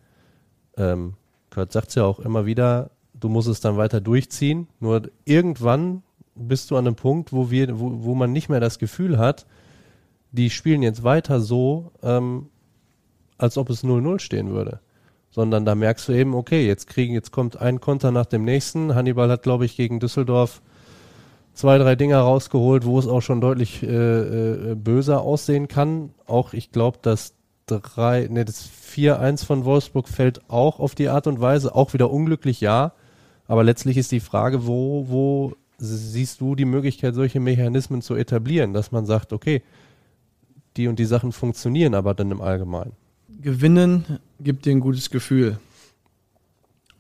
Ähm, 0.78 1.14
Kurt 1.52 1.72
sagt 1.72 1.90
es 1.90 1.96
ja 1.96 2.04
auch 2.04 2.20
immer 2.20 2.46
wieder, 2.46 2.90
du 3.14 3.30
musst 3.30 3.48
es 3.48 3.62
dann 3.62 3.78
weiter 3.78 4.02
durchziehen. 4.02 4.68
Nur 4.80 5.04
irgendwann 5.24 6.04
bist 6.36 6.72
du 6.72 6.76
an 6.76 6.88
einem 6.88 6.96
Punkt, 6.96 7.32
wo 7.32 7.50
wir, 7.52 7.80
wo, 7.80 8.04
wo 8.04 8.16
man 8.16 8.34
nicht 8.34 8.50
mehr 8.50 8.60
das 8.60 8.80
Gefühl 8.80 9.18
hat, 9.18 9.46
die 10.36 10.50
spielen 10.50 10.84
jetzt 10.84 11.04
weiter 11.04 11.40
so, 11.40 11.92
ähm, 12.04 12.48
als 13.38 13.58
ob 13.58 13.70
es 13.70 13.84
0-0 13.84 14.20
stehen 14.20 14.52
würde. 14.52 14.80
Sondern 15.32 15.66
da 15.66 15.76
merkst 15.76 16.08
du 16.08 16.14
eben, 16.14 16.34
okay, 16.34 16.66
jetzt 16.66 16.88
kriegen, 16.88 17.14
jetzt 17.14 17.32
kommt 17.32 17.60
ein 17.60 17.82
Konter 17.82 18.12
nach 18.12 18.26
dem 18.26 18.44
nächsten. 18.44 18.96
Hannibal 18.96 19.30
hat, 19.30 19.44
glaube 19.44 19.66
ich, 19.66 19.76
gegen 19.76 20.00
Düsseldorf 20.00 20.62
zwei, 21.54 21.78
drei 21.78 21.96
Dinger 21.96 22.20
rausgeholt, 22.20 22.86
wo 22.86 23.00
es 23.00 23.08
auch 23.08 23.22
schon 23.22 23.42
deutlich 23.42 23.82
äh, 23.84 23.88
äh, 23.88 24.76
böser 24.76 25.22
aussehen 25.22 25.68
kann. 25.68 26.12
Auch 26.26 26.54
ich 26.54 26.72
glaube, 26.72 27.00
das 27.02 27.34
drei, 27.66 28.28
nee, 28.30 28.46
das 28.46 28.70
4-1 28.70 29.46
von 29.46 29.66
Wolfsburg 29.66 30.08
fällt 30.08 30.50
auch 30.50 30.80
auf 30.80 30.96
die 30.96 31.10
Art 31.10 31.28
und 31.28 31.42
Weise, 31.42 31.74
auch 31.74 31.94
wieder 31.94 32.12
unglücklich, 32.12 32.62
ja. 32.62 32.94
Aber 33.48 33.64
letztlich 33.64 33.98
ist 33.98 34.12
die 34.12 34.20
Frage, 34.20 34.68
wo, 34.68 35.06
wo 35.10 35.54
siehst 35.78 36.42
du 36.42 36.56
die 36.56 36.66
Möglichkeit, 36.66 37.16
solche 37.16 37.40
Mechanismen 37.40 38.02
zu 38.02 38.16
etablieren, 38.16 38.74
dass 38.74 38.92
man 38.92 39.06
sagt, 39.06 39.34
okay, 39.34 39.62
die 40.78 40.88
und 40.88 41.00
die 41.00 41.06
Sachen 41.06 41.32
funktionieren 41.32 41.94
aber 41.94 42.14
dann 42.14 42.32
im 42.32 42.42
Allgemeinen. 42.42 42.94
Gewinnen 43.42 44.20
gibt 44.40 44.66
dir 44.66 44.72
ein 44.72 44.80
gutes 44.80 45.10
Gefühl. 45.10 45.60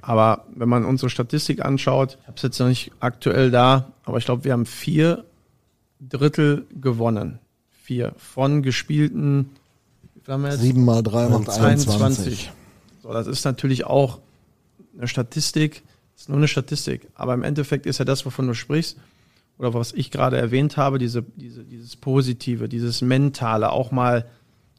Aber 0.01 0.45
wenn 0.53 0.69
man 0.69 0.85
unsere 0.85 1.09
Statistik 1.09 1.65
anschaut, 1.65 2.17
ich 2.21 2.27
habe 2.27 2.38
es 2.38 2.43
jetzt 2.43 2.59
noch 2.59 2.67
nicht 2.67 2.91
aktuell 2.99 3.49
da, 3.49 3.91
aber 4.03 4.17
ich 4.17 4.25
glaube, 4.25 4.43
wir 4.43 4.53
haben 4.53 4.67
vier 4.67 5.25
Drittel 5.99 6.65
gewonnen. 6.79 7.39
Vier 7.83 8.13
von 8.17 8.61
gespielten? 8.61 9.49
7 10.25 10.85
mal 10.85 11.01
3 11.01 11.29
macht 11.29 11.49
21. 11.49 12.51
So, 13.01 13.13
das 13.13 13.27
ist 13.27 13.45
natürlich 13.45 13.85
auch 13.85 14.19
eine 14.97 15.07
Statistik, 15.07 15.83
das 16.13 16.23
ist 16.23 16.29
nur 16.29 16.38
eine 16.38 16.47
Statistik. 16.47 17.07
Aber 17.15 17.33
im 17.33 17.43
Endeffekt 17.43 17.85
ist 17.85 17.97
ja 17.99 18.05
das, 18.05 18.25
wovon 18.25 18.47
du 18.47 18.53
sprichst, 18.53 18.97
oder 19.57 19.73
was 19.73 19.93
ich 19.93 20.11
gerade 20.11 20.37
erwähnt 20.37 20.77
habe, 20.77 20.99
diese, 20.99 21.23
diese, 21.35 21.63
dieses 21.63 21.95
Positive, 21.95 22.67
dieses 22.67 23.01
Mentale, 23.01 23.71
auch 23.71 23.91
mal 23.91 24.25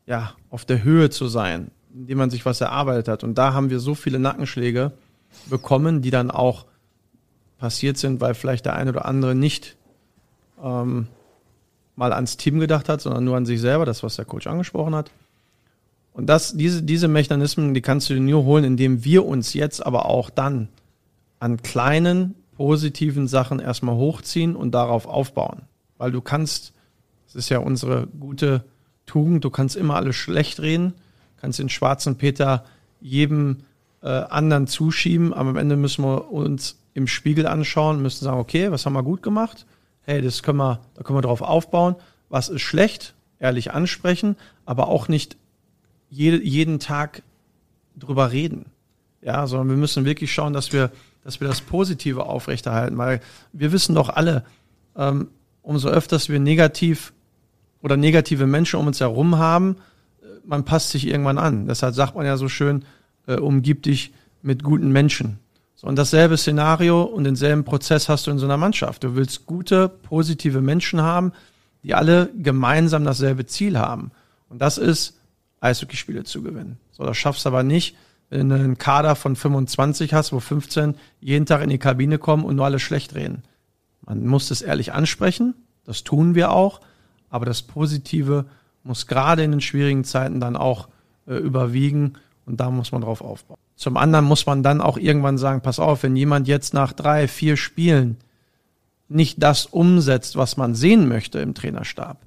ja, 0.07 0.35
auf 0.51 0.65
der 0.65 0.85
Höhe 0.85 1.11
zu 1.11 1.29
sein, 1.29 1.71
indem 1.95 2.19
man 2.19 2.31
sich 2.31 2.45
was 2.45 2.61
erarbeitet 2.61 3.09
hat. 3.09 3.25
Und 3.25 3.37
da 3.39 3.55
haben 3.55 3.71
wir 3.71 3.81
so 3.81 3.95
viele 3.95 4.19
Nackenschläge 4.19 4.93
bekommen, 5.47 6.03
die 6.03 6.11
dann 6.11 6.31
auch 6.31 6.67
passiert 7.59 7.97
sind, 7.97 8.21
weil 8.21 8.35
vielleicht 8.35 8.67
der 8.67 8.77
eine 8.77 8.91
oder 8.91 9.07
andere 9.07 9.35
nicht 9.35 9.77
ähm, 10.63 11.09
mal 11.97 12.13
ans 12.13 12.37
Team 12.37 12.61
gedacht 12.61 12.89
hat, 12.89 13.01
sondern 13.01 13.25
nur 13.25 13.37
an 13.37 13.47
sich 13.47 13.61
selber, 13.61 13.87
das, 13.87 14.03
was 14.03 14.17
der 14.17 14.27
Coach 14.27 14.47
angesprochen 14.47 14.95
hat. 14.95 15.11
Und 16.13 16.27
das, 16.27 16.55
diese, 16.55 16.83
diese 16.83 17.09
Mechanismen, 17.09 17.75
die 17.75 17.83
kannst 17.83 18.09
du 18.09 18.15
dir 18.15 18.21
nur 18.21 18.45
holen, 18.45 18.65
indem 18.65 19.05
wir 19.05 19.27
uns 19.27 19.55
jetzt 19.55 19.85
aber 19.85 20.07
auch 20.07 20.31
dann 20.31 20.69
an 21.41 21.63
kleinen 21.63 22.35
positiven 22.57 23.29
Sachen 23.29 23.61
erstmal 23.61 23.97
hochziehen 23.97 24.57
und 24.57 24.73
darauf 24.73 25.07
aufbauen. 25.07 25.63
Weil 25.99 26.13
du 26.13 26.21
kannst, 26.21 26.73
das 27.27 27.37
ist 27.37 27.49
ja 27.49 27.59
unsere 27.59 28.07
gute 28.07 28.65
Tugend, 29.05 29.45
du 29.45 29.51
kannst 29.51 29.77
immer 29.77 29.97
alles 29.97 30.17
schlecht 30.17 30.61
reden, 30.61 30.95
kannst 31.37 31.59
den 31.59 31.69
schwarzen 31.69 32.17
Peter 32.17 32.65
jedem 33.01 33.59
äh, 34.03 34.09
anderen 34.09 34.67
zuschieben, 34.67 35.33
aber 35.33 35.51
am 35.51 35.57
Ende 35.57 35.77
müssen 35.77 36.05
wir 36.05 36.31
uns 36.33 36.79
im 36.95 37.07
Spiegel 37.07 37.47
anschauen, 37.47 38.01
müssen 38.01 38.25
sagen, 38.25 38.41
okay, 38.41 38.71
was 38.71 38.87
haben 38.87 38.95
wir 38.95 39.03
gut 39.03 39.23
gemacht? 39.23 39.67
Hey, 40.03 40.23
das 40.23 40.43
können 40.43 40.59
wir, 40.59 40.81
da 40.95 41.03
können 41.03 41.19
wir 41.19 41.23
drauf 41.23 41.43
aufbauen. 41.43 41.97
Was 42.29 42.49
ist 42.49 42.63
schlecht? 42.63 43.15
Ehrlich 43.39 43.73
ansprechen, 43.73 44.37
aber 44.65 44.89
auch 44.89 45.09
nicht 45.09 45.37
jede, 46.09 46.43
jeden 46.43 46.81
Tag 46.81 47.23
drüber 47.97 48.33
reden. 48.33 48.67
Ja, 49.21 49.47
sondern 49.47 49.69
wir 49.69 49.77
müssen 49.77 50.05
wirklich 50.05 50.33
schauen, 50.33 50.53
dass 50.55 50.73
wir, 50.73 50.91
dass 51.27 51.41
wir 51.41 51.49
das 51.49 51.61
Positive 51.61 52.25
aufrechterhalten, 52.27 52.97
weil 52.99 53.21
wir 53.53 53.73
wissen 53.73 53.97
doch 53.97 54.11
alle, 54.11 54.45
ähm, 54.95 55.27
umso 55.61 55.89
öfters 55.89 56.29
wir 56.29 56.39
negativ 56.39 57.13
oder 57.83 57.97
negative 57.97 58.47
Menschen 58.47 58.79
um 58.79 58.87
uns 58.87 59.01
herum 59.01 59.37
haben, 59.37 59.77
äh, 60.23 60.27
man 60.45 60.65
passt 60.65 60.91
sich 60.91 61.05
irgendwann 61.05 61.39
an. 61.39 61.67
Deshalb 61.67 61.97
sagt 61.97 62.15
man 62.15 62.27
ja 62.27 62.37
so 62.37 62.49
schön, 62.49 62.85
äh, 63.27 63.35
umgib 63.35 63.83
dich 63.83 64.13
mit 64.41 64.63
guten 64.63 64.93
Menschen. 64.93 65.41
So, 65.75 65.89
und 65.89 65.97
dasselbe 65.97 66.37
Szenario 66.37 67.03
und 67.03 67.25
denselben 67.25 67.65
Prozess 67.65 68.09
hast 68.09 68.29
du 68.29 68.31
in 68.31 68.39
so 68.39 68.47
einer 68.47 68.57
Mannschaft. 68.57 69.03
Du 69.03 69.17
willst 69.17 69.47
gute, 69.47 69.89
positive 69.89 70.61
Menschen 70.61 71.03
haben, 71.03 71.33
die 71.83 71.95
alle 71.95 72.31
gemeinsam 72.41 73.05
dasselbe 73.05 73.47
Ziel 73.47 73.81
haben. 73.81 74.13
Und 74.49 74.63
das 74.63 74.79
ist, 74.79 75.19
Eishockeyspiele 75.59 76.23
zu 76.23 76.45
gewinnen. 76.45 76.79
So, 76.93 77.03
das 77.03 77.17
schaffst 77.17 77.45
du 77.45 77.49
aber 77.49 77.65
nicht, 77.65 77.97
wenn 78.31 78.49
du 78.49 78.57
einen 78.57 78.79
Kader 78.79 79.15
von 79.15 79.37
25 79.37 80.15
hast, 80.15 80.33
wo 80.33 80.41
15 80.41 80.95
jeden 81.21 81.47
Tag 81.47 81.63
in 81.63 81.71
die 81.71 81.79
Kabine 81.79 82.19
kommen 82.19 82.45
und 82.45 82.57
nur 82.57 82.65
alle 82.65 82.79
schlecht 82.79 83.15
reden. 83.15 83.43
Man 84.05 84.27
muss 84.27 84.49
das 84.49 84.63
ehrlich 84.63 84.93
ansprechen, 84.93 85.55
das 85.85 86.05
tun 86.05 86.35
wir 86.35 86.51
auch, 86.51 86.81
aber 87.31 87.47
das 87.47 87.63
Positive 87.63 88.47
muss 88.83 89.07
gerade 89.07 89.43
in 89.43 89.51
den 89.53 89.61
schwierigen 89.61 90.05
Zeiten 90.05 90.41
dann 90.41 90.57
auch 90.57 90.89
äh, 91.27 91.35
überwiegen 91.35 92.15
und 92.45 92.61
da 92.61 92.71
muss 92.71 92.93
man 92.93 93.03
drauf 93.03 93.21
aufbauen. 93.21 93.59
Zum 93.75 93.97
anderen 93.97 94.25
muss 94.25 94.47
man 94.47 94.63
dann 94.63 94.81
auch 94.81 94.97
irgendwann 94.97 95.39
sagen, 95.39 95.61
pass 95.61 95.79
auf, 95.79 96.03
wenn 96.03 96.17
jemand 96.17 96.49
jetzt 96.49 96.73
nach 96.73 96.93
drei, 96.93 97.29
vier 97.29 97.57
Spielen 97.57 98.17
nicht 99.09 99.43
das 99.43 99.67
umsetzt, 99.67 100.37
was 100.37 100.57
man 100.57 100.75
sehen 100.75 101.09
möchte 101.09 101.39
im 101.41 101.55
Trainerstab, 101.55 102.19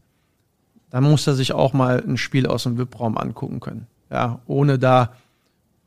dann 0.89 1.03
muss 1.03 1.27
er 1.27 1.33
sich 1.33 1.53
auch 1.53 1.73
mal 1.73 2.03
ein 2.05 2.17
Spiel 2.17 2.47
aus 2.47 2.63
dem 2.63 2.77
VIP-Raum 2.77 3.17
angucken 3.17 3.59
können. 3.59 3.87
Ja, 4.09 4.39
ohne 4.45 4.79
da 4.79 5.13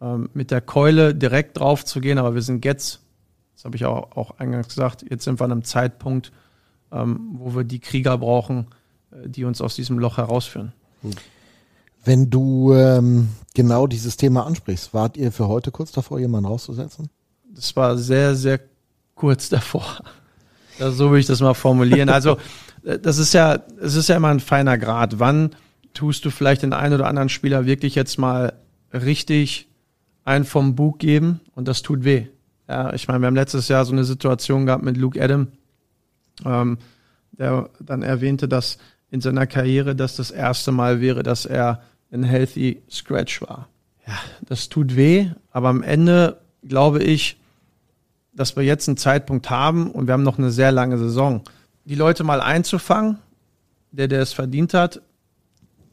ähm, 0.03 0.29
mit 0.35 0.51
der 0.51 0.61
Keule 0.61 1.15
direkt 1.15 1.59
drauf 1.59 1.85
zu 1.85 2.01
gehen, 2.01 2.19
aber 2.19 2.35
wir 2.35 2.43
sind 2.43 2.65
jetzt, 2.65 3.01
das 3.55 3.65
habe 3.65 3.77
ich 3.77 3.85
auch, 3.85 4.17
auch 4.17 4.38
eingangs 4.38 4.69
gesagt, 4.69 5.05
jetzt 5.09 5.25
sind 5.25 5.41
wir 5.41 5.45
an 5.45 5.53
einem 5.53 5.65
Zeitpunkt, 5.65 6.33
ähm, 6.91 7.31
wo 7.35 7.55
wir 7.55 7.65
die 7.65 7.79
Krieger 7.79 8.19
brauchen, 8.19 8.67
äh, 9.12 9.29
die 9.29 9.45
uns 9.45 9.61
aus 9.61 9.77
diesem 9.77 9.99
Loch 9.99 10.17
herausführen. 10.17 10.73
Wenn 12.05 12.31
du 12.31 12.75
ähm, 12.75 13.29
genau 13.55 13.87
dieses 13.87 14.17
Thema 14.17 14.45
ansprichst, 14.45 14.93
wart 14.93 15.17
ihr 15.17 15.31
für 15.31 15.47
heute 15.47 15.71
kurz 15.71 15.93
davor, 15.93 16.19
jemanden 16.19 16.49
rauszusetzen? 16.49 17.09
Das 17.55 17.77
war 17.77 17.97
sehr, 17.97 18.35
sehr 18.35 18.61
kurz 19.15 19.49
davor. 19.51 20.03
Das, 20.79 20.97
so 20.97 21.11
würde 21.11 21.21
ich 21.21 21.27
das 21.27 21.41
mal 21.41 21.55
formulieren. 21.55 22.09
Also, 22.09 22.38
äh, 22.83 22.99
das 22.99 23.19
ist 23.19 23.35
ja, 23.35 23.61
es 23.81 23.95
ist 23.95 24.09
ja 24.09 24.17
immer 24.17 24.29
ein 24.29 24.41
feiner 24.41 24.79
Grad. 24.79 25.21
Wann 25.21 25.51
tust 25.95 26.25
du 26.25 26.31
vielleicht 26.31 26.62
den 26.62 26.73
einen 26.73 26.95
oder 26.95 27.07
anderen 27.07 27.29
Spieler 27.29 27.67
wirklich 27.67 27.95
jetzt 27.95 28.19
mal 28.19 28.55
richtig 28.93 29.69
einen 30.25 30.45
vom 30.45 30.75
Bug 30.75 30.99
geben 30.99 31.41
und 31.55 31.69
das 31.69 31.83
tut 31.83 32.05
weh. 32.05 32.27
Ja, 32.69 32.93
ich 32.93 33.09
meine, 33.09 33.21
wir 33.21 33.27
haben 33.27 33.35
letztes 33.35 33.69
Jahr 33.69 33.85
so 33.85 33.93
eine 33.93 34.05
Situation 34.05 34.67
gehabt 34.67 34.85
mit 34.85 34.97
Luke 34.97 35.23
Adam, 35.23 35.49
ähm, 36.45 36.79
der 37.33 37.71
dann 37.81 38.03
erwähnte, 38.03 38.49
dass 38.49 38.79
in 39.11 39.21
seiner 39.21 39.47
Karriere 39.47 39.95
das 39.95 40.17
das 40.17 40.31
erste 40.31 40.73
Mal 40.73 41.01
wäre, 41.01 41.23
dass 41.23 41.45
er 41.45 41.83
ein 42.13 42.23
Healthy 42.23 42.83
Scratch 42.91 43.43
war. 43.43 43.69
Ja, 44.07 44.15
das 44.43 44.69
tut 44.69 44.97
weh, 44.97 45.31
aber 45.51 45.69
am 45.69 45.83
Ende 45.83 46.41
glaube 46.63 47.03
ich, 47.03 47.39
dass 48.33 48.57
wir 48.57 48.63
jetzt 48.63 48.89
einen 48.89 48.97
Zeitpunkt 48.97 49.51
haben 49.51 49.91
und 49.91 50.07
wir 50.07 50.15
haben 50.15 50.23
noch 50.23 50.39
eine 50.39 50.51
sehr 50.51 50.73
lange 50.73 50.99
Saison. 50.99 51.43
Die 51.85 51.95
Leute 51.95 52.25
mal 52.25 52.41
einzufangen, 52.41 53.19
der, 53.91 54.09
der 54.09 54.23
es 54.23 54.33
verdient 54.33 54.73
hat, 54.73 55.03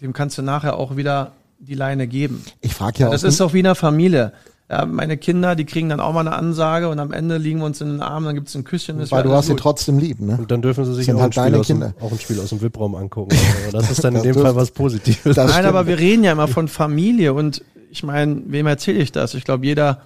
dem 0.02 0.14
kannst 0.14 0.38
du 0.38 0.42
nachher 0.42 0.78
auch 0.78 0.96
wieder 0.96 1.34
die 1.60 1.76
Leine 1.76 2.08
geben. 2.08 2.44
Ich 2.62 2.74
frage 2.74 3.00
ja 3.04 3.10
Das 3.10 3.24
auch, 3.24 3.28
ist 3.28 3.42
auch 3.42 3.54
wie 3.54 3.60
in 3.60 3.66
einer 3.68 3.76
Familie. 3.76 4.32
Ja, 4.72 4.86
meine 4.86 5.18
Kinder, 5.18 5.56
die 5.56 5.66
kriegen 5.66 5.90
dann 5.90 6.00
auch 6.00 6.14
mal 6.14 6.20
eine 6.22 6.34
Ansage 6.34 6.90
und 6.90 7.00
am 7.00 7.12
Ende 7.12 7.38
liegen 7.38 7.60
wir 7.60 7.66
uns 7.66 7.82
in 7.82 7.88
den 7.90 8.02
Armen, 8.02 8.28
dann 8.28 8.36
gibt 8.36 8.50
es 8.50 8.56
ein 8.56 8.64
Küsschen. 8.64 9.00
ist 9.00 9.12
weil 9.12 9.24
du 9.24 9.32
hast 9.32 9.48
sie 9.48 9.54
gut. 9.54 9.62
trotzdem 9.62 9.98
lieb, 9.98 10.20
ne? 10.20 10.38
Und 10.38 10.52
dann 10.52 10.62
dürfen 10.62 10.86
sie 10.86 10.94
sich 10.94 11.08
Sind 11.08 11.16
auch, 11.16 11.22
halt 11.22 11.38
ein 11.40 11.64
Spiel 11.64 11.76
dem, 11.80 11.94
auch 12.00 12.12
ein 12.12 12.20
Spiel 12.20 12.40
aus 12.40 12.50
dem 12.50 12.62
VIP-Raum 12.62 12.94
angucken. 12.94 13.36
Aber 13.64 13.80
das 13.80 13.90
ist 13.92 14.04
dann 14.04 14.14
in 14.14 14.18
Das 14.18 14.24
dem 14.24 14.34
dürfen- 14.34 14.46
Fall 14.46 14.56
was 14.56 14.70
Positives. 14.72 15.24
Das 15.24 15.38
Nein, 15.38 15.50
stimmt. 15.50 15.66
aber 15.66 15.88
wir 15.88 15.98
reden 15.98 16.24
ja 16.24 16.32
immer 16.34 16.48
von 16.48 16.68
Familie 16.68 17.34
und 17.34 17.64
ich 17.90 18.04
meine, 18.04 18.44
wem 18.46 18.68
erzähle 18.68 19.00
ich 19.00 19.12
das? 19.12 19.34
Ich 19.34 19.44
glaube, 19.44 19.66
jeder, 19.66 20.04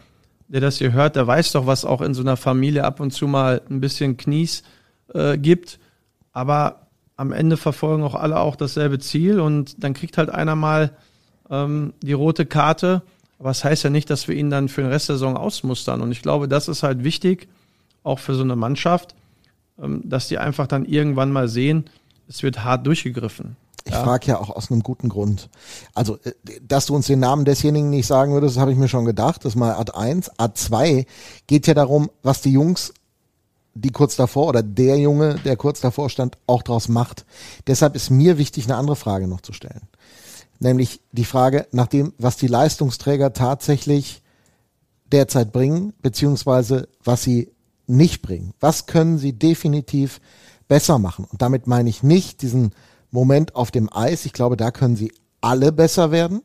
der 0.47 0.61
das 0.61 0.77
hier 0.77 0.93
hört, 0.93 1.17
der 1.17 1.27
weiß 1.27 1.51
doch, 1.51 1.67
was 1.67 1.83
auch 1.83 1.99
in 2.01 2.13
so 2.13 2.21
einer 2.21 2.37
Familie 2.37 2.85
ab 2.85 3.01
und 3.01 3.11
zu 3.11 3.27
mal 3.27 3.61
ein 3.69 3.81
bisschen 3.81 4.15
Knies 4.15 4.63
äh, 5.13 5.37
gibt. 5.37 5.77
Aber 6.31 6.87
am 7.17 7.33
Ende 7.33 7.57
verfolgen 7.57 8.03
auch 8.03 8.15
alle 8.15 8.39
auch 8.39 8.55
dasselbe 8.55 8.97
Ziel 8.99 9.41
und 9.41 9.83
dann 9.83 9.93
kriegt 9.93 10.17
halt 10.17 10.29
einer 10.29 10.55
mal 10.55 10.91
ähm, 11.53 11.93
die 12.01 12.13
rote 12.13 12.45
Karte. 12.45 13.03
Aber 13.39 13.49
das 13.49 13.63
heißt 13.63 13.83
ja 13.83 13.89
nicht, 13.89 14.09
dass 14.09 14.27
wir 14.27 14.35
ihn 14.35 14.49
dann 14.49 14.69
für 14.69 14.81
den 14.81 14.91
Rest 14.91 15.09
der 15.09 15.15
Saison 15.15 15.37
ausmustern. 15.37 16.01
Und 16.01 16.11
ich 16.11 16.21
glaube, 16.21 16.47
das 16.47 16.67
ist 16.67 16.83
halt 16.83 17.03
wichtig, 17.03 17.47
auch 18.03 18.19
für 18.19 18.35
so 18.35 18.43
eine 18.43 18.55
Mannschaft, 18.55 19.15
ähm, 19.81 20.01
dass 20.03 20.27
die 20.27 20.37
einfach 20.37 20.67
dann 20.67 20.85
irgendwann 20.85 21.31
mal 21.31 21.47
sehen, 21.47 21.89
es 22.27 22.41
wird 22.41 22.63
hart 22.63 22.87
durchgegriffen. 22.87 23.55
Ich 23.85 23.93
frage 23.93 24.27
ja 24.27 24.39
auch 24.39 24.49
aus 24.49 24.71
einem 24.71 24.81
guten 24.81 25.09
Grund. 25.09 25.49
Also, 25.93 26.17
äh, 26.23 26.31
dass 26.61 26.85
du 26.85 26.95
uns 26.95 27.07
den 27.07 27.19
Namen 27.19 27.43
desjenigen 27.43 27.89
nicht 27.89 28.07
sagen 28.07 28.33
würdest, 28.33 28.55
das 28.55 28.61
habe 28.61 28.71
ich 28.71 28.77
mir 28.77 28.87
schon 28.87 29.05
gedacht. 29.05 29.43
Das 29.43 29.53
ist 29.53 29.55
mal 29.57 29.73
Art 29.73 29.95
1. 29.95 30.39
Art 30.39 30.57
2 30.57 31.05
geht 31.47 31.67
ja 31.67 31.73
darum, 31.73 32.09
was 32.23 32.41
die 32.41 32.53
Jungs, 32.53 32.93
die 33.73 33.89
kurz 33.89 34.15
davor 34.15 34.47
oder 34.47 34.63
der 34.63 34.97
Junge, 34.97 35.35
der 35.43 35.57
kurz 35.57 35.81
davor 35.81 36.09
stand, 36.09 36.37
auch 36.47 36.63
draus 36.63 36.87
macht. 36.87 37.25
Deshalb 37.67 37.95
ist 37.95 38.09
mir 38.09 38.37
wichtig, 38.37 38.65
eine 38.65 38.77
andere 38.77 38.95
Frage 38.95 39.27
noch 39.27 39.41
zu 39.41 39.51
stellen. 39.51 39.81
Nämlich 40.63 41.01
die 41.11 41.25
Frage 41.25 41.67
nach 41.71 41.87
dem, 41.87 42.13
was 42.17 42.37
die 42.37 42.47
Leistungsträger 42.47 43.33
tatsächlich 43.33 44.23
derzeit 45.11 45.51
bringen, 45.51 45.93
beziehungsweise 46.01 46.87
was 47.03 47.21
sie 47.21 47.51
nicht 47.85 48.21
bringen. 48.21 48.53
Was 48.61 48.85
können 48.85 49.17
sie 49.17 49.33
definitiv 49.33 50.21
besser 50.69 50.99
machen? 50.99 51.25
Und 51.29 51.41
damit 51.41 51.67
meine 51.67 51.89
ich 51.89 52.01
nicht 52.01 52.41
diesen 52.41 52.71
Moment 53.11 53.55
auf 53.55 53.71
dem 53.71 53.91
Eis. 53.91 54.25
Ich 54.25 54.31
glaube, 54.31 54.55
da 54.55 54.71
können 54.71 54.95
sie 54.95 55.11
alle 55.41 55.73
besser 55.73 56.11
werden. 56.11 56.41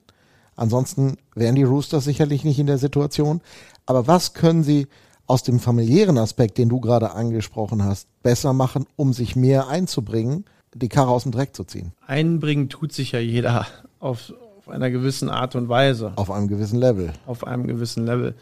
Ansonsten 0.56 1.16
wären 1.36 1.54
die 1.54 1.62
Roosters 1.62 2.02
sicherlich 2.02 2.42
nicht 2.42 2.58
in 2.58 2.66
der 2.66 2.78
Situation. 2.78 3.40
Aber 3.86 4.08
was 4.08 4.34
können 4.34 4.64
sie 4.64 4.88
aus 5.28 5.44
dem 5.44 5.60
familiären 5.60 6.18
Aspekt, 6.18 6.58
den 6.58 6.68
du 6.68 6.80
gerade 6.80 7.12
angesprochen 7.12 7.84
hast, 7.84 8.08
besser 8.24 8.52
machen, 8.52 8.86
um 8.96 9.12
sich 9.12 9.36
mehr 9.36 9.68
einzubringen, 9.68 10.44
die 10.74 10.88
Karre 10.88 11.10
aus 11.10 11.22
dem 11.22 11.32
Dreck 11.32 11.54
zu 11.54 11.62
ziehen? 11.62 11.92
Einbringen 12.04 12.68
tut 12.68 12.92
sich 12.92 13.12
ja 13.12 13.20
jeder 13.20 13.66
auf, 14.00 14.32
auf 14.58 14.68
einer 14.68 14.90
gewissen 14.90 15.28
Art 15.28 15.54
und 15.54 15.68
Weise, 15.68 16.12
Auf 16.16 16.30
einem 16.30 16.48
gewissen 16.48 16.78
Level. 16.78 17.12
auf 17.26 17.46
einem 17.46 17.66
gewissen 17.66 18.06
Level. 18.06 18.34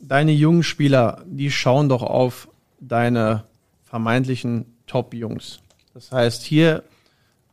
Deine 0.00 0.32
jungen 0.32 0.62
Spieler, 0.62 1.22
die 1.26 1.50
schauen 1.50 1.88
doch 1.88 2.02
auf 2.02 2.48
deine 2.80 3.44
vermeintlichen 3.84 4.66
Top-Jungs. 4.86 5.60
Das 5.94 6.12
heißt, 6.12 6.42
hier 6.42 6.84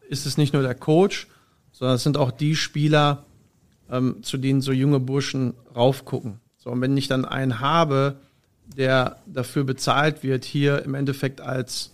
ist 0.10 0.26
es 0.26 0.38
nicht 0.38 0.54
nur 0.54 0.62
der 0.62 0.76
Coach, 0.76 1.28
sondern 1.72 1.96
es 1.96 2.04
sind 2.04 2.18
auch 2.18 2.32
die 2.32 2.56
Spieler, 2.56 3.24
ähm, 3.90 4.22
zu 4.22 4.38
denen 4.38 4.62
so 4.62 4.72
junge 4.72 5.00
Burschen 5.00 5.54
raufgucken. 5.76 6.40
So, 6.58 6.70
und 6.72 6.82
wenn 6.82 6.96
ich 6.98 7.08
dann 7.08 7.26
einen 7.26 7.60
habe, 7.60 8.18
der 8.78 9.18
dafür 9.26 9.64
bezahlt 9.64 10.24
wird, 10.24 10.46
hier 10.46 10.84
im 10.84 10.94
Endeffekt 10.94 11.42
als, 11.42 11.92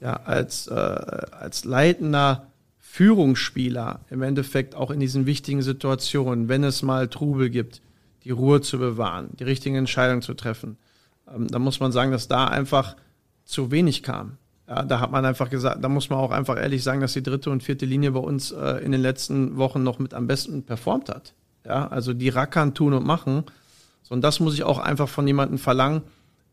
ja, 0.00 0.14
als, 0.24 0.66
äh, 0.66 0.72
als 0.74 1.64
leitender 1.64 2.46
Führungsspieler, 2.92 4.00
im 4.10 4.20
Endeffekt 4.22 4.74
auch 4.74 4.90
in 4.90 4.98
diesen 4.98 5.24
wichtigen 5.24 5.62
Situationen, 5.62 6.48
wenn 6.48 6.64
es 6.64 6.82
mal 6.82 7.06
Trubel 7.06 7.48
gibt, 7.48 7.82
die 8.24 8.32
Ruhe 8.32 8.62
zu 8.62 8.80
bewahren, 8.80 9.28
die 9.38 9.44
richtigen 9.44 9.76
Entscheidungen 9.76 10.22
zu 10.22 10.34
treffen, 10.34 10.76
ähm, 11.32 11.46
dann 11.46 11.62
muss 11.62 11.78
man 11.78 11.92
sagen, 11.92 12.10
dass 12.10 12.26
da 12.26 12.46
einfach 12.46 12.96
zu 13.44 13.70
wenig 13.70 14.02
kam. 14.02 14.38
Ja, 14.68 14.82
da 14.82 14.98
hat 14.98 15.12
man 15.12 15.24
einfach 15.24 15.50
gesagt, 15.50 15.84
da 15.84 15.88
muss 15.88 16.10
man 16.10 16.18
auch 16.18 16.32
einfach 16.32 16.56
ehrlich 16.56 16.82
sagen, 16.82 17.00
dass 17.00 17.12
die 17.12 17.22
dritte 17.22 17.50
und 17.50 17.62
vierte 17.62 17.86
Linie 17.86 18.10
bei 18.10 18.18
uns 18.18 18.50
äh, 18.50 18.84
in 18.84 18.90
den 18.90 19.00
letzten 19.00 19.56
Wochen 19.56 19.84
noch 19.84 20.00
mit 20.00 20.12
am 20.12 20.26
besten 20.26 20.64
performt 20.64 21.10
hat. 21.10 21.32
Ja, 21.64 21.86
also 21.86 22.12
die 22.12 22.28
rackern, 22.28 22.74
tun 22.74 22.92
und 22.92 23.06
machen. 23.06 23.44
So, 24.02 24.14
und 24.14 24.22
das 24.22 24.40
muss 24.40 24.54
ich 24.54 24.64
auch 24.64 24.78
einfach 24.78 25.08
von 25.08 25.28
jemandem 25.28 25.58
verlangen, 25.58 26.02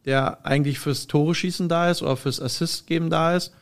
der 0.06 0.46
eigentlich 0.46 0.78
fürs 0.78 1.08
Tore 1.08 1.34
schießen 1.34 1.68
da 1.68 1.90
ist 1.90 2.04
oder 2.04 2.16
fürs 2.16 2.40
Assist 2.40 2.86
geben 2.86 3.10
da 3.10 3.36
ist, 3.36 3.54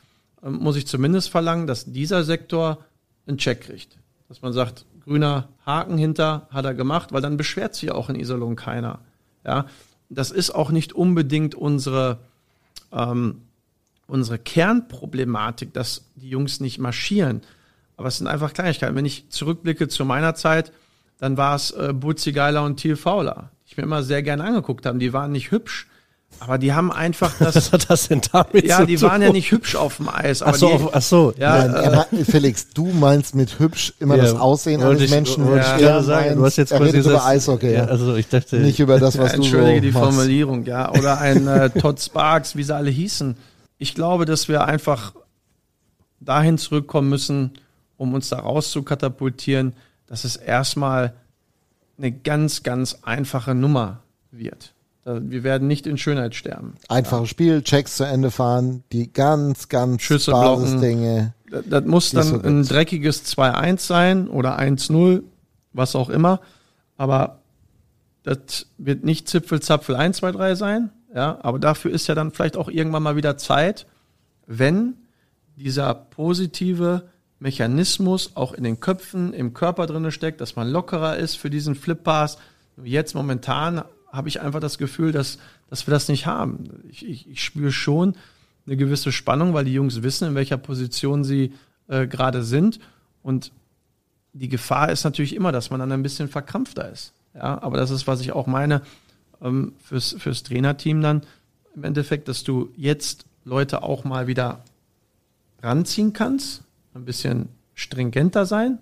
muss 0.52 0.76
ich 0.76 0.88
zumindest 0.88 1.30
verlangen, 1.30 1.68
dass 1.68 1.86
dieser 1.86 2.24
Sektor 2.24 2.78
einen 3.28 3.38
Check 3.38 3.62
kriegt. 3.62 3.98
Dass 4.28 4.42
man 4.42 4.54
sagt, 4.54 4.86
grüner 5.04 5.50
Haken 5.66 5.98
hinter 5.98 6.48
hat 6.52 6.66
er 6.66 6.74
gemacht, 6.74 7.12
weil 7.14 7.22
dann 7.22 7.38
beschwert 7.38 7.76
sich 7.76 7.92
auch 7.92 8.10
in 8.10 8.20
Iserlohn 8.20 8.56
keiner. 8.56 9.00
Ja, 9.46 9.66
das 10.10 10.32
ist 10.32 10.52
auch 10.52 10.72
nicht 10.72 10.94
unbedingt 10.94 11.56
unsere, 11.56 12.20
ähm, 12.92 13.42
unsere 14.08 14.38
Kernproblematik, 14.38 15.74
dass 15.74 16.06
die 16.16 16.30
Jungs 16.30 16.60
nicht 16.60 16.80
marschieren. 16.80 17.42
Aber 17.98 18.08
es 18.08 18.18
sind 18.18 18.28
einfach 18.28 18.54
Kleinigkeiten. 18.54 18.96
Wenn 18.96 19.06
ich 19.06 19.30
zurückblicke 19.30 19.88
zu 19.88 20.06
meiner 20.06 20.36
Zeit, 20.36 20.72
dann 21.18 21.38
war 21.38 21.56
es 21.56 21.72
äh, 21.72 21.94
Butzi 21.94 22.34
Geiler 22.34 22.64
und 22.64 22.78
Thiel 22.78 22.98
Fauler, 22.98 23.52
die 23.64 23.72
ich 23.72 23.78
mir 23.78 23.84
immer 23.84 24.04
sehr 24.04 24.22
gerne 24.22 24.44
angeguckt 24.44 24.86
habe. 24.86 24.98
Die 24.98 25.14
waren 25.14 25.32
nicht 25.32 25.52
hübsch, 25.52 25.88
aber 26.40 26.58
die 26.58 26.74
haben 26.74 26.92
einfach 26.92 27.34
das. 27.40 27.56
Was 27.56 27.72
hat 27.72 27.90
das 27.90 28.08
denn 28.08 28.22
damit 28.32 28.66
ja, 28.66 28.80
zu 28.80 28.86
die 28.86 28.96
tun? 28.96 29.10
waren 29.10 29.22
ja 29.22 29.32
nicht 29.32 29.52
hübsch 29.52 29.76
auf 29.76 29.98
dem 29.98 30.10
Eis. 30.10 30.42
Aber 30.42 30.52
Ach 30.52 30.56
so, 30.56 30.68
die, 30.68 30.74
auf, 30.74 30.90
ach 30.96 31.02
so. 31.02 31.34
ja, 31.38 31.58
Nein, 31.68 31.74
äh, 31.74 31.78
er 31.88 31.96
hat, 31.98 32.08
Felix, 32.30 32.70
du 32.74 32.86
meinst 32.88 33.36
mit 33.36 33.60
hübsch 33.60 33.94
immer 34.00 34.16
Ja, 34.16 34.24
das 34.24 34.34
Aussehen 34.36 34.82
eines 34.84 35.02
ich- 35.02 35.10
Menschen. 35.12 35.46
wollte 35.46 35.62
ich 35.66 35.72
Er 35.72 35.78
gerade 35.80 36.04
sagen, 36.04 36.36
du 36.36 36.46
hast 36.46 36.58
jetzt 36.58 36.72
er 36.72 36.78
quasi 36.80 36.92
redet 36.92 37.06
über 37.06 37.14
das- 37.16 37.26
Eishockey. 37.26 37.74
Ja, 37.74 37.86
also 37.86 38.16
ich 38.16 38.28
dachte, 38.28 38.58
Nicht 38.58 38.80
über 38.80 39.00
das, 39.00 39.18
was 39.18 39.32
ja, 39.32 39.38
du 39.38 39.44
so 39.44 39.50
entschuldige 39.50 39.82
die 39.82 39.92
machst. 39.92 40.06
Formulierung, 40.06 40.66
ja. 40.66 40.92
Oder 40.92 41.20
ein 41.20 41.48
äh, 41.48 41.70
Todd 41.80 42.00
Sparks, 42.02 42.56
wie 42.56 42.64
sie 42.64 42.76
alle 42.76 42.90
hießen. 42.92 43.36
Ich 43.78 43.96
glaube, 43.96 44.26
dass 44.26 44.48
wir 44.48 44.66
einfach 44.66 45.14
dahin 46.20 46.58
zurückkommen 46.58 47.10
müssen, 47.10 47.52
um 47.98 48.14
uns 48.14 48.30
da 48.30 48.40
raus 48.40 48.72
zu 48.72 48.84
katapultieren, 48.84 49.74
dass 50.08 50.24
es 50.24 50.36
erstmal 50.36 51.14
eine 51.98 52.12
ganz, 52.12 52.64
ganz 52.64 52.98
einfache 53.04 53.56
Nummer 53.56 54.00
wird. 54.32 54.74
Wir 55.06 55.44
werden 55.44 55.68
nicht 55.68 55.86
in 55.86 56.00
Schönheit 56.00 56.34
sterben. 56.34 56.76
Einfaches 56.90 57.30
Spiel, 57.30 57.62
Checks 57.62 57.98
zu 57.98 58.06
Ende 58.06 58.32
fahren, 58.32 58.84
die 58.92 59.14
ganz, 59.14 59.70
ganz 59.70 60.02
Schüsse. 60.02 60.32
Basisdinge. 60.32 61.36
Das, 61.50 61.64
das 61.70 61.86
muss 61.86 62.10
dann 62.10 62.24
so 62.24 62.42
ein 62.42 62.64
dreckiges 62.64 63.24
2-1 63.26 63.80
sein 63.82 64.28
oder 64.28 64.60
1-0, 64.60 65.22
was 65.74 65.96
auch 65.96 66.10
immer. 66.10 66.42
Aber 66.98 67.42
das 68.24 68.66
wird 68.80 69.04
nicht 69.04 69.30
Zipfel-Zapfel 69.30 69.96
1, 69.96 70.18
2, 70.18 70.32
3 70.32 70.56
sein. 70.56 70.90
Ja, 71.14 71.38
aber 71.44 71.60
dafür 71.60 71.92
ist 71.92 72.08
ja 72.08 72.16
dann 72.16 72.32
vielleicht 72.32 72.58
auch 72.58 72.68
irgendwann 72.68 73.04
mal 73.04 73.16
wieder 73.16 73.38
Zeit, 73.38 73.86
wenn 74.48 74.96
dieser 75.56 75.94
positive 75.94 77.04
Mechanismus 77.38 78.32
auch 78.34 78.54
in 78.54 78.64
den 78.64 78.80
Köpfen, 78.80 79.34
im 79.34 79.54
Körper 79.54 79.86
drinne 79.86 80.12
steckt, 80.12 80.42
dass 80.42 80.56
man 80.56 80.68
lockerer 80.68 81.16
ist 81.18 81.36
für 81.36 81.52
diesen 81.52 81.76
Flip-Pass. 81.76 82.40
Jetzt 82.84 83.14
momentan 83.14 83.84
habe 84.16 84.30
ich 84.30 84.42
einfach 84.42 84.60
das 84.60 84.78
Gefühl, 84.78 85.12
dass, 85.12 85.38
dass 85.70 85.88
wir 85.88 85.92
das 85.92 86.08
nicht 86.08 86.26
haben. 86.26 86.70
Ich, 86.90 87.08
ich, 87.08 87.30
ich 87.30 87.44
spüre 87.44 87.72
schon 87.72 88.16
eine 88.66 88.78
gewisse 88.78 89.12
Spannung, 89.12 89.54
weil 89.54 89.66
die 89.66 89.74
Jungs 89.74 90.02
wissen, 90.04 90.30
in 90.30 90.36
welcher 90.36 90.58
Position 90.58 91.24
sie 91.24 91.54
äh, 91.88 92.08
gerade 92.08 92.44
sind. 92.44 92.80
Und 93.22 93.52
die 94.34 94.50
Gefahr 94.50 94.92
ist 94.92 95.04
natürlich 95.04 95.36
immer, 95.36 95.52
dass 95.52 95.70
man 95.70 95.80
dann 95.80 95.92
ein 95.92 96.04
bisschen 96.04 96.28
verkrampfter 96.28 96.92
ist. 96.92 97.14
Ja, 97.34 97.62
aber 97.62 97.78
das 97.78 97.92
ist, 97.92 98.08
was 98.08 98.22
ich 98.22 98.32
auch 98.32 98.48
meine 98.48 98.82
ähm, 99.42 99.74
fürs, 99.84 100.16
fürs 100.18 100.44
Trainerteam 100.44 101.02
dann 101.02 101.22
im 101.76 101.84
Endeffekt, 101.84 102.28
dass 102.28 102.44
du 102.44 102.70
jetzt 102.76 103.26
Leute 103.44 103.84
auch 103.84 104.04
mal 104.04 104.28
wieder 104.28 104.64
ranziehen 105.62 106.14
kannst, 106.14 106.64
ein 106.94 107.06
bisschen 107.06 107.50
stringenter 107.74 108.46
sein 108.46 108.80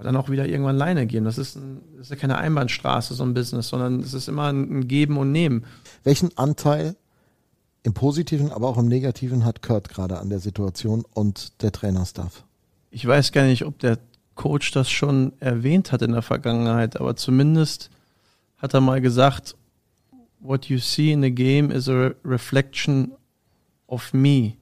aber 0.00 0.06
dann 0.06 0.16
auch 0.16 0.30
wieder 0.30 0.48
irgendwann 0.48 0.78
Leine 0.78 1.06
gehen. 1.06 1.24
Das 1.24 1.36
ist, 1.36 1.56
ein, 1.56 1.82
das 1.92 2.06
ist 2.06 2.10
ja 2.10 2.16
keine 2.16 2.38
Einbahnstraße, 2.38 3.12
so 3.12 3.22
ein 3.22 3.34
Business, 3.34 3.68
sondern 3.68 4.00
es 4.00 4.14
ist 4.14 4.28
immer 4.28 4.50
ein 4.50 4.88
Geben 4.88 5.18
und 5.18 5.30
Nehmen. 5.30 5.66
Welchen 6.04 6.36
Anteil 6.38 6.96
im 7.82 7.92
Positiven, 7.92 8.50
aber 8.50 8.68
auch 8.68 8.78
im 8.78 8.88
Negativen 8.88 9.44
hat 9.44 9.60
Kurt 9.60 9.90
gerade 9.90 10.18
an 10.18 10.30
der 10.30 10.38
Situation 10.38 11.04
und 11.12 11.60
der 11.62 11.72
Trainerstaff? 11.72 12.44
Ich 12.90 13.06
weiß 13.06 13.32
gar 13.32 13.44
nicht, 13.44 13.66
ob 13.66 13.78
der 13.78 13.98
Coach 14.36 14.70
das 14.72 14.88
schon 14.88 15.34
erwähnt 15.38 15.92
hat 15.92 16.00
in 16.00 16.12
der 16.12 16.22
Vergangenheit, 16.22 16.98
aber 16.98 17.14
zumindest 17.14 17.90
hat 18.56 18.72
er 18.72 18.80
mal 18.80 19.02
gesagt, 19.02 19.54
what 20.40 20.64
you 20.66 20.78
see 20.78 21.12
in 21.12 21.20
the 21.20 21.30
game 21.30 21.70
is 21.70 21.90
a 21.90 22.12
reflection 22.24 23.12
of 23.86 24.14
me. 24.14 24.54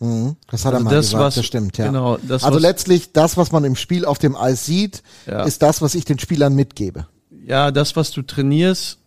Mhm. 0.00 0.36
Das 0.50 0.64
hat 0.64 0.72
er 0.72 0.76
Also 0.78 0.84
mal 0.84 0.90
das, 0.94 1.06
gesagt, 1.06 1.24
was- 1.24 1.34
das 1.36 1.46
stimmt, 1.46 1.76
ja. 1.78 1.86
genau, 1.86 2.16
das, 2.16 2.42
also 2.42 2.56
was- 2.56 2.62
letztlich 2.62 3.12
das, 3.12 3.36
was 3.36 3.52
man 3.52 3.64
im 3.64 3.76
Spiel 3.76 4.04
auf 4.06 4.18
dem 4.18 4.34
Eis 4.34 4.64
sieht, 4.66 5.02
Ja. 5.26 5.44
ist 5.44 5.62
das, 5.62 5.82
was 5.82 5.94
ich 5.94 6.04
den 6.06 6.18
Spielern 6.18 6.54
mitgebe. 6.54 7.06
Ja, 7.44 7.70
das, 7.70 7.96
was 7.96 8.10
du 8.10 8.22
trainierst, 8.22 8.98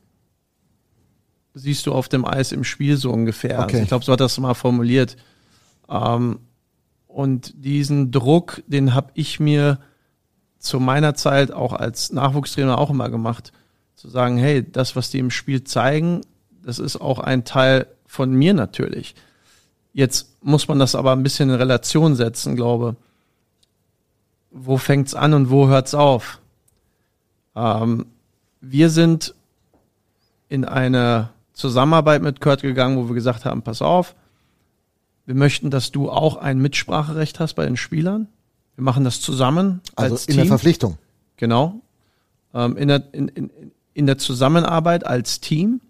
siehst 1.55 1.85
du 1.87 1.93
auf 1.93 2.09
dem 2.09 2.25
Eis 2.25 2.51
im 2.51 2.63
Spiel 2.63 2.97
so 2.97 3.11
ungefähr. 3.11 3.59
Okay. 3.59 3.63
Also 3.73 3.77
ich 3.83 3.87
glaube, 3.87 4.05
so 4.05 4.11
hat 4.11 4.19
er 4.21 4.25
das 4.25 4.37
mal 4.39 4.53
formuliert. 4.53 5.17
Ähm, 5.89 6.39
und 7.07 7.53
diesen 7.63 8.11
Druck, 8.11 8.63
den 8.67 8.93
habe 8.95 9.11
ich 9.13 9.39
mir 9.39 9.79
zu 10.57 10.79
meiner 10.79 11.13
Zeit 11.13 11.51
auch 11.51 11.73
als 11.73 12.11
Nachwuchstrainer 12.11 12.77
auch 12.77 12.89
immer 12.89 13.09
gemacht. 13.09 13.51
Zu 13.95 14.09
sagen, 14.09 14.37
hey, 14.37 14.63
das, 14.69 14.95
was 14.95 15.09
die 15.11 15.19
im 15.19 15.29
Spiel 15.29 15.63
zeigen, 15.63 16.21
das 16.63 16.79
ist 16.79 16.97
auch 16.99 17.19
ein 17.19 17.45
Teil 17.45 17.87
von 18.07 18.31
mir 18.33 18.53
natürlich. 18.53 19.13
Jetzt 19.93 20.29
muss 20.41 20.67
man 20.67 20.79
das 20.79 20.95
aber 20.95 21.11
ein 21.11 21.23
bisschen 21.23 21.49
in 21.49 21.55
Relation 21.55 22.15
setzen, 22.15 22.55
glaube. 22.55 22.95
Wo 24.51 24.77
fängt's 24.77 25.13
an 25.15 25.33
und 25.33 25.49
wo 25.49 25.67
hört's 25.67 25.93
auf? 25.93 26.39
Ähm, 27.55 28.07
wir 28.61 28.89
sind 28.89 29.35
in 30.49 30.65
eine 30.65 31.29
Zusammenarbeit 31.53 32.21
mit 32.21 32.41
Kurt 32.41 32.61
gegangen, 32.61 32.97
wo 32.97 33.07
wir 33.07 33.15
gesagt 33.15 33.45
haben, 33.45 33.61
pass 33.61 33.81
auf, 33.81 34.15
wir 35.25 35.35
möchten, 35.35 35.69
dass 35.69 35.91
du 35.91 36.09
auch 36.09 36.37
ein 36.37 36.59
Mitspracherecht 36.59 37.39
hast 37.39 37.53
bei 37.53 37.65
den 37.65 37.77
Spielern. 37.77 38.27
Wir 38.75 38.83
machen 38.83 39.03
das 39.03 39.21
zusammen 39.21 39.81
Also 39.95 40.15
als 40.15 40.25
in 40.25 40.33
Team. 40.33 40.37
der 40.37 40.47
Verpflichtung. 40.47 40.97
Genau. 41.37 41.81
Ähm, 42.53 42.75
in, 42.77 42.87
der, 42.87 43.03
in, 43.13 43.27
in, 43.29 43.51
in 43.93 44.05
der 44.05 44.17
Zusammenarbeit 44.17 45.05
als 45.05 45.39
Team, 45.39 45.81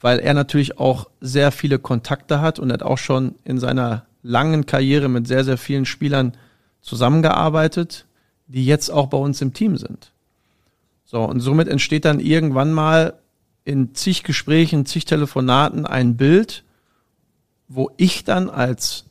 weil 0.00 0.18
er 0.18 0.34
natürlich 0.34 0.78
auch 0.78 1.10
sehr 1.20 1.52
viele 1.52 1.78
Kontakte 1.78 2.40
hat 2.40 2.58
und 2.58 2.72
hat 2.72 2.82
auch 2.82 2.98
schon 2.98 3.34
in 3.44 3.58
seiner 3.58 4.06
langen 4.22 4.66
Karriere 4.66 5.08
mit 5.08 5.26
sehr, 5.26 5.44
sehr 5.44 5.58
vielen 5.58 5.84
Spielern 5.84 6.36
zusammengearbeitet, 6.80 8.06
die 8.46 8.64
jetzt 8.64 8.90
auch 8.90 9.06
bei 9.06 9.18
uns 9.18 9.40
im 9.40 9.52
Team 9.52 9.76
sind. 9.76 10.12
So, 11.04 11.22
und 11.22 11.40
somit 11.40 11.68
entsteht 11.68 12.04
dann 12.04 12.20
irgendwann 12.20 12.72
mal 12.72 13.14
in 13.64 13.94
zig 13.94 14.22
Gesprächen, 14.22 14.86
zig 14.86 15.04
Telefonaten 15.04 15.86
ein 15.86 16.16
Bild, 16.16 16.64
wo 17.68 17.90
ich 17.96 18.24
dann 18.24 18.48
als 18.48 19.04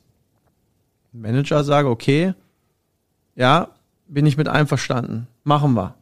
Manager 1.12 1.64
sage, 1.64 1.88
okay, 1.88 2.34
ja, 3.36 3.68
bin 4.06 4.26
ich 4.26 4.36
mit 4.36 4.48
einverstanden. 4.48 5.28
Machen 5.44 5.74
wir. 5.74 5.94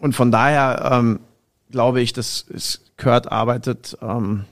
Und 0.00 0.14
von 0.14 0.30
daher 0.30 0.90
ähm, 0.92 1.20
glaube 1.70 2.00
ich, 2.00 2.12
dass 2.12 2.46
es, 2.52 2.80
Kurt 2.98 3.32
arbeitet 3.32 3.96
ähm, 4.02 4.44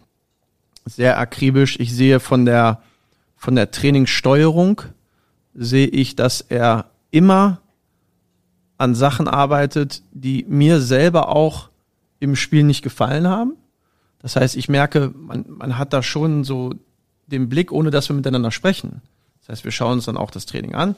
sehr 0.86 1.18
akribisch. 1.18 1.78
Ich 1.78 1.94
sehe 1.94 2.20
von 2.20 2.46
der 2.46 2.80
von 3.36 3.54
der 3.54 3.70
Trainingssteuerung 3.70 4.82
sehe 5.54 5.86
ich, 5.86 6.16
dass 6.16 6.40
er 6.40 6.86
immer 7.10 7.60
an 8.78 8.94
Sachen 8.94 9.28
arbeitet, 9.28 10.02
die 10.12 10.44
mir 10.48 10.80
selber 10.80 11.28
auch 11.28 11.68
im 12.18 12.34
Spiel 12.34 12.64
nicht 12.64 12.82
gefallen 12.82 13.28
haben. 13.28 13.52
Das 14.20 14.36
heißt, 14.36 14.56
ich 14.56 14.68
merke, 14.68 15.12
man, 15.16 15.44
man 15.48 15.78
hat 15.78 15.92
da 15.92 16.02
schon 16.02 16.44
so 16.44 16.72
den 17.26 17.48
Blick, 17.48 17.72
ohne 17.72 17.90
dass 17.90 18.08
wir 18.08 18.16
miteinander 18.16 18.50
sprechen. 18.50 19.02
Das 19.40 19.50
heißt, 19.50 19.64
wir 19.64 19.70
schauen 19.70 19.94
uns 19.94 20.06
dann 20.06 20.16
auch 20.16 20.30
das 20.30 20.46
Training 20.46 20.74
an. 20.74 20.96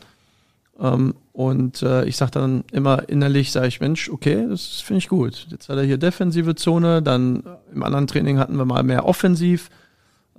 Ähm, 0.79 1.15
und 1.33 1.83
äh, 1.83 2.05
ich 2.05 2.17
sage 2.17 2.33
dann 2.33 2.65
immer 2.73 3.09
innerlich, 3.09 3.53
sage 3.53 3.69
ich, 3.69 3.81
Mensch, 3.81 4.09
okay, 4.09 4.47
das 4.49 4.81
finde 4.81 4.99
ich 4.99 5.09
gut. 5.09 5.47
Jetzt 5.51 5.69
hat 5.69 5.77
er 5.77 5.85
hier 5.85 5.99
defensive 5.99 6.55
Zone, 6.55 7.03
dann 7.03 7.45
äh, 7.45 7.75
im 7.75 7.83
anderen 7.83 8.07
Training 8.07 8.39
hatten 8.39 8.57
wir 8.57 8.65
mal 8.65 8.83
mehr 8.83 9.05
offensiv. 9.05 9.71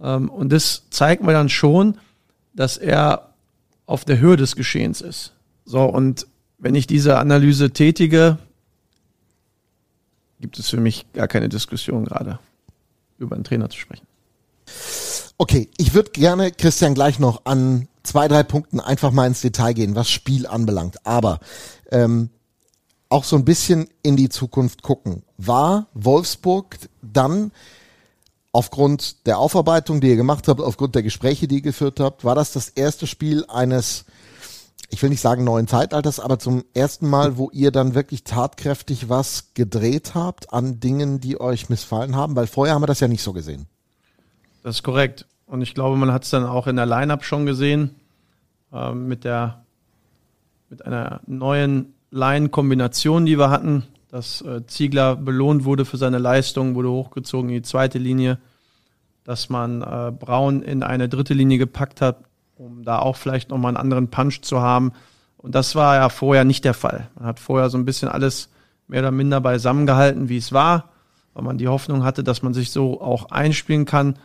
Ähm, 0.02 0.30
und 0.30 0.52
das 0.52 0.89
zeigt 0.89 1.23
mir 1.23 1.34
dann 1.34 1.49
schon, 1.49 1.97
dass 2.54 2.78
er 2.78 3.34
auf 3.86 4.06
der 4.06 4.19
Höhe 4.19 4.38
des 4.38 4.56
Geschehens 4.56 5.02
ist. 5.02 5.34
So, 5.65 5.84
und 5.84 6.28
wenn 6.58 6.75
ich 6.75 6.88
diese 6.88 7.17
Analyse 7.17 7.71
tätige, 7.71 8.38
gibt 10.39 10.58
es 10.60 10.69
für 10.69 10.80
mich 10.80 11.06
gar 11.13 11.28
keine 11.28 11.49
Diskussion 11.49 12.06
gerade, 12.06 12.39
über 13.17 13.36
einen 13.36 13.43
Trainer 13.43 13.69
zu 13.69 13.78
sprechen. 13.78 14.06
Okay, 15.41 15.69
ich 15.78 15.93
würde 15.93 16.12
gerne, 16.12 16.52
Christian, 16.52 16.93
gleich 16.93 17.17
noch 17.17 17.45
an 17.45 17.88
zwei, 18.04 18.28
drei 18.28 18.43
Punkten 18.43 18.82
einfach 18.82 19.12
mal 19.12 19.25
ins 19.25 19.39
Detail 19.39 19.71
gehen, 19.71 19.95
was 19.95 20.10
Spiel 20.10 20.45
anbelangt. 20.45 21.06
Aber 21.08 21.39
ähm, 21.93 22.30
auch 23.08 23.23
so 23.23 23.38
ein 23.38 23.45
bisschen 23.45 23.88
in 24.04 24.17
die 24.17 24.28
Zukunft 24.28 24.84
gucken. 24.84 25.23
War 25.38 25.88
Wolfsburg 25.93 26.78
dann 27.02 27.54
aufgrund 28.52 29.25
der 29.28 29.38
Aufarbeitung, 29.38 30.02
die 30.02 30.10
ihr 30.10 30.17
gemacht 30.17 30.49
habt, 30.49 30.60
aufgrund 30.60 30.95
der 30.95 31.04
Gespräche, 31.04 31.47
die 31.47 31.56
ihr 31.56 31.62
geführt 31.62 32.02
habt, 32.02 32.25
war 32.25 32.36
das 32.36 32.52
das 32.52 32.67
erste 32.67 33.08
Spiel 33.08 33.45
eines, 33.47 34.04
ich 34.89 35.02
will 35.02 35.10
nicht 35.10 35.21
sagen 35.21 35.45
neuen 35.45 35.69
Zeitalters, 35.69 36.19
aber 36.19 36.38
zum 36.38 36.65
ersten 36.73 37.10
Mal, 37.10 37.38
wo 37.38 37.49
ihr 37.52 37.71
dann 37.71 37.95
wirklich 37.95 38.25
tatkräftig 38.25 39.08
was 39.08 39.54
gedreht 39.54 40.15
habt 40.15 40.52
an 40.52 40.82
Dingen, 40.82 41.21
die 41.21 41.39
euch 41.39 41.69
missfallen 41.69 42.17
haben? 42.17 42.36
Weil 42.36 42.47
vorher 42.47 42.75
haben 42.75 42.84
wir 42.84 42.88
das 42.88 42.99
ja 42.99 43.08
nicht 43.08 43.23
so 43.23 43.32
gesehen. 43.32 43.67
Das 44.63 44.77
ist 44.77 44.83
korrekt. 44.83 45.25
Und 45.45 45.61
ich 45.61 45.73
glaube, 45.73 45.97
man 45.97 46.11
hat 46.11 46.23
es 46.23 46.29
dann 46.29 46.45
auch 46.45 46.67
in 46.67 46.75
der 46.75 46.85
Line-Up 46.85 47.23
schon 47.23 47.45
gesehen, 47.45 47.95
ähm, 48.71 49.07
mit 49.07 49.23
der, 49.23 49.63
mit 50.69 50.85
einer 50.85 51.21
neuen 51.25 51.93
Line-Kombination, 52.11 53.25
die 53.25 53.37
wir 53.37 53.49
hatten, 53.49 53.83
dass 54.09 54.41
äh, 54.41 54.65
Ziegler 54.65 55.15
belohnt 55.15 55.65
wurde 55.65 55.85
für 55.85 55.97
seine 55.97 56.17
Leistung, 56.17 56.75
wurde 56.75 56.89
hochgezogen 56.89 57.49
in 57.49 57.55
die 57.55 57.61
zweite 57.61 57.99
Linie, 57.99 58.39
dass 59.23 59.49
man 59.49 59.81
äh, 59.81 60.11
Braun 60.11 60.61
in 60.61 60.83
eine 60.83 61.09
dritte 61.09 61.33
Linie 61.33 61.57
gepackt 61.57 62.01
hat, 62.01 62.17
um 62.57 62.83
da 62.83 62.99
auch 62.99 63.15
vielleicht 63.15 63.49
nochmal 63.49 63.69
einen 63.69 63.77
anderen 63.77 64.09
Punch 64.09 64.41
zu 64.41 64.61
haben. 64.61 64.91
Und 65.37 65.55
das 65.55 65.75
war 65.75 65.95
ja 65.95 66.09
vorher 66.09 66.43
nicht 66.43 66.65
der 66.65 66.73
Fall. 66.73 67.09
Man 67.15 67.25
hat 67.25 67.39
vorher 67.39 67.69
so 67.69 67.77
ein 67.77 67.85
bisschen 67.85 68.09
alles 68.09 68.49
mehr 68.87 69.01
oder 69.01 69.11
minder 69.11 69.39
beisammen 69.39 69.85
gehalten, 69.85 70.29
wie 70.29 70.37
es 70.37 70.51
war, 70.51 70.89
weil 71.33 71.43
man 71.43 71.57
die 71.57 71.67
Hoffnung 71.67 72.03
hatte, 72.03 72.23
dass 72.23 72.41
man 72.41 72.53
sich 72.53 72.71
so 72.71 72.99
auch 72.99 73.29
einspielen 73.31 73.85
kann. 73.85 74.15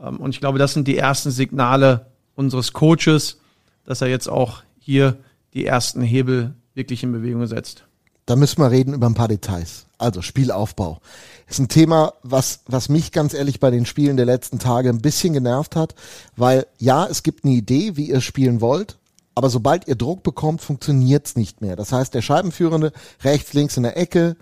Ähm, 0.00 0.18
Und 0.18 0.30
ich 0.30 0.40
glaube, 0.40 0.58
das 0.58 0.74
sind 0.74 0.88
die 0.88 0.98
ersten 0.98 1.30
Signale 1.30 2.06
unseres 2.34 2.72
Coaches, 2.72 3.38
dass 3.84 4.00
er 4.00 4.08
jetzt 4.08 4.28
auch 4.28 4.62
hier 4.78 5.16
die 5.52 5.66
ersten 5.66 6.02
Hebel 6.02 6.54
wirklich 6.74 7.02
in 7.02 7.12
Bewegung 7.12 7.46
setzt. 7.46 7.84
Da 8.26 8.36
müssen 8.36 8.60
wir 8.60 8.70
reden 8.70 8.94
über 8.94 9.06
ein 9.06 9.14
paar 9.14 9.28
Details. 9.28 9.86
Also 9.98 10.22
Spielaufbau. 10.22 11.00
Ist 11.46 11.58
ein 11.58 11.68
Thema, 11.68 12.14
was, 12.22 12.60
was 12.66 12.88
mich 12.88 13.12
ganz 13.12 13.34
ehrlich 13.34 13.60
bei 13.60 13.70
den 13.70 13.86
Spielen 13.86 14.16
der 14.16 14.26
letzten 14.26 14.58
Tage 14.58 14.88
ein 14.88 15.02
bisschen 15.02 15.34
genervt 15.34 15.76
hat, 15.76 15.94
weil 16.36 16.66
ja, 16.78 17.06
es 17.06 17.22
gibt 17.22 17.44
eine 17.44 17.54
Idee, 17.54 17.96
wie 17.96 18.08
ihr 18.08 18.20
spielen 18.20 18.60
wollt, 18.60 18.98
aber 19.34 19.50
sobald 19.50 19.86
ihr 19.88 19.94
Druck 19.94 20.22
bekommt, 20.22 20.62
funktioniert's 20.62 21.36
nicht 21.36 21.60
mehr. 21.60 21.76
Das 21.76 21.92
heißt, 21.92 22.14
der 22.14 22.22
Scheibenführende 22.22 22.92
rechts, 23.22 23.52
links 23.52 23.76
in 23.76 23.82
der 23.82 23.96
Ecke 23.96 24.36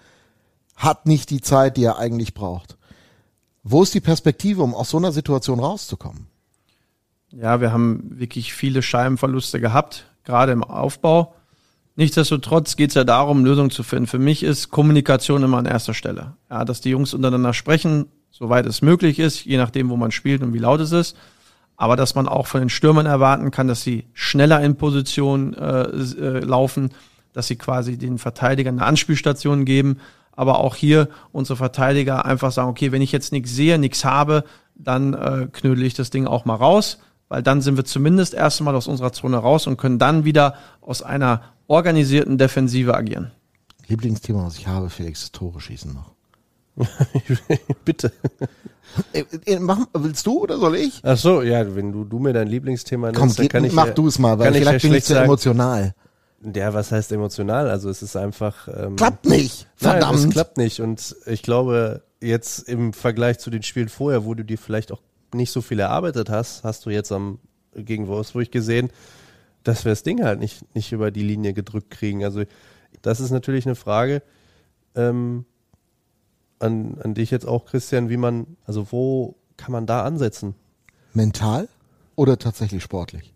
hat 0.76 1.06
nicht 1.06 1.30
die 1.30 1.40
Zeit, 1.40 1.76
die 1.76 1.84
er 1.84 1.98
eigentlich 1.98 2.34
braucht. 2.34 2.76
Wo 3.62 3.82
ist 3.82 3.94
die 3.94 4.00
Perspektive, 4.00 4.62
um 4.62 4.74
aus 4.74 4.90
so 4.90 4.98
einer 4.98 5.12
Situation 5.12 5.60
rauszukommen? 5.60 6.26
Ja, 7.30 7.60
wir 7.60 7.72
haben 7.72 8.18
wirklich 8.18 8.52
viele 8.52 8.82
Scheibenverluste 8.82 9.60
gehabt, 9.60 10.06
gerade 10.24 10.52
im 10.52 10.64
Aufbau. 10.64 11.34
Nichtsdestotrotz 11.94 12.76
geht 12.76 12.90
es 12.90 12.94
ja 12.94 13.04
darum, 13.04 13.44
Lösungen 13.44 13.70
zu 13.70 13.82
finden. 13.82 14.06
Für 14.06 14.18
mich 14.18 14.42
ist 14.42 14.70
Kommunikation 14.70 15.42
immer 15.42 15.58
an 15.58 15.66
erster 15.66 15.94
Stelle. 15.94 16.34
Ja, 16.50 16.64
dass 16.64 16.80
die 16.80 16.90
Jungs 16.90 17.14
untereinander 17.14 17.54
sprechen, 17.54 18.06
soweit 18.30 18.66
es 18.66 18.82
möglich 18.82 19.18
ist, 19.18 19.44
je 19.44 19.58
nachdem, 19.58 19.90
wo 19.90 19.96
man 19.96 20.10
spielt 20.10 20.42
und 20.42 20.52
wie 20.54 20.58
laut 20.58 20.80
es 20.80 20.92
ist. 20.92 21.16
Aber 21.76 21.96
dass 21.96 22.14
man 22.14 22.28
auch 22.28 22.46
von 22.46 22.60
den 22.60 22.68
Stürmern 22.68 23.06
erwarten 23.06 23.50
kann, 23.50 23.68
dass 23.68 23.82
sie 23.82 24.04
schneller 24.12 24.62
in 24.62 24.76
Position 24.76 25.54
äh, 25.54 25.82
äh, 25.82 26.40
laufen, 26.40 26.90
dass 27.32 27.46
sie 27.46 27.56
quasi 27.56 27.98
den 27.98 28.18
Verteidigern 28.18 28.78
eine 28.78 28.86
Anspielstation 28.86 29.64
geben. 29.64 29.98
Aber 30.34 30.60
auch 30.60 30.76
hier 30.76 31.08
unsere 31.30 31.56
Verteidiger 31.56 32.24
einfach 32.24 32.52
sagen, 32.52 32.70
okay, 32.70 32.92
wenn 32.92 33.02
ich 33.02 33.12
jetzt 33.12 33.32
nichts 33.32 33.54
sehe, 33.54 33.78
nichts 33.78 34.04
habe, 34.04 34.44
dann 34.74 35.14
äh, 35.14 35.48
knödel 35.52 35.84
ich 35.84 35.94
das 35.94 36.10
Ding 36.10 36.26
auch 36.26 36.44
mal 36.44 36.54
raus, 36.54 36.98
weil 37.28 37.42
dann 37.42 37.60
sind 37.60 37.76
wir 37.76 37.84
zumindest 37.84 38.34
erst 38.34 38.60
einmal 38.60 38.74
aus 38.74 38.86
unserer 38.86 39.12
Zone 39.12 39.36
raus 39.36 39.66
und 39.66 39.76
können 39.76 39.98
dann 39.98 40.24
wieder 40.24 40.54
aus 40.80 41.02
einer 41.02 41.42
organisierten 41.66 42.38
Defensive 42.38 42.94
agieren. 42.94 43.30
Lieblingsthema, 43.86 44.46
was 44.46 44.56
ich 44.56 44.66
habe, 44.66 44.90
Felix, 44.90 45.22
ist 45.22 45.34
Tore 45.34 45.60
schießen 45.60 45.92
noch. 45.92 46.12
Bitte. 47.84 48.12
Äh, 49.12 49.24
äh, 49.46 49.58
mach, 49.58 49.86
willst 49.92 50.26
du 50.26 50.40
oder 50.40 50.58
soll 50.58 50.76
ich? 50.76 51.00
Ach 51.02 51.16
so, 51.16 51.42
ja, 51.42 51.74
wenn 51.74 51.92
du, 51.92 52.04
du 52.04 52.18
mir 52.18 52.32
dein 52.32 52.48
Lieblingsthema 52.48 53.08
nennst, 53.08 53.20
Komm, 53.20 53.28
dann 53.28 53.36
geht, 53.36 53.52
kann 53.52 53.64
ich 53.64 53.72
mach 53.72 53.86
ja, 53.86 53.92
du 53.92 54.06
es 54.06 54.18
mal, 54.18 54.38
weil 54.38 54.52
vielleicht 54.52 54.84
ja 54.84 54.88
bin 54.88 54.96
ich 54.96 55.04
zu 55.04 55.12
sagen, 55.14 55.24
emotional. 55.24 55.94
Ja, 56.54 56.74
was 56.74 56.90
heißt 56.90 57.12
emotional? 57.12 57.70
Also 57.70 57.88
es 57.88 58.02
ist 58.02 58.16
einfach. 58.16 58.68
Ähm, 58.68 58.96
Klappt 58.96 59.26
nicht. 59.26 59.68
Verdammt. 59.76 60.20
Nein, 60.20 60.28
es 60.28 60.34
klappt 60.34 60.56
nicht. 60.56 60.80
Und 60.80 61.16
ich 61.26 61.42
glaube, 61.42 62.02
jetzt 62.20 62.68
im 62.68 62.92
Vergleich 62.92 63.38
zu 63.38 63.50
den 63.50 63.62
Spielen 63.62 63.88
vorher, 63.88 64.24
wo 64.24 64.34
du 64.34 64.44
dir 64.44 64.58
vielleicht 64.58 64.92
auch 64.92 65.02
nicht 65.34 65.52
so 65.52 65.60
viel 65.60 65.78
erarbeitet 65.78 66.30
hast, 66.30 66.64
hast 66.64 66.86
du 66.86 66.90
jetzt 66.90 67.12
am 67.12 67.38
gegen 67.74 68.06
Wolfsburg 68.06 68.50
gesehen, 68.50 68.90
dass 69.64 69.84
wir 69.84 69.92
das 69.92 70.02
Ding 70.02 70.22
halt 70.22 70.40
nicht, 70.40 70.74
nicht 70.74 70.92
über 70.92 71.10
die 71.10 71.22
Linie 71.22 71.54
gedrückt 71.54 71.90
kriegen. 71.90 72.24
Also 72.24 72.42
das 73.00 73.20
ist 73.20 73.30
natürlich 73.30 73.66
eine 73.66 73.74
Frage 73.76 74.22
ähm, 74.94 75.44
an, 76.58 76.98
an 77.02 77.14
dich 77.14 77.30
jetzt 77.30 77.46
auch, 77.46 77.64
Christian, 77.66 78.08
wie 78.08 78.16
man, 78.16 78.56
also 78.64 78.92
wo 78.92 79.36
kann 79.56 79.72
man 79.72 79.86
da 79.86 80.02
ansetzen? 80.02 80.54
Mental 81.14 81.68
oder 82.14 82.38
tatsächlich 82.38 82.82
sportlich? 82.82 83.34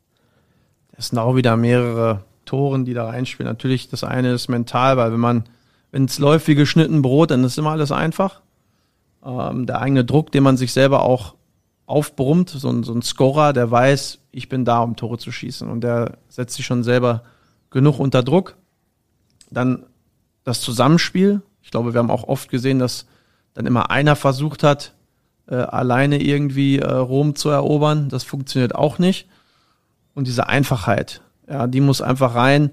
Es 0.92 1.08
sind 1.08 1.18
auch 1.18 1.36
wieder 1.36 1.56
mehrere 1.56 2.24
Toren, 2.46 2.85
die 2.85 2.94
da 2.94 3.06
reinspielen. 3.06 3.50
Natürlich, 3.50 3.88
das 3.88 4.04
eine 4.04 4.32
ist 4.32 4.48
mental, 4.48 4.96
weil 4.96 5.12
wenn 5.12 5.20
man, 5.20 5.44
es 5.92 6.18
läuft 6.18 6.48
wie 6.48 6.54
geschnitten 6.54 7.02
Brot, 7.02 7.30
dann 7.30 7.44
ist 7.44 7.59
immer 7.59 7.72
alles 7.72 7.92
einfach. 7.92 8.40
Ähm, 9.24 9.66
der 9.66 9.80
eigene 9.80 10.04
Druck, 10.04 10.32
den 10.32 10.42
man 10.42 10.56
sich 10.56 10.72
selber 10.72 11.02
auch 11.02 11.35
aufbrummt, 11.87 12.50
so 12.50 12.68
ein, 12.68 12.82
so 12.82 12.92
ein 12.92 13.02
Scorer, 13.02 13.52
der 13.52 13.70
weiß, 13.70 14.18
ich 14.32 14.48
bin 14.48 14.64
da, 14.64 14.80
um 14.80 14.96
Tore 14.96 15.18
zu 15.18 15.30
schießen. 15.30 15.68
Und 15.68 15.82
der 15.82 16.18
setzt 16.28 16.56
sich 16.56 16.66
schon 16.66 16.82
selber 16.82 17.22
genug 17.70 17.98
unter 17.98 18.22
Druck. 18.22 18.56
Dann 19.50 19.85
das 20.44 20.61
Zusammenspiel. 20.61 21.42
Ich 21.62 21.70
glaube, 21.70 21.92
wir 21.92 21.98
haben 21.98 22.11
auch 22.11 22.24
oft 22.24 22.50
gesehen, 22.50 22.78
dass 22.78 23.06
dann 23.54 23.66
immer 23.66 23.90
einer 23.90 24.16
versucht 24.16 24.62
hat, 24.62 24.94
äh, 25.48 25.54
alleine 25.54 26.20
irgendwie 26.22 26.78
äh, 26.78 26.92
Rom 26.92 27.35
zu 27.35 27.48
erobern. 27.48 28.09
Das 28.09 28.24
funktioniert 28.24 28.74
auch 28.74 28.98
nicht. 28.98 29.28
Und 30.14 30.26
diese 30.26 30.48
Einfachheit, 30.48 31.22
ja, 31.48 31.66
die 31.66 31.80
muss 31.80 32.00
einfach 32.00 32.35
rein. 32.35 32.70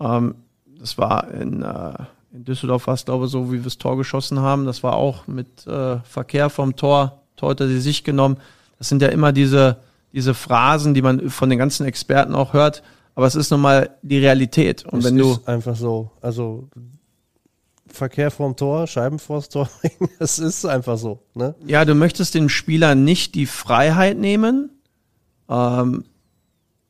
Ähm, 0.00 0.34
das 0.78 0.98
war 0.98 1.30
in, 1.32 1.62
äh, 1.62 1.94
in 2.32 2.44
Düsseldorf 2.44 2.86
war 2.86 2.94
es, 2.94 3.04
glaube 3.04 3.26
ich, 3.26 3.30
so, 3.30 3.48
wie 3.48 3.58
wir 3.58 3.62
das 3.62 3.78
Tor 3.78 3.96
geschossen 3.96 4.40
haben. 4.40 4.66
Das 4.66 4.82
war 4.82 4.94
auch 4.96 5.26
mit 5.26 5.66
äh, 5.66 5.98
Verkehr 6.00 6.50
vom 6.50 6.76
Tor, 6.76 7.22
Tor 7.36 7.50
hat 7.50 7.60
er 7.60 7.68
sie 7.68 7.80
sich 7.80 8.04
genommen. 8.04 8.36
Das 8.78 8.88
sind 8.88 9.00
ja 9.02 9.08
immer 9.08 9.32
diese, 9.32 9.78
diese 10.12 10.34
Phrasen, 10.34 10.94
die 10.94 11.02
man 11.02 11.30
von 11.30 11.48
den 11.48 11.58
ganzen 11.58 11.86
Experten 11.86 12.34
auch 12.34 12.52
hört. 12.52 12.82
Aber 13.14 13.26
es 13.26 13.34
ist 13.34 13.50
nun 13.50 13.62
mal 13.62 13.90
die 14.02 14.18
Realität. 14.18 14.84
Und 14.84 14.98
es 14.98 15.04
wenn 15.06 15.16
du 15.16 15.32
ist 15.32 15.48
einfach 15.48 15.76
so. 15.76 16.10
Also 16.20 16.68
Verkehr 17.86 18.30
vorm 18.30 18.56
Tor, 18.56 18.86
Scheiben 18.86 19.18
vors 19.18 19.48
Tor 19.48 19.68
bringen, 19.80 20.10
das 20.18 20.38
ist 20.38 20.66
einfach 20.66 20.98
so. 20.98 21.20
Ne? 21.34 21.54
Ja, 21.66 21.84
du 21.84 21.94
möchtest 21.94 22.34
dem 22.34 22.48
Spieler 22.48 22.94
nicht 22.94 23.34
die 23.34 23.46
Freiheit 23.46 24.18
nehmen, 24.18 24.70
ähm, 25.48 26.04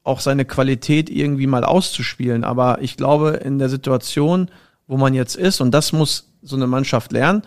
auch 0.06 0.20
seine 0.20 0.44
Qualität 0.44 1.10
irgendwie 1.10 1.46
mal 1.46 1.64
auszuspielen. 1.64 2.44
Aber 2.44 2.80
ich 2.80 2.96
glaube, 2.96 3.30
in 3.44 3.58
der 3.58 3.68
Situation, 3.68 4.50
wo 4.86 4.96
man 4.96 5.14
jetzt 5.14 5.36
ist, 5.36 5.60
und 5.60 5.72
das 5.72 5.92
muss 5.92 6.32
so 6.42 6.56
eine 6.56 6.66
Mannschaft 6.66 7.12
lernen, 7.12 7.42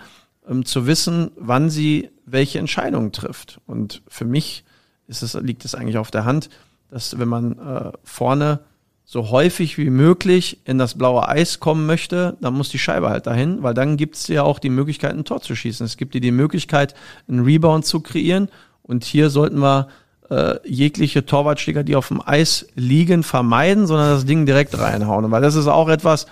ähm, 0.47 0.65
zu 0.65 0.85
wissen, 0.85 1.31
wann 1.37 1.69
sie 1.69 2.09
welche 2.25 2.59
Entscheidungen 2.59 3.11
trifft. 3.11 3.61
Und 3.65 4.01
für 4.07 4.25
mich 4.25 4.65
ist 5.07 5.23
es, 5.23 5.33
liegt 5.35 5.63
es 5.63 5.73
eigentlich 5.73 5.97
auf 5.97 6.11
der 6.11 6.25
Hand, 6.25 6.49
dass 6.89 7.17
wenn 7.17 7.29
man 7.29 7.57
äh, 7.57 7.91
vorne 8.03 8.59
so 9.05 9.31
häufig 9.31 9.77
wie 9.77 9.89
möglich 9.89 10.59
in 10.65 10.77
das 10.77 10.95
blaue 10.95 11.27
Eis 11.27 11.59
kommen 11.59 11.87
möchte, 11.87 12.37
dann 12.41 12.53
muss 12.53 12.69
die 12.69 12.77
Scheibe 12.77 13.09
halt 13.09 13.25
dahin, 13.25 13.63
weil 13.63 13.73
dann 13.73 13.97
gibt 13.97 14.17
es 14.17 14.27
ja 14.27 14.43
auch 14.43 14.59
die 14.59 14.69
Möglichkeit, 14.69 15.13
ein 15.13 15.25
Tor 15.25 15.41
zu 15.41 15.55
schießen. 15.55 15.85
Es 15.85 15.97
gibt 15.97 16.13
dir 16.13 16.21
die 16.21 16.31
Möglichkeit, 16.31 16.93
einen 17.27 17.43
Rebound 17.43 17.85
zu 17.85 18.01
kreieren. 18.01 18.49
Und 18.83 19.05
hier 19.05 19.29
sollten 19.29 19.59
wir 19.59 19.87
äh, 20.29 20.55
jegliche 20.63 21.25
Torwartschläger, 21.25 21.83
die 21.83 21.95
auf 21.95 22.09
dem 22.09 22.21
Eis 22.25 22.67
liegen, 22.75 23.23
vermeiden, 23.23 23.87
sondern 23.87 24.11
das 24.11 24.25
Ding 24.25 24.45
direkt 24.45 24.77
reinhauen. 24.77 25.29
Weil 25.31 25.41
das 25.41 25.55
ist 25.55 25.67
auch 25.67 25.89
etwas, 25.89 26.27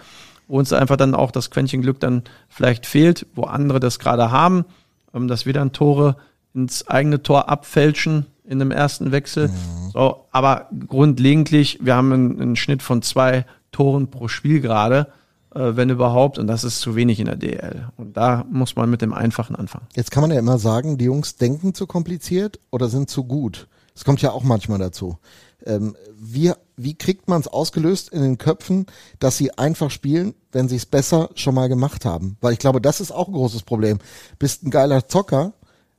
wo 0.47 0.57
uns 0.57 0.73
einfach 0.73 0.97
dann 0.97 1.15
auch 1.15 1.31
das 1.31 1.51
Quäntchen 1.51 1.81
Glück 1.81 1.99
dann 1.99 2.23
vielleicht 2.49 2.85
fehlt, 2.85 3.25
wo 3.35 3.43
andere 3.43 3.79
das 3.79 3.99
gerade 3.99 4.31
haben, 4.31 4.65
ähm, 5.13 5.27
dass 5.27 5.45
wir 5.45 5.53
dann 5.53 5.73
Tore 5.73 6.17
ins 6.53 6.87
eigene 6.87 7.21
Tor 7.21 7.49
abfälschen 7.49 8.25
in 8.47 8.59
dem 8.59 8.71
ersten 8.71 9.11
Wechsel. 9.11 9.49
Mhm. 9.49 9.91
So, 9.93 10.25
aber 10.31 10.69
grundlegentlich, 10.87 11.79
wir 11.81 11.95
haben 11.95 12.13
einen, 12.13 12.41
einen, 12.41 12.55
Schnitt 12.55 12.81
von 12.81 13.01
zwei 13.01 13.45
Toren 13.71 14.09
pro 14.09 14.27
Spiel 14.27 14.61
gerade, 14.61 15.07
äh, 15.53 15.75
wenn 15.75 15.89
überhaupt, 15.89 16.39
und 16.39 16.47
das 16.47 16.63
ist 16.63 16.79
zu 16.79 16.95
wenig 16.95 17.19
in 17.19 17.25
der 17.25 17.35
DL. 17.35 17.89
Und 17.97 18.15
da 18.15 18.45
muss 18.49 18.75
man 18.75 18.89
mit 18.89 19.01
dem 19.01 19.13
Einfachen 19.13 19.55
anfangen. 19.55 19.87
Jetzt 19.95 20.11
kann 20.11 20.21
man 20.21 20.31
ja 20.31 20.39
immer 20.39 20.57
sagen, 20.57 20.97
die 20.97 21.05
Jungs 21.05 21.35
denken 21.35 21.73
zu 21.73 21.87
kompliziert 21.87 22.59
oder 22.71 22.87
sind 22.87 23.09
zu 23.09 23.25
gut. 23.25 23.67
Das 23.97 24.05
kommt 24.05 24.21
ja 24.21 24.31
auch 24.31 24.43
manchmal 24.43 24.77
dazu. 24.77 25.17
Ähm, 25.65 25.95
wie, 26.15 26.53
wie 26.75 26.93
kriegt 26.93 27.27
man 27.27 27.41
es 27.41 27.47
ausgelöst 27.47 28.09
in 28.09 28.21
den 28.21 28.37
Köpfen, 28.37 28.85
dass 29.17 29.37
sie 29.37 29.57
einfach 29.57 29.89
spielen, 29.89 30.35
wenn 30.51 30.69
sie 30.69 30.75
es 30.75 30.85
besser 30.85 31.31
schon 31.33 31.55
mal 31.55 31.67
gemacht 31.67 32.05
haben? 32.05 32.37
Weil 32.39 32.53
ich 32.53 32.59
glaube, 32.59 32.79
das 32.79 33.01
ist 33.01 33.09
auch 33.09 33.27
ein 33.27 33.33
großes 33.33 33.63
Problem. 33.63 33.97
Bist 34.37 34.61
ein 34.61 34.69
geiler 34.69 35.07
Zocker 35.07 35.53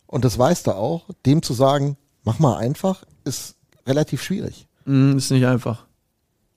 und 0.07 0.25
das 0.25 0.39
weißt 0.39 0.69
du 0.69 0.77
auch, 0.77 1.07
dem 1.27 1.43
zu 1.43 1.55
sagen, 1.55 1.97
mach 2.23 2.39
mal 2.39 2.57
einfach, 2.57 3.03
ist 3.25 3.57
relativ 3.85 4.23
schwierig. 4.23 4.69
Mm, 4.85 5.17
ist 5.17 5.33
nicht 5.33 5.47
einfach. 5.47 5.87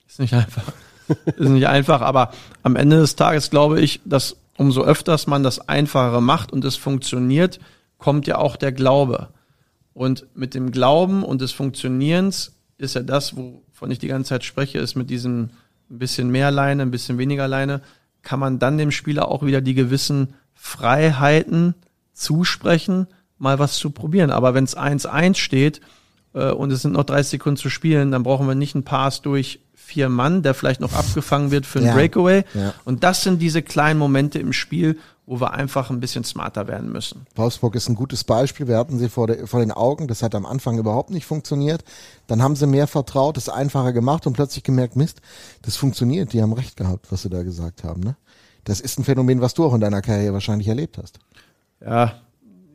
Ist 0.06 0.20
nicht 0.20 0.34
einfach. 0.34 0.72
ist 1.26 1.48
nicht 1.48 1.66
einfach, 1.66 2.02
aber 2.02 2.30
am 2.62 2.76
Ende 2.76 2.98
des 2.98 3.16
Tages 3.16 3.50
glaube 3.50 3.80
ich, 3.80 4.00
dass 4.04 4.36
umso 4.56 4.82
öfters 4.82 5.26
man 5.26 5.42
das 5.42 5.68
Einfachere 5.68 6.22
macht 6.22 6.52
und 6.52 6.64
es 6.64 6.76
funktioniert, 6.76 7.58
kommt 7.98 8.28
ja 8.28 8.38
auch 8.38 8.54
der 8.54 8.70
Glaube. 8.70 9.30
Und 9.94 10.26
mit 10.34 10.54
dem 10.54 10.70
Glauben 10.70 11.22
und 11.22 11.40
des 11.40 11.52
Funktionierens 11.52 12.52
ist 12.78 12.94
ja 12.94 13.02
das, 13.02 13.36
wovon 13.36 13.90
ich 13.90 13.98
die 13.98 14.08
ganze 14.08 14.30
Zeit 14.30 14.44
spreche, 14.44 14.78
ist 14.78 14.94
mit 14.94 15.10
diesem 15.10 15.50
ein 15.90 15.98
bisschen 15.98 16.30
mehr 16.30 16.50
Leine, 16.50 16.82
ein 16.82 16.90
bisschen 16.90 17.18
weniger 17.18 17.46
Leine, 17.46 17.82
kann 18.22 18.40
man 18.40 18.58
dann 18.58 18.78
dem 18.78 18.90
Spieler 18.90 19.28
auch 19.28 19.44
wieder 19.44 19.60
die 19.60 19.74
gewissen 19.74 20.34
Freiheiten 20.54 21.74
zusprechen, 22.14 23.06
mal 23.38 23.58
was 23.58 23.76
zu 23.76 23.90
probieren. 23.90 24.30
Aber 24.30 24.54
wenn 24.54 24.64
es 24.64 24.76
1-1 24.76 25.36
steht 25.36 25.80
äh, 26.32 26.50
und 26.50 26.72
es 26.72 26.82
sind 26.82 26.92
noch 26.92 27.04
30 27.04 27.32
Sekunden 27.32 27.56
zu 27.58 27.68
spielen, 27.68 28.10
dann 28.10 28.22
brauchen 28.22 28.46
wir 28.46 28.54
nicht 28.54 28.74
einen 28.74 28.84
Pass 28.84 29.22
durch 29.22 29.60
vier 29.74 30.08
Mann, 30.08 30.42
der 30.42 30.54
vielleicht 30.54 30.80
noch 30.80 30.92
abgefangen 30.94 31.50
wird 31.50 31.66
für 31.66 31.80
einen 31.80 31.88
ja. 31.88 31.94
Breakaway. 31.94 32.44
Ja. 32.54 32.72
Und 32.84 33.04
das 33.04 33.22
sind 33.22 33.42
diese 33.42 33.62
kleinen 33.62 33.98
Momente 33.98 34.38
im 34.38 34.52
Spiel, 34.52 34.98
wo 35.26 35.40
wir 35.40 35.52
einfach 35.52 35.90
ein 35.90 36.00
bisschen 36.00 36.24
smarter 36.24 36.66
werden 36.66 36.90
müssen. 36.90 37.26
Wolfsburg 37.36 37.76
ist 37.76 37.88
ein 37.88 37.94
gutes 37.94 38.24
Beispiel. 38.24 38.66
Wir 38.66 38.76
hatten 38.76 38.98
sie 38.98 39.08
vor, 39.08 39.28
de, 39.28 39.46
vor, 39.46 39.60
den 39.60 39.70
Augen. 39.70 40.08
Das 40.08 40.22
hat 40.22 40.34
am 40.34 40.44
Anfang 40.44 40.78
überhaupt 40.78 41.10
nicht 41.10 41.26
funktioniert. 41.26 41.84
Dann 42.26 42.42
haben 42.42 42.56
sie 42.56 42.66
mehr 42.66 42.88
vertraut, 42.88 43.36
es 43.36 43.48
einfacher 43.48 43.92
gemacht 43.92 44.26
und 44.26 44.32
plötzlich 44.32 44.64
gemerkt, 44.64 44.96
Mist, 44.96 45.20
das 45.62 45.76
funktioniert. 45.76 46.32
Die 46.32 46.42
haben 46.42 46.52
recht 46.52 46.76
gehabt, 46.76 47.06
was 47.10 47.22
sie 47.22 47.30
da 47.30 47.44
gesagt 47.44 47.84
haben. 47.84 48.02
Ne? 48.02 48.16
Das 48.64 48.80
ist 48.80 48.98
ein 48.98 49.04
Phänomen, 49.04 49.40
was 49.40 49.54
du 49.54 49.64
auch 49.64 49.74
in 49.74 49.80
deiner 49.80 50.02
Karriere 50.02 50.32
wahrscheinlich 50.32 50.68
erlebt 50.68 50.98
hast. 50.98 51.20
Ja, 51.80 52.14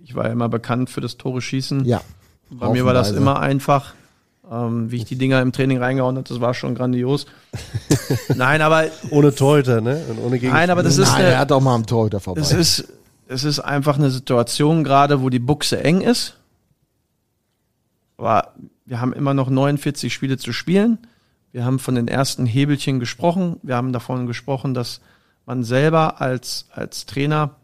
ich 0.03 0.15
war 0.15 0.25
ja 0.25 0.31
immer 0.31 0.49
bekannt 0.49 0.89
für 0.89 1.01
das 1.01 1.17
Tore 1.17 1.41
schießen. 1.41 1.83
Ja. 1.85 2.01
Bei 2.49 2.69
mir 2.69 2.85
war 2.85 2.93
das 2.93 3.11
immer 3.11 3.39
einfach. 3.39 3.93
Ähm, 4.49 4.91
wie 4.91 4.97
ich 4.97 5.05
die 5.05 5.17
Dinger 5.17 5.41
im 5.41 5.51
Training 5.51 5.79
reingehauen 5.79 6.15
habe, 6.15 6.27
das 6.27 6.39
war 6.39 6.53
schon 6.53 6.73
grandios. 6.73 7.25
Nein, 8.35 8.61
aber. 8.61 8.85
Ohne 9.09 9.35
Torhüter, 9.35 9.81
ne? 9.81 10.01
Und 10.09 10.19
ohne 10.19 10.39
Nein, 10.39 10.69
aber 10.69 10.83
das 10.83 10.97
ist. 10.97 11.09
Nein, 11.09 11.21
eine, 11.21 11.27
er 11.31 11.39
hat 11.39 11.51
auch 11.51 11.59
mal 11.59 11.75
am 11.75 11.85
Torhüter 11.85 12.19
vorbei. 12.21 12.39
Es 12.39 12.53
ist, 12.53 12.87
es 13.27 13.43
ist 13.43 13.59
einfach 13.59 13.97
eine 13.97 14.09
Situation 14.09 14.85
gerade, 14.85 15.21
wo 15.21 15.29
die 15.29 15.39
Buchse 15.39 15.83
eng 15.83 16.01
ist. 16.01 16.37
Aber 18.17 18.53
wir 18.85 19.01
haben 19.01 19.13
immer 19.13 19.33
noch 19.33 19.49
49 19.49 20.13
Spiele 20.13 20.37
zu 20.37 20.53
spielen. 20.53 20.99
Wir 21.51 21.65
haben 21.65 21.79
von 21.79 21.95
den 21.95 22.07
ersten 22.07 22.45
Hebelchen 22.45 22.99
gesprochen. 22.99 23.59
Wir 23.63 23.75
haben 23.75 23.91
davon 23.91 24.27
gesprochen, 24.27 24.73
dass 24.73 25.01
man 25.45 25.63
selber 25.63 26.21
als, 26.21 26.67
als 26.71 27.05
Trainer 27.05 27.55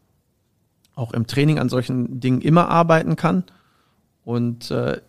auch 0.96 1.14
im 1.14 1.28
Training 1.28 1.60
an 1.60 1.70
solchen 1.70 2.20
Dingen 2.20 2.42
immer 2.42 2.70
arbeiten 2.70 3.16
kann. 3.16 3.44
Und 4.24 4.70
äh, 4.72 5.02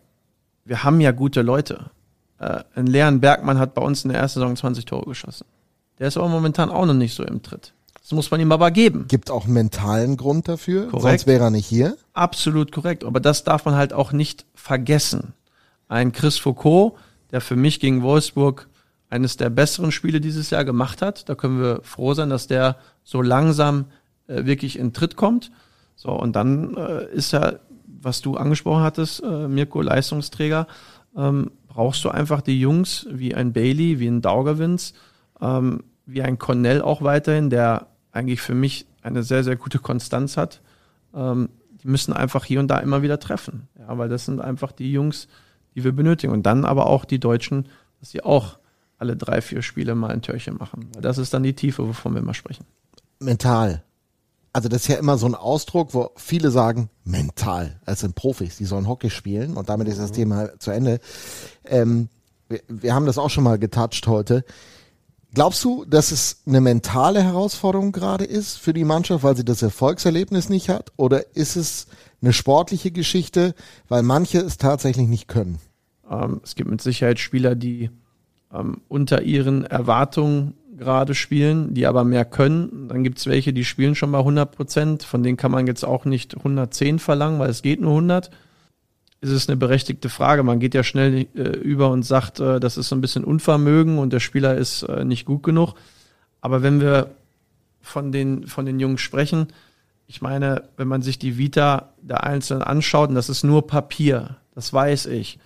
wir 0.64 0.84
haben 0.84 1.00
ja 1.00 1.12
gute 1.12 1.42
Leute. 1.42 1.90
Äh, 2.38 2.64
ein 2.74 2.86
Leon 2.86 3.20
Bergmann 3.20 3.58
hat 3.58 3.74
bei 3.74 3.82
uns 3.82 4.04
in 4.04 4.10
der 4.10 4.20
ersten 4.20 4.40
Saison 4.40 4.56
20 4.56 4.84
Tore 4.84 5.06
geschossen. 5.06 5.46
Der 5.98 6.08
ist 6.08 6.16
aber 6.16 6.28
momentan 6.28 6.70
auch 6.70 6.86
noch 6.86 6.94
nicht 6.94 7.14
so 7.14 7.22
im 7.22 7.42
Tritt. 7.42 7.72
Das 8.00 8.12
muss 8.12 8.30
man 8.30 8.40
ihm 8.40 8.52
aber 8.52 8.70
geben. 8.70 9.06
Gibt 9.08 9.30
auch 9.30 9.44
einen 9.44 9.54
mentalen 9.54 10.16
Grund 10.16 10.46
dafür, 10.48 10.88
korrekt. 10.88 11.02
sonst 11.02 11.26
wäre 11.26 11.44
er 11.44 11.50
nicht 11.50 11.66
hier. 11.66 11.96
Absolut 12.12 12.70
korrekt. 12.72 13.04
Aber 13.04 13.20
das 13.20 13.44
darf 13.44 13.64
man 13.64 13.76
halt 13.76 13.92
auch 13.92 14.12
nicht 14.12 14.44
vergessen. 14.54 15.32
Ein 15.88 16.12
Chris 16.12 16.36
Foucault, 16.38 16.94
der 17.30 17.40
für 17.40 17.56
mich 17.56 17.80
gegen 17.80 18.02
Wolfsburg 18.02 18.68
eines 19.08 19.36
der 19.36 19.48
besseren 19.48 19.92
Spiele 19.92 20.20
dieses 20.20 20.50
Jahr 20.50 20.64
gemacht 20.64 21.00
hat. 21.00 21.28
Da 21.28 21.34
können 21.34 21.60
wir 21.60 21.80
froh 21.82 22.14
sein, 22.14 22.30
dass 22.30 22.46
der 22.46 22.76
so 23.04 23.22
langsam 23.22 23.86
äh, 24.26 24.44
wirklich 24.44 24.78
in 24.78 24.92
Tritt 24.92 25.16
kommt. 25.16 25.50
So, 25.96 26.10
und 26.10 26.34
dann 26.34 26.76
äh, 26.76 27.06
ist 27.12 27.32
ja, 27.32 27.54
was 28.04 28.20
du 28.20 28.36
angesprochen 28.36 28.82
hattest, 28.82 29.22
äh, 29.22 29.48
Mirko, 29.48 29.82
Leistungsträger, 29.82 30.66
ähm, 31.16 31.50
brauchst 31.68 32.04
du 32.04 32.10
einfach 32.10 32.40
die 32.40 32.60
Jungs 32.60 33.06
wie 33.10 33.34
ein 33.34 33.52
Bailey, 33.52 33.98
wie 33.98 34.08
ein 34.08 34.22
Daugerwins, 34.22 34.94
ähm, 35.40 35.84
wie 36.06 36.22
ein 36.22 36.38
Cornell 36.38 36.82
auch 36.82 37.02
weiterhin, 37.02 37.50
der 37.50 37.88
eigentlich 38.12 38.40
für 38.40 38.54
mich 38.54 38.86
eine 39.02 39.22
sehr, 39.22 39.44
sehr 39.44 39.56
gute 39.56 39.78
Konstanz 39.78 40.36
hat. 40.36 40.60
Ähm, 41.14 41.48
die 41.82 41.88
müssen 41.88 42.12
einfach 42.12 42.44
hier 42.44 42.60
und 42.60 42.68
da 42.68 42.78
immer 42.78 43.02
wieder 43.02 43.20
treffen. 43.20 43.68
Ja, 43.78 43.98
weil 43.98 44.08
das 44.08 44.24
sind 44.24 44.40
einfach 44.40 44.72
die 44.72 44.92
Jungs, 44.92 45.28
die 45.74 45.84
wir 45.84 45.92
benötigen. 45.92 46.32
Und 46.32 46.44
dann 46.46 46.64
aber 46.64 46.86
auch 46.86 47.04
die 47.04 47.18
Deutschen, 47.18 47.68
dass 48.00 48.10
sie 48.10 48.22
auch 48.22 48.58
alle 48.98 49.16
drei, 49.16 49.40
vier 49.40 49.62
Spiele 49.62 49.94
mal 49.94 50.10
ein 50.10 50.22
Törchen 50.22 50.56
machen. 50.56 50.88
Das 51.00 51.18
ist 51.18 51.34
dann 51.34 51.42
die 51.42 51.54
Tiefe, 51.54 51.86
wovon 51.86 52.14
wir 52.14 52.20
immer 52.20 52.34
sprechen. 52.34 52.64
Mental. 53.18 53.82
Also 54.54 54.68
das 54.68 54.82
ist 54.82 54.88
ja 54.88 54.96
immer 54.96 55.18
so 55.18 55.26
ein 55.26 55.34
Ausdruck, 55.34 55.94
wo 55.94 56.12
viele 56.14 56.52
sagen, 56.52 56.88
mental. 57.04 57.80
Das 57.86 58.00
sind 58.00 58.14
Profis, 58.14 58.56
die 58.56 58.64
sollen 58.64 58.86
Hockey 58.86 59.10
spielen 59.10 59.56
und 59.56 59.68
damit 59.68 59.88
ist 59.88 59.98
das 59.98 60.12
Thema 60.12 60.56
zu 60.60 60.70
Ende. 60.70 61.00
Ähm, 61.64 62.08
wir, 62.48 62.60
wir 62.68 62.94
haben 62.94 63.04
das 63.04 63.18
auch 63.18 63.30
schon 63.30 63.42
mal 63.42 63.58
getoucht 63.58 64.06
heute. 64.06 64.44
Glaubst 65.34 65.64
du, 65.64 65.84
dass 65.84 66.12
es 66.12 66.42
eine 66.46 66.60
mentale 66.60 67.20
Herausforderung 67.20 67.90
gerade 67.90 68.24
ist 68.24 68.56
für 68.56 68.72
die 68.72 68.84
Mannschaft, 68.84 69.24
weil 69.24 69.36
sie 69.36 69.44
das 69.44 69.60
Erfolgserlebnis 69.60 70.48
nicht 70.48 70.68
hat? 70.68 70.92
Oder 70.96 71.34
ist 71.36 71.56
es 71.56 71.88
eine 72.22 72.32
sportliche 72.32 72.92
Geschichte, 72.92 73.56
weil 73.88 74.04
manche 74.04 74.38
es 74.38 74.56
tatsächlich 74.56 75.08
nicht 75.08 75.26
können? 75.26 75.58
Ähm, 76.08 76.40
es 76.44 76.54
gibt 76.54 76.70
mit 76.70 76.80
Sicherheit 76.80 77.18
Spieler, 77.18 77.56
die 77.56 77.90
ähm, 78.52 78.82
unter 78.86 79.22
ihren 79.22 79.64
Erwartungen 79.64 80.54
gerade 80.76 81.14
spielen, 81.14 81.74
die 81.74 81.86
aber 81.86 82.04
mehr 82.04 82.24
können. 82.24 82.88
Dann 82.88 83.04
gibt 83.04 83.18
es 83.18 83.26
welche, 83.26 83.52
die 83.52 83.64
spielen 83.64 83.94
schon 83.94 84.12
bei 84.12 84.18
100 84.18 84.50
Prozent. 84.50 85.02
Von 85.04 85.22
denen 85.22 85.36
kann 85.36 85.50
man 85.50 85.66
jetzt 85.66 85.84
auch 85.84 86.04
nicht 86.04 86.36
110 86.36 86.98
verlangen, 86.98 87.38
weil 87.38 87.50
es 87.50 87.62
geht 87.62 87.80
nur 87.80 87.90
100 87.90 88.30
ist 89.24 89.30
es 89.30 89.48
eine 89.48 89.56
berechtigte 89.56 90.10
Frage. 90.10 90.42
Man 90.42 90.60
geht 90.60 90.74
ja 90.74 90.84
schnell 90.84 91.26
äh, 91.34 91.42
über 91.56 91.90
und 91.90 92.02
sagt, 92.02 92.40
äh, 92.40 92.60
das 92.60 92.76
ist 92.76 92.90
so 92.90 92.94
ein 92.94 93.00
bisschen 93.00 93.24
Unvermögen 93.24 93.96
und 93.98 94.12
der 94.12 94.20
Spieler 94.20 94.54
ist 94.54 94.82
äh, 94.82 95.02
nicht 95.04 95.24
gut 95.24 95.42
genug. 95.42 95.74
Aber 96.42 96.62
wenn 96.62 96.80
wir 96.82 97.14
von 97.80 98.12
den, 98.12 98.46
von 98.46 98.66
den 98.66 98.80
Jungs 98.80 99.00
sprechen, 99.00 99.48
ich 100.06 100.20
meine, 100.20 100.64
wenn 100.76 100.88
man 100.88 101.00
sich 101.00 101.18
die 101.18 101.38
Vita 101.38 101.94
der 102.02 102.24
Einzelnen 102.24 102.62
anschaut, 102.62 103.08
und 103.08 103.14
das 103.14 103.30
ist 103.30 103.44
nur 103.44 103.66
Papier, 103.66 104.36
das 104.54 104.72
weiß 104.74 105.06
ich. 105.06 105.38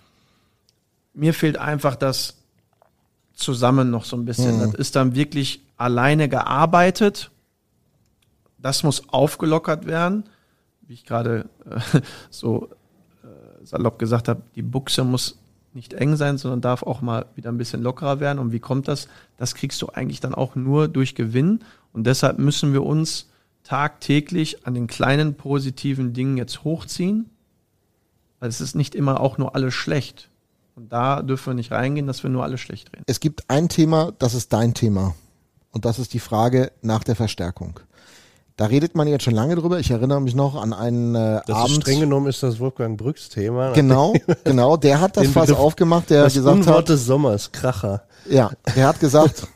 Mir 1.13 1.33
fehlt 1.33 1.57
einfach 1.57 1.95
das 1.95 2.38
zusammen 3.39 3.89
noch 3.89 4.05
so 4.05 4.15
ein 4.15 4.25
bisschen. 4.25 4.57
Mhm. 4.57 4.61
Das 4.61 4.73
ist 4.73 4.95
dann 4.95 5.15
wirklich 5.15 5.61
alleine 5.77 6.29
gearbeitet. 6.29 7.31
Das 8.57 8.83
muss 8.83 9.09
aufgelockert 9.09 9.85
werden, 9.85 10.25
wie 10.81 10.93
ich 10.93 11.05
gerade 11.05 11.49
äh, 11.69 12.01
so 12.29 12.69
salopp 13.63 13.99
gesagt 13.99 14.27
habe, 14.27 14.41
die 14.55 14.61
Buchse 14.61 15.03
muss 15.03 15.37
nicht 15.73 15.93
eng 15.93 16.15
sein, 16.15 16.37
sondern 16.37 16.61
darf 16.61 16.83
auch 16.83 17.01
mal 17.01 17.25
wieder 17.35 17.51
ein 17.51 17.57
bisschen 17.57 17.83
lockerer 17.83 18.19
werden. 18.19 18.39
Und 18.39 18.51
wie 18.51 18.59
kommt 18.59 18.87
das? 18.87 19.07
Das 19.37 19.55
kriegst 19.55 19.81
du 19.81 19.89
eigentlich 19.89 20.19
dann 20.19 20.33
auch 20.33 20.55
nur 20.55 20.87
durch 20.87 21.15
Gewinn. 21.15 21.59
Und 21.93 22.07
deshalb 22.07 22.39
müssen 22.39 22.73
wir 22.73 22.83
uns 22.83 23.29
tagtäglich 23.63 24.65
an 24.65 24.73
den 24.73 24.87
kleinen 24.87 25.35
positiven 25.35 26.13
Dingen 26.13 26.37
jetzt 26.37 26.63
hochziehen. 26.63 27.29
Weil 28.39 28.49
es 28.49 28.61
ist 28.61 28.75
nicht 28.75 28.95
immer 28.95 29.19
auch 29.19 29.37
nur 29.37 29.55
alles 29.55 29.73
schlecht. 29.73 30.28
Und 30.79 30.93
da 30.93 31.21
dürfen 31.21 31.47
wir 31.47 31.53
nicht 31.55 31.71
reingehen, 31.71 32.07
dass 32.07 32.23
wir 32.23 32.29
nur 32.29 32.41
alles 32.45 32.61
schlecht 32.61 32.93
reden. 32.93 33.03
Es 33.05 33.19
gibt 33.19 33.49
ein 33.49 33.67
Thema, 33.67 34.13
das 34.17 34.33
ist 34.33 34.53
dein 34.53 34.73
Thema. 34.73 35.13
Und 35.71 35.83
das 35.83 35.99
ist 35.99 36.13
die 36.13 36.21
Frage 36.21 36.71
nach 36.81 37.03
der 37.03 37.17
Verstärkung. 37.17 37.81
Da 38.55 38.67
redet 38.67 38.95
man 38.95 39.05
jetzt 39.09 39.25
schon 39.25 39.33
lange 39.33 39.55
drüber. 39.55 39.79
Ich 39.81 39.91
erinnere 39.91 40.21
mich 40.21 40.35
noch 40.35 40.55
an 40.55 40.71
einen 40.71 41.15
äh, 41.15 41.41
das 41.45 41.55
Abend. 41.57 41.71
Ist 41.71 41.81
streng 41.81 41.99
genommen 41.99 42.27
ist 42.27 42.41
das 42.43 42.61
Wolfgang 42.61 42.97
Brücks 42.97 43.27
Thema. 43.27 43.71
Genau, 43.73 44.13
genau. 44.45 44.77
Der 44.77 45.01
hat 45.01 45.17
das 45.17 45.27
Fass 45.27 45.47
Begriff, 45.47 45.59
aufgemacht, 45.61 46.09
der 46.11 46.23
das 46.23 46.33
gesagt 46.33 46.59
Unwort 46.59 46.77
hat. 46.77 46.89
des 46.89 47.05
Sommers, 47.05 47.51
Kracher. 47.51 48.03
Ja, 48.29 48.51
der 48.73 48.87
hat 48.87 49.01
gesagt, 49.01 49.47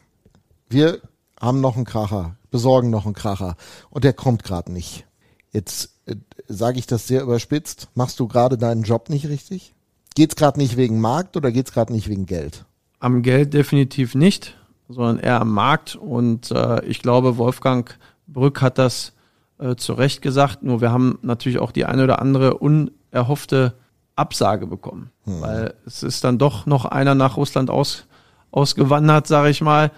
wir 0.67 0.99
haben 1.39 1.61
noch 1.61 1.77
einen 1.77 1.85
Kracher, 1.85 2.35
besorgen 2.51 2.89
noch 2.89 3.05
einen 3.05 3.15
Kracher. 3.15 3.55
Und 3.89 4.03
der 4.03 4.11
kommt 4.11 4.43
gerade 4.43 4.73
nicht. 4.73 5.05
Jetzt 5.53 5.91
äh, 6.05 6.15
sage 6.49 6.79
ich 6.79 6.85
das 6.85 7.07
sehr 7.07 7.21
überspitzt. 7.21 7.87
Machst 7.95 8.19
du 8.19 8.27
gerade 8.27 8.57
deinen 8.57 8.83
Job 8.83 9.09
nicht 9.09 9.29
richtig? 9.29 9.73
Geht's 10.15 10.35
gerade 10.35 10.59
nicht 10.59 10.77
wegen 10.77 11.01
Markt 11.01 11.37
oder 11.37 11.51
geht's 11.51 11.71
gerade 11.71 11.93
nicht 11.93 12.07
wegen 12.07 12.25
Geld? 12.25 12.65
Am 12.99 13.21
Geld 13.21 13.53
definitiv 13.53 14.15
nicht, 14.15 14.55
sondern 14.87 15.19
eher 15.19 15.41
am 15.41 15.51
Markt. 15.51 15.95
Und 15.95 16.51
äh, 16.51 16.83
ich 16.85 17.01
glaube, 17.01 17.37
Wolfgang 17.37 17.97
Brück 18.27 18.61
hat 18.61 18.77
das 18.77 19.13
äh, 19.59 19.75
zu 19.75 19.93
Recht 19.93 20.21
gesagt, 20.21 20.63
nur 20.63 20.81
wir 20.81 20.91
haben 20.91 21.19
natürlich 21.21 21.59
auch 21.59 21.71
die 21.71 21.85
eine 21.85 22.03
oder 22.03 22.21
andere 22.21 22.57
unerhoffte 22.57 23.73
Absage 24.15 24.67
bekommen, 24.67 25.11
hm. 25.25 25.41
weil 25.41 25.73
es 25.85 26.03
ist 26.03 26.23
dann 26.23 26.37
doch 26.37 26.65
noch 26.65 26.85
einer 26.85 27.15
nach 27.15 27.37
Russland 27.37 27.69
aus, 27.69 28.05
ausgewandert, 28.51 29.27
sage 29.27 29.49
ich 29.49 29.61
mal, 29.61 29.91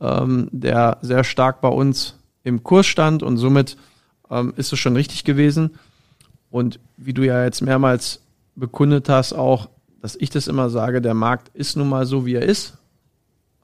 ähm, 0.00 0.48
der 0.52 0.98
sehr 1.02 1.24
stark 1.24 1.60
bei 1.60 1.68
uns 1.68 2.16
im 2.44 2.62
Kurs 2.62 2.86
stand 2.86 3.24
und 3.24 3.38
somit 3.38 3.76
ähm, 4.30 4.52
ist 4.56 4.72
es 4.72 4.78
schon 4.78 4.94
richtig 4.94 5.24
gewesen. 5.24 5.78
Und 6.50 6.78
wie 6.96 7.12
du 7.12 7.24
ja 7.24 7.42
jetzt 7.42 7.60
mehrmals 7.60 8.20
bekundet 8.56 9.08
hast, 9.08 9.32
auch, 9.32 9.68
dass 10.00 10.16
ich 10.16 10.30
das 10.30 10.48
immer 10.48 10.70
sage, 10.70 11.00
der 11.00 11.14
Markt 11.14 11.54
ist 11.54 11.76
nun 11.76 11.88
mal 11.88 12.06
so, 12.06 12.26
wie 12.26 12.34
er 12.34 12.42
ist. 12.42 12.74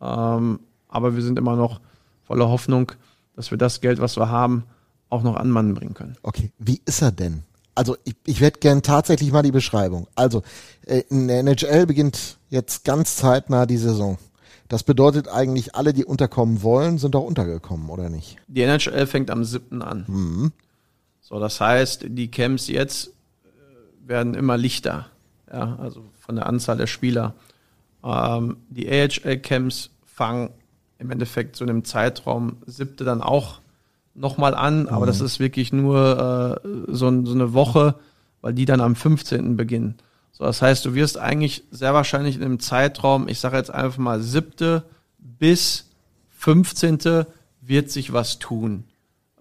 Ähm, 0.01 0.61
aber 0.89 1.17
wir 1.17 1.23
sind 1.23 1.39
immer 1.39 1.57
noch 1.57 1.81
voller 2.23 2.49
Hoffnung, 2.49 2.93
dass 3.35 3.51
wir 3.51 3.59
das 3.59 3.81
Geld, 3.81 4.01
was 4.01 4.17
wir 4.17 4.29
haben, 4.29 4.65
auch 5.09 5.23
noch 5.23 5.37
an 5.37 5.51
Mann 5.51 5.75
bringen 5.75 5.95
können. 5.95 6.17
Okay, 6.23 6.53
wie 6.59 6.81
ist 6.85 7.03
er 7.03 7.13
denn? 7.13 7.43
Also 7.75 7.97
ich, 8.05 8.15
ich 8.27 8.41
werde 8.41 8.61
gern 8.61 8.83
tatsächlich 8.83 9.33
mal 9.33 9.43
die 9.43 9.51
Beschreibung. 9.51 10.07
Also 10.15 10.43
äh, 10.87 11.03
in 11.09 11.29
der 11.29 11.41
NHL 11.41 11.87
beginnt 11.87 12.39
jetzt 12.51 12.85
ganz 12.85 13.17
zeitnah 13.17 13.67
die 13.67 13.79
Saison. 13.79 14.19
Das 14.69 14.83
bedeutet 14.83 15.29
eigentlich, 15.29 15.75
alle, 15.75 15.93
die 15.93 16.05
unterkommen 16.05 16.63
wollen, 16.63 16.99
sind 16.99 17.15
auch 17.15 17.25
untergekommen, 17.25 17.91
oder 17.91 18.09
nicht? 18.09 18.37
Die 18.49 18.63
NHL 18.63 19.07
fängt 19.07 19.31
am 19.31 19.45
7. 19.45 19.83
an. 19.83 20.05
Mhm. 20.07 20.53
So, 21.21 21.39
das 21.39 21.61
heißt, 21.61 22.07
die 22.09 22.31
Camps 22.31 22.69
jetzt 22.69 23.11
werden 24.05 24.35
immer 24.35 24.57
lichter. 24.57 25.07
Ja, 25.53 25.77
also 25.81 26.05
von 26.19 26.37
der 26.37 26.47
Anzahl 26.47 26.77
der 26.77 26.87
Spieler. 26.87 27.35
Ähm, 28.05 28.57
die 28.69 28.89
AHL-Camps 28.89 29.91
fangen 30.05 30.51
im 30.99 31.11
Endeffekt 31.11 31.57
so 31.57 31.65
in 31.65 31.71
einem 31.71 31.85
Zeitraum 31.85 32.57
siebte 32.67 33.05
dann 33.05 33.23
auch 33.23 33.61
nochmal 34.15 34.55
an, 34.55 34.89
aber 34.89 35.03
mhm. 35.03 35.07
das 35.07 35.21
ist 35.21 35.41
wirklich 35.41 35.73
nur 35.73 36.61
äh, 36.65 36.69
so, 36.89 37.25
so, 37.25 37.33
eine 37.33 37.53
Woche, 37.53 37.97
weil 38.41 38.53
die 38.53 38.65
dann 38.65 38.81
am 38.81 38.95
15. 38.95 39.57
beginnen. 39.57 39.97
So, 40.33 40.45
das 40.45 40.63
heißt, 40.63 40.85
du 40.85 40.95
wirst 40.95 41.19
eigentlich 41.19 41.65
sehr 41.71 41.95
wahrscheinlich 41.95 42.37
in 42.37 42.43
einem 42.43 42.61
Zeitraum, 42.61 43.29
ich 43.29 43.41
sage 43.41 43.57
jetzt 43.57 43.71
einfach 43.71 43.99
mal 43.99 44.21
siebte 44.21 44.85
bis 45.19 45.91
15. 46.31 47.25
wird 47.61 47.91
sich 47.91 48.13
was 48.13 48.39
tun. 48.39 48.85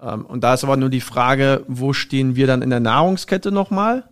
Ähm, 0.02 0.26
und 0.26 0.44
da 0.44 0.54
ist 0.54 0.64
aber 0.64 0.78
nur 0.78 0.90
die 0.90 1.02
Frage, 1.02 1.64
wo 1.68 1.94
stehen 1.94 2.36
wir 2.36 2.48
dann 2.48 2.62
in 2.62 2.70
der 2.70 2.80
Nahrungskette 2.80 3.52
nochmal? 3.52 4.04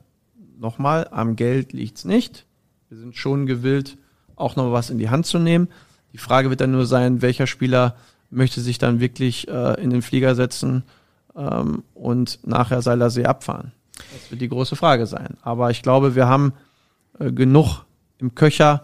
Nochmal, 0.60 1.08
am 1.12 1.38
Geld 1.38 1.72
liegt's 1.72 2.04
nicht. 2.04 2.46
Wir 2.90 2.98
sind 2.98 3.16
schon 3.16 3.46
gewillt, 3.46 3.98
auch 4.36 4.58
noch 4.58 4.74
was 4.74 4.90
in 4.90 4.98
die 4.98 5.10
Hand 5.10 5.26
zu 5.26 5.40
nehmen. 5.40 5.70
Die 6.12 6.18
Frage 6.18 6.50
wird 6.50 6.60
dann 6.60 6.72
nur 6.72 6.86
sein, 6.86 7.22
welcher 7.22 7.48
Spieler 7.48 7.96
möchte 8.30 8.60
sich 8.60 8.78
dann 8.78 9.00
wirklich 9.00 9.48
äh, 9.48 9.82
in 9.82 9.90
den 9.90 10.02
Flieger 10.02 10.36
setzen 10.36 10.84
ähm, 11.34 11.84
und 11.94 12.40
nachher 12.46 12.82
Seilersee 12.82 13.24
abfahren. 13.24 13.72
Das 13.96 14.32
wird 14.32 14.42
die 14.42 14.50
große 14.50 14.76
Frage 14.76 15.08
sein. 15.08 15.38
Aber 15.44 15.72
ich 15.72 15.82
glaube, 15.82 16.16
wir 16.16 16.28
haben 16.28 16.52
äh, 17.20 17.32
genug 17.32 17.86
im 18.18 18.36
Köcher, 18.36 18.84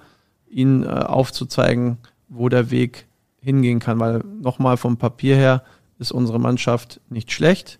ihnen 0.50 0.84
äh, 0.84 0.88
aufzuzeigen, 0.88 1.98
wo 2.30 2.48
der 2.48 2.72
Weg 2.72 3.06
hingehen 3.42 3.80
kann. 3.80 4.00
Weil 4.00 4.24
nochmal 4.42 4.78
vom 4.78 4.96
Papier 4.96 5.36
her 5.36 5.64
ist 6.00 6.14
unsere 6.14 6.40
Mannschaft 6.40 7.02
nicht 7.10 7.34
schlecht, 7.34 7.80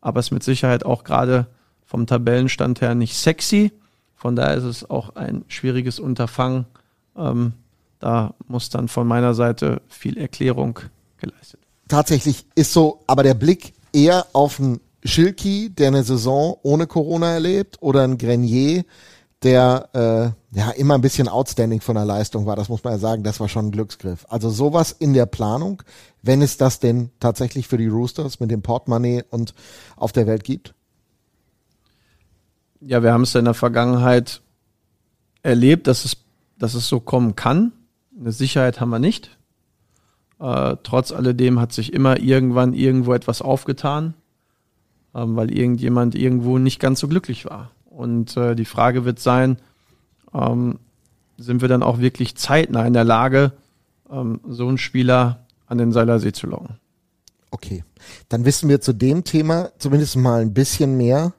aber 0.00 0.18
ist 0.18 0.32
mit 0.32 0.42
Sicherheit 0.42 0.84
auch 0.84 1.04
gerade 1.04 1.46
vom 1.86 2.06
Tabellenstand 2.06 2.80
her 2.80 2.94
nicht 2.94 3.16
sexy. 3.16 3.72
Von 4.14 4.36
daher 4.36 4.56
ist 4.56 4.64
es 4.64 4.90
auch 4.90 5.16
ein 5.16 5.44
schwieriges 5.48 5.98
Unterfangen, 5.98 6.66
ähm, 7.16 7.52
da 7.98 8.34
muss 8.46 8.68
dann 8.68 8.88
von 8.88 9.06
meiner 9.06 9.34
Seite 9.34 9.80
viel 9.88 10.18
Erklärung 10.18 10.78
geleistet. 11.18 11.60
Tatsächlich 11.88 12.44
ist 12.54 12.72
so, 12.72 13.00
aber 13.06 13.22
der 13.22 13.34
Blick 13.34 13.72
eher 13.92 14.26
auf 14.32 14.60
einen 14.60 14.80
Schilki, 15.04 15.70
der 15.70 15.88
eine 15.88 16.02
Saison 16.02 16.56
ohne 16.62 16.86
Corona 16.86 17.32
erlebt, 17.32 17.78
oder 17.80 18.02
ein 18.02 18.18
Grenier, 18.18 18.84
der 19.42 19.88
äh, 19.92 20.56
ja 20.58 20.70
immer 20.70 20.94
ein 20.94 21.00
bisschen 21.00 21.28
outstanding 21.28 21.80
von 21.80 21.94
der 21.94 22.04
Leistung 22.04 22.46
war, 22.46 22.56
das 22.56 22.68
muss 22.68 22.82
man 22.82 22.94
ja 22.94 22.98
sagen, 22.98 23.22
das 23.22 23.38
war 23.38 23.48
schon 23.48 23.66
ein 23.66 23.70
Glücksgriff. 23.70 24.26
Also 24.28 24.50
sowas 24.50 24.94
in 24.98 25.12
der 25.14 25.26
Planung, 25.26 25.82
wenn 26.22 26.42
es 26.42 26.56
das 26.56 26.80
denn 26.80 27.10
tatsächlich 27.20 27.68
für 27.68 27.78
die 27.78 27.86
Roosters 27.86 28.40
mit 28.40 28.50
dem 28.50 28.62
Portemonnaie 28.62 29.22
und 29.30 29.54
auf 29.96 30.12
der 30.12 30.26
Welt 30.26 30.44
gibt? 30.44 30.74
Ja, 32.80 33.02
wir 33.02 33.12
haben 33.12 33.22
es 33.22 33.34
in 33.34 33.44
der 33.44 33.54
Vergangenheit 33.54 34.42
erlebt, 35.42 35.86
dass 35.86 36.04
es, 36.04 36.16
dass 36.58 36.74
es 36.74 36.88
so 36.88 37.00
kommen 37.00 37.36
kann. 37.36 37.72
Eine 38.18 38.32
Sicherheit 38.32 38.80
haben 38.80 38.90
wir 38.90 38.98
nicht. 38.98 39.36
Äh, 40.38 40.76
trotz 40.82 41.12
alledem 41.12 41.60
hat 41.60 41.72
sich 41.72 41.92
immer 41.92 42.18
irgendwann 42.18 42.74
irgendwo 42.74 43.14
etwas 43.14 43.40
aufgetan, 43.40 44.14
äh, 45.14 45.20
weil 45.22 45.50
irgendjemand 45.50 46.14
irgendwo 46.14 46.58
nicht 46.58 46.80
ganz 46.80 47.00
so 47.00 47.08
glücklich 47.08 47.46
war. 47.46 47.70
Und 47.84 48.36
äh, 48.36 48.54
die 48.54 48.66
Frage 48.66 49.04
wird 49.04 49.18
sein, 49.18 49.58
ähm, 50.34 50.78
sind 51.38 51.60
wir 51.62 51.68
dann 51.68 51.82
auch 51.82 51.98
wirklich 51.98 52.36
zeitnah 52.36 52.86
in 52.86 52.92
der 52.92 53.04
Lage, 53.04 53.52
ähm, 54.10 54.40
so 54.46 54.68
einen 54.68 54.78
Spieler 54.78 55.46
an 55.66 55.78
den 55.78 55.92
Seilersee 55.92 56.32
zu 56.32 56.46
locken? 56.46 56.76
Okay, 57.50 57.84
dann 58.28 58.44
wissen 58.44 58.68
wir 58.68 58.80
zu 58.80 58.92
dem 58.92 59.24
Thema 59.24 59.70
zumindest 59.78 60.16
mal 60.16 60.42
ein 60.42 60.52
bisschen 60.52 60.96
mehr. 60.96 61.32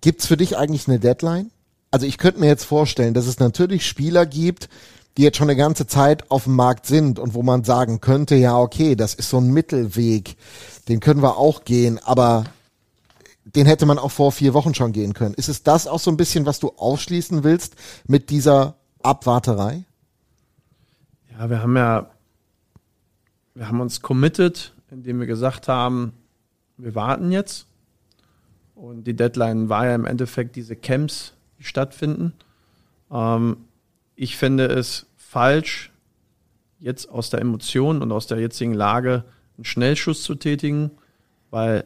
Gibt 0.00 0.20
es 0.20 0.26
für 0.26 0.36
dich 0.36 0.56
eigentlich 0.56 0.88
eine 0.88 0.98
Deadline? 0.98 1.50
Also 1.90 2.06
ich 2.06 2.18
könnte 2.18 2.40
mir 2.40 2.46
jetzt 2.46 2.64
vorstellen, 2.64 3.14
dass 3.14 3.26
es 3.26 3.38
natürlich 3.38 3.86
Spieler 3.86 4.24
gibt, 4.24 4.68
die 5.16 5.22
jetzt 5.22 5.36
schon 5.36 5.50
eine 5.50 5.58
ganze 5.58 5.86
Zeit 5.86 6.30
auf 6.30 6.44
dem 6.44 6.56
Markt 6.56 6.86
sind 6.86 7.18
und 7.18 7.34
wo 7.34 7.42
man 7.42 7.64
sagen 7.64 8.00
könnte, 8.00 8.34
ja, 8.34 8.58
okay, 8.58 8.96
das 8.96 9.14
ist 9.14 9.28
so 9.28 9.38
ein 9.38 9.52
Mittelweg, 9.52 10.36
den 10.88 11.00
können 11.00 11.22
wir 11.22 11.36
auch 11.36 11.64
gehen, 11.64 11.98
aber 12.02 12.44
den 13.44 13.66
hätte 13.66 13.86
man 13.86 13.98
auch 13.98 14.10
vor 14.10 14.32
vier 14.32 14.54
Wochen 14.54 14.74
schon 14.74 14.92
gehen 14.92 15.12
können. 15.12 15.34
Ist 15.34 15.48
es 15.48 15.62
das 15.62 15.86
auch 15.86 15.98
so 15.98 16.10
ein 16.10 16.16
bisschen, 16.16 16.46
was 16.46 16.60
du 16.60 16.70
ausschließen 16.76 17.44
willst 17.44 17.74
mit 18.06 18.30
dieser 18.30 18.76
Abwarterei? 19.02 19.84
Ja, 21.30 21.50
wir 21.50 21.60
haben 21.60 21.76
ja, 21.76 22.10
wir 23.54 23.68
haben 23.68 23.80
uns 23.80 24.00
committed, 24.00 24.72
indem 24.90 25.20
wir 25.20 25.26
gesagt 25.26 25.68
haben, 25.68 26.14
wir 26.78 26.94
warten 26.94 27.32
jetzt. 27.32 27.66
Und 28.82 29.04
die 29.04 29.14
Deadline 29.14 29.68
war 29.68 29.86
ja 29.86 29.94
im 29.94 30.06
Endeffekt 30.06 30.56
diese 30.56 30.74
Camps, 30.74 31.34
die 31.60 31.62
stattfinden. 31.62 32.32
Ähm, 33.12 33.58
ich 34.16 34.36
finde 34.36 34.66
es 34.66 35.06
falsch, 35.16 35.92
jetzt 36.80 37.08
aus 37.08 37.30
der 37.30 37.40
Emotion 37.40 38.02
und 38.02 38.10
aus 38.10 38.26
der 38.26 38.40
jetzigen 38.40 38.74
Lage 38.74 39.22
einen 39.56 39.64
Schnellschuss 39.64 40.24
zu 40.24 40.34
tätigen, 40.34 40.90
weil 41.50 41.84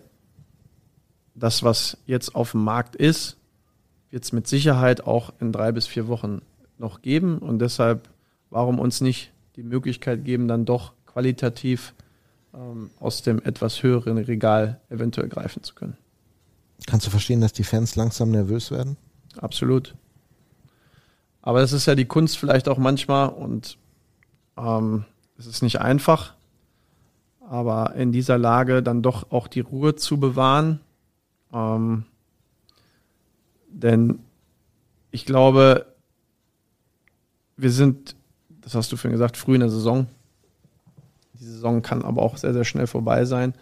das, 1.34 1.62
was 1.62 1.98
jetzt 2.06 2.34
auf 2.34 2.52
dem 2.52 2.64
Markt 2.64 2.96
ist, 2.96 3.36
wird 4.08 4.24
es 4.24 4.32
mit 4.32 4.46
Sicherheit 4.46 5.06
auch 5.06 5.34
in 5.38 5.52
drei 5.52 5.72
bis 5.72 5.86
vier 5.86 6.08
Wochen 6.08 6.40
noch 6.78 7.02
geben. 7.02 7.40
Und 7.40 7.58
deshalb, 7.58 8.08
warum 8.48 8.78
uns 8.78 9.02
nicht 9.02 9.32
die 9.56 9.64
Möglichkeit 9.64 10.24
geben, 10.24 10.48
dann 10.48 10.64
doch 10.64 10.94
qualitativ 11.04 11.92
ähm, 12.54 12.88
aus 12.98 13.20
dem 13.20 13.42
etwas 13.42 13.82
höheren 13.82 14.16
Regal 14.16 14.80
eventuell 14.88 15.28
greifen 15.28 15.62
zu 15.62 15.74
können. 15.74 15.98
Kannst 16.86 17.06
du 17.06 17.10
verstehen, 17.10 17.40
dass 17.40 17.52
die 17.52 17.64
Fans 17.64 17.96
langsam 17.96 18.30
nervös 18.30 18.70
werden? 18.70 18.96
Absolut. 19.38 19.94
Aber 21.42 21.60
das 21.60 21.72
ist 21.72 21.86
ja 21.86 21.94
die 21.94 22.06
Kunst 22.06 22.36
vielleicht 22.38 22.68
auch 22.68 22.78
manchmal 22.78 23.28
und 23.28 23.78
ähm, 24.56 25.04
es 25.38 25.46
ist 25.46 25.62
nicht 25.62 25.80
einfach, 25.80 26.34
aber 27.48 27.94
in 27.94 28.12
dieser 28.12 28.38
Lage 28.38 28.82
dann 28.82 29.02
doch 29.02 29.30
auch 29.30 29.48
die 29.48 29.60
Ruhe 29.60 29.94
zu 29.94 30.18
bewahren. 30.18 30.80
Ähm, 31.52 32.04
denn 33.68 34.18
ich 35.10 35.24
glaube, 35.24 35.86
wir 37.56 37.70
sind, 37.70 38.16
das 38.48 38.74
hast 38.74 38.90
du 38.92 38.96
vorhin 38.96 39.12
gesagt, 39.12 39.36
früh 39.36 39.54
in 39.54 39.60
der 39.60 39.70
Saison. 39.70 40.06
Die 41.34 41.44
Saison 41.44 41.82
kann 41.82 42.02
aber 42.02 42.22
auch 42.22 42.36
sehr, 42.36 42.52
sehr 42.52 42.64
schnell 42.64 42.86
vorbei 42.86 43.24
sein. 43.24 43.54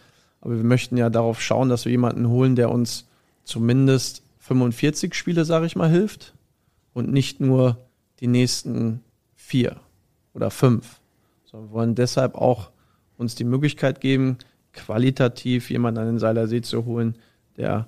Aber 0.45 0.57
wir 0.57 0.64
möchten 0.64 0.97
ja 0.99 1.09
darauf 1.09 1.40
schauen, 1.40 1.70
dass 1.70 1.86
wir 1.86 1.92
jemanden 1.92 2.28
holen, 2.28 2.55
der 2.55 2.70
uns 2.70 3.09
zumindest 3.45 4.22
45 4.40 5.14
Spiele, 5.14 5.45
sage 5.47 5.64
ich 5.64 5.74
mal, 5.74 5.88
hilft 5.88 6.34
und 6.92 7.11
nicht 7.11 7.40
nur 7.40 7.78
die 8.20 8.26
nächsten 8.26 9.01
vier 9.34 9.76
oder 10.34 10.51
fünf. 10.51 11.01
Sondern 11.47 11.70
wir 11.70 11.74
wollen 11.74 11.95
deshalb 11.95 12.34
auch 12.34 12.70
uns 13.16 13.34
die 13.34 13.45
Möglichkeit 13.45 14.03
geben, 14.03 14.36
qualitativ 14.74 15.70
jemanden 15.70 16.01
an 16.01 16.07
den 16.07 16.18
Seilersee 16.18 16.61
zu 16.61 16.84
holen, 16.84 17.16
der 17.57 17.86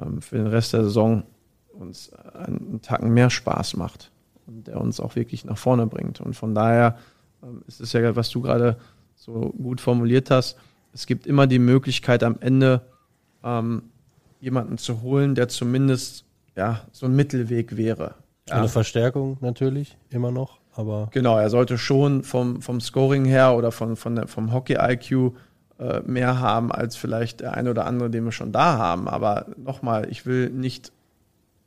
ähm, 0.00 0.22
für 0.22 0.36
den 0.36 0.46
Rest 0.46 0.72
der 0.72 0.84
Saison 0.84 1.24
uns 1.72 2.12
einen 2.12 2.80
Tacken 2.82 3.12
mehr 3.12 3.28
Spaß 3.28 3.76
macht 3.76 4.10
und 4.46 4.68
der 4.68 4.80
uns 4.80 5.00
auch 5.00 5.16
wirklich 5.16 5.44
nach 5.44 5.58
vorne 5.58 5.86
bringt. 5.86 6.20
Und 6.20 6.34
von 6.34 6.54
daher 6.54 6.98
ähm, 7.42 7.62
ist 7.66 7.80
es 7.80 7.92
ja, 7.92 8.16
was 8.16 8.30
du 8.30 8.40
gerade 8.40 8.78
so 9.16 9.54
gut 9.58 9.82
formuliert 9.82 10.30
hast, 10.30 10.56
es 10.92 11.06
gibt 11.06 11.26
immer 11.26 11.46
die 11.46 11.58
Möglichkeit 11.58 12.22
am 12.22 12.36
Ende 12.40 12.82
ähm, 13.44 13.82
jemanden 14.40 14.78
zu 14.78 15.02
holen, 15.02 15.34
der 15.34 15.48
zumindest 15.48 16.24
ja, 16.56 16.80
so 16.92 17.06
ein 17.06 17.14
Mittelweg 17.14 17.76
wäre. 17.76 18.14
Ja. 18.48 18.56
Eine 18.56 18.68
Verstärkung 18.68 19.36
natürlich, 19.40 19.96
immer 20.10 20.30
noch, 20.32 20.58
aber. 20.74 21.08
Genau, 21.12 21.38
er 21.38 21.50
sollte 21.50 21.78
schon 21.78 22.24
vom, 22.24 22.60
vom 22.60 22.80
Scoring 22.80 23.24
her 23.24 23.54
oder 23.54 23.70
von, 23.70 23.96
von 23.96 24.16
der, 24.16 24.26
vom 24.26 24.52
Hockey-IQ 24.52 25.32
äh, 25.78 26.00
mehr 26.04 26.40
haben 26.40 26.72
als 26.72 26.96
vielleicht 26.96 27.40
der 27.40 27.54
eine 27.54 27.70
oder 27.70 27.86
andere, 27.86 28.10
den 28.10 28.24
wir 28.24 28.32
schon 28.32 28.52
da 28.52 28.76
haben. 28.76 29.08
Aber 29.08 29.46
nochmal, 29.56 30.08
ich 30.10 30.26
will 30.26 30.50
nicht, 30.50 30.92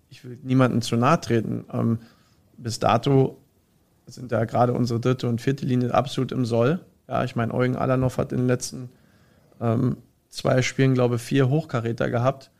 ich 0.10 0.24
will 0.24 0.38
niemandem 0.44 0.82
zu 0.82 0.98
nahe 0.98 1.20
treten. 1.22 1.66
Ähm, 1.72 2.00
bis 2.58 2.80
dato 2.80 3.38
sind 4.06 4.32
ja 4.32 4.44
gerade 4.46 4.74
unsere 4.74 5.00
dritte 5.00 5.28
und 5.28 5.42
vierte 5.42 5.66
Linie 5.66 5.94
absolut 5.94 6.32
im 6.32 6.46
Soll. 6.46 6.80
Ja, 7.08 7.24
ich 7.24 7.36
meine, 7.36 7.54
Eugen 7.54 7.76
Alanov 7.76 8.18
hat 8.18 8.32
in 8.32 8.40
den 8.40 8.48
letzten 8.48 8.90
ähm, 9.64 9.98
zwei 10.30 10.62
Spielen, 10.62 10.94
glaube 10.94 11.16
ich, 11.16 11.22
vier 11.22 11.50
Hochkaräter 11.50 12.10
gehabt. 12.10 12.52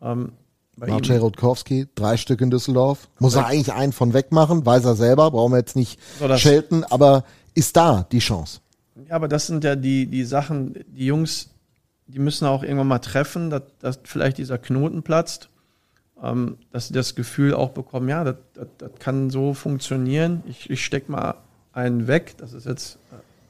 Ähm, 0.00 0.32
Marcel 0.76 1.18
Rutkowski, 1.18 1.88
drei 1.94 2.16
Stück 2.16 2.40
in 2.40 2.50
Düsseldorf. 2.50 3.08
Muss 3.18 3.34
er 3.34 3.46
eigentlich 3.46 3.72
einen 3.72 3.92
von 3.92 4.14
wegmachen, 4.14 4.64
weiß 4.64 4.84
er 4.86 4.94
selber, 4.94 5.30
brauchen 5.30 5.52
wir 5.52 5.58
jetzt 5.58 5.76
nicht 5.76 6.00
so, 6.18 6.34
schelten, 6.36 6.84
aber 6.84 7.24
ist 7.54 7.76
da 7.76 8.06
die 8.10 8.20
Chance. 8.20 8.60
Ja, 9.08 9.16
aber 9.16 9.28
das 9.28 9.46
sind 9.46 9.64
ja 9.64 9.76
die, 9.76 10.06
die 10.06 10.24
Sachen, 10.24 10.74
die 10.88 11.06
Jungs, 11.06 11.50
die 12.06 12.18
müssen 12.18 12.46
auch 12.46 12.62
irgendwann 12.62 12.88
mal 12.88 13.00
treffen, 13.00 13.50
dass, 13.50 13.62
dass 13.80 13.98
vielleicht 14.04 14.38
dieser 14.38 14.56
Knoten 14.56 15.02
platzt, 15.02 15.50
ähm, 16.22 16.56
dass 16.70 16.88
sie 16.88 16.94
das 16.94 17.14
Gefühl 17.14 17.54
auch 17.54 17.70
bekommen, 17.70 18.08
ja, 18.08 18.24
das, 18.24 18.36
das, 18.54 18.68
das 18.78 18.90
kann 18.98 19.28
so 19.28 19.52
funktionieren. 19.52 20.42
Ich, 20.46 20.70
ich 20.70 20.84
stecke 20.84 21.12
mal 21.12 21.34
einen 21.74 22.06
weg, 22.06 22.34
das 22.38 22.54
ist 22.54 22.64
jetzt 22.64 22.98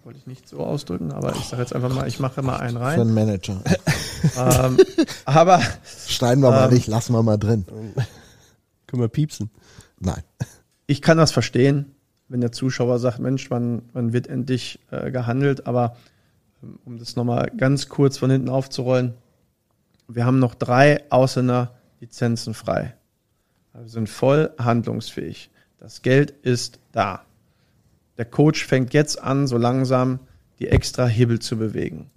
wollte 0.05 0.19
ich 0.19 0.27
nicht 0.27 0.49
so 0.49 0.59
ausdrücken, 0.59 1.13
aber 1.13 1.35
ich 1.37 1.45
sage 1.45 1.63
jetzt 1.63 1.75
einfach 1.75 1.95
mal, 1.95 2.09
ich 2.09 2.19
mache 2.19 2.43
mal 2.43 2.57
einen 2.57 2.77
rein. 2.77 2.95
Für 2.97 3.03
einen 3.03 3.15
Manager. 3.15 3.63
ähm, 4.37 4.79
aber. 5.25 5.61
Schneiden 6.09 6.43
wir 6.43 6.51
mal 6.51 6.69
ähm, 6.69 6.75
nicht, 6.75 6.87
lassen 6.89 7.13
wir 7.13 7.23
mal 7.23 7.39
drin. 7.39 7.65
Können 8.87 9.03
wir 9.03 9.09
piepsen? 9.09 9.51
Nein. 10.01 10.23
Ich 10.87 11.03
kann 11.03 11.19
das 11.19 11.31
verstehen, 11.33 11.95
wenn 12.29 12.41
der 12.41 12.53
Zuschauer 12.53 12.99
sagt, 12.99 13.21
Mensch, 13.21 13.51
wann, 13.51 13.83
wann 13.93 14.13
wird 14.13 14.27
endlich 14.27 14.81
äh, 14.91 15.11
gehandelt, 15.11 15.67
aber 15.67 15.97
ähm, 16.63 16.79
um 16.85 16.99
das 16.99 17.17
nochmal 17.17 17.53
ganz 17.57 17.89
kurz 17.89 18.19
von 18.19 18.31
hinten 18.31 18.49
aufzurollen, 18.49 19.15
wir 20.09 20.27
haben 20.27 20.39
noch 20.39 20.55
drei 20.55 21.05
Ausländer 21.11 21.75
Lizenzen 22.01 22.55
frei. 22.55 22.95
Wir 23.73 23.89
sind 23.89 24.09
voll 24.09 24.51
handlungsfähig. 24.59 25.51
Das 25.79 26.03
Geld 26.03 26.31
ist 26.31 26.81
da 26.91 27.25
der 28.23 28.31
Coach 28.31 28.65
fängt 28.65 28.95
jetzt 28.95 29.21
an, 29.21 29.49
so 29.49 29.57
langsam 29.57 30.21
die 30.61 30.69
extra 30.69 31.09
Hebel 31.09 31.41
zu 31.41 31.59
bewegen. 31.59 32.09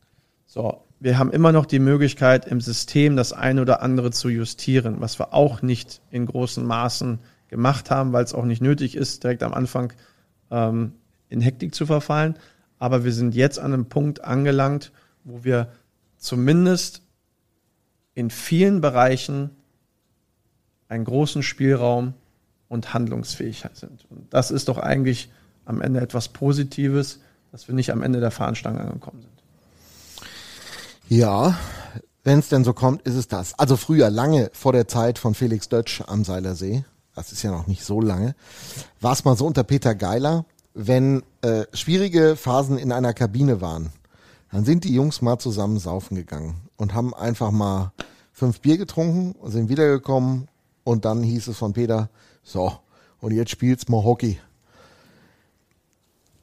So, 0.46 0.84
wir 1.00 1.18
haben 1.18 1.32
immer 1.32 1.52
noch 1.52 1.66
die 1.66 1.80
Möglichkeit, 1.80 2.46
im 2.46 2.62
System 2.62 3.16
das 3.16 3.34
eine 3.34 3.60
oder 3.60 3.82
andere 3.82 4.12
zu 4.12 4.30
justieren, 4.30 4.98
was 5.00 5.18
wir 5.18 5.34
auch 5.34 5.64
nicht 5.64 6.04
in 6.12 6.28
großen 6.28 6.64
Maßen 6.64 7.18
gemacht 7.48 7.90
haben, 7.90 8.14
weil 8.14 8.24
es 8.24 8.36
auch 8.36 8.46
nicht 8.46 8.62
nötig 8.62 8.96
ist, 8.96 9.24
direkt 9.24 9.42
am 9.42 9.56
Anfang 9.56 9.94
ähm, 10.52 10.94
in 11.30 11.42
Hektik 11.42 11.74
zu 11.74 11.88
verfallen. 11.88 12.38
Aber 12.78 13.04
wir 13.04 13.12
sind 13.12 13.34
jetzt 13.34 13.58
an 13.58 13.74
einem 13.74 13.88
Punkt 13.88 14.24
angelangt, 14.24 14.92
wo 15.24 15.44
wir 15.44 15.70
zumindest 16.18 17.02
in 18.14 18.30
vielen 18.30 18.80
Bereichen 18.80 19.50
einen 20.88 21.06
großen 21.06 21.42
Spielraum 21.42 22.14
und 22.68 22.94
Handlungsfähigkeit 22.94 23.76
sind. 23.76 24.06
Und 24.12 24.32
das 24.32 24.52
ist 24.52 24.68
doch 24.68 24.78
eigentlich 24.78 25.32
am 25.66 25.82
Ende 25.82 26.00
etwas 26.00 26.30
Positives, 26.30 27.20
dass 27.52 27.68
wir 27.68 27.76
nicht 27.76 27.92
am 27.92 28.04
Ende 28.04 28.20
der 28.20 28.32
Fahnenstange 28.32 28.80
angekommen 28.82 29.22
sind. 29.22 29.32
Ja, 31.08 31.58
wenn 32.24 32.40
es 32.40 32.50
denn 32.50 32.64
so 32.64 32.74
kommt, 32.74 33.04
ist 33.04 33.16
es 33.16 33.28
das. 33.28 33.58
Also 33.60 33.78
früher, 33.78 34.10
lange 34.10 34.50
vor 34.54 34.74
der 34.74 34.88
Zeit 34.88 35.20
von 35.20 35.36
Felix 35.36 35.70
Dötsch 35.70 36.02
am 36.08 36.24
Seilersee, 36.24 36.84
das 37.14 37.32
ist 37.32 37.44
ja 37.44 37.52
noch 37.52 37.68
nicht 37.68 37.84
so 37.84 38.02
lange, 38.02 38.36
war 39.00 39.14
es 39.14 39.24
mal 39.24 39.38
so 39.38 39.46
unter 39.46 39.64
Peter 39.64 39.94
Geiler, 39.94 40.46
wenn 40.74 41.24
äh, 41.42 41.66
schwierige 41.74 42.36
Phasen 42.36 42.78
in 42.78 42.92
einer 42.92 43.14
Kabine 43.14 43.62
waren, 43.62 43.92
dann 44.52 44.66
sind 44.66 44.84
die 44.84 44.94
Jungs 44.94 45.22
mal 45.22 45.38
zusammen 45.38 45.80
saufen 45.80 46.16
gegangen 46.16 46.56
und 46.78 46.94
haben 46.94 47.14
einfach 47.14 47.52
mal 47.52 47.94
fünf 48.34 48.60
Bier 48.60 48.78
getrunken, 48.78 49.36
sind 49.50 49.70
wiedergekommen 49.70 50.48
und 50.84 51.06
dann 51.06 51.24
hieß 51.24 51.48
es 51.48 51.58
von 51.58 51.74
Peter, 51.74 52.10
so, 52.44 52.74
und 53.22 53.32
jetzt 53.32 53.52
spielt's 53.52 53.88
mal 53.88 54.04
Hockey 54.04 54.40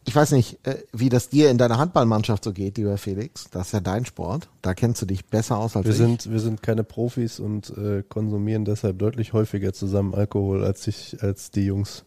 ich 0.04 0.14
weiß 0.14 0.32
nicht, 0.32 0.58
äh, 0.66 0.76
wie 0.92 1.08
das 1.08 1.28
dir 1.28 1.50
in 1.50 1.58
deiner 1.58 1.78
Handballmannschaft 1.78 2.44
so 2.44 2.52
geht, 2.52 2.76
lieber 2.76 2.98
Felix. 2.98 3.48
Das 3.50 3.68
ist 3.68 3.72
ja 3.72 3.80
dein 3.80 4.04
Sport. 4.04 4.48
Da 4.60 4.74
kennst 4.74 5.00
du 5.02 5.06
dich 5.06 5.26
besser 5.26 5.58
aus 5.58 5.76
als 5.76 5.84
wir 5.84 5.92
ich. 5.92 5.98
Sind, 5.98 6.30
wir 6.30 6.40
sind 6.40 6.62
keine 6.62 6.84
Profis 6.84 7.38
und 7.38 7.70
äh, 7.76 8.02
konsumieren 8.08 8.64
deshalb 8.64 8.98
deutlich 8.98 9.32
häufiger 9.32 9.72
zusammen 9.72 10.14
Alkohol 10.14 10.64
als, 10.64 10.86
ich, 10.86 11.22
als 11.22 11.50
die 11.50 11.66
Jungs 11.66 12.04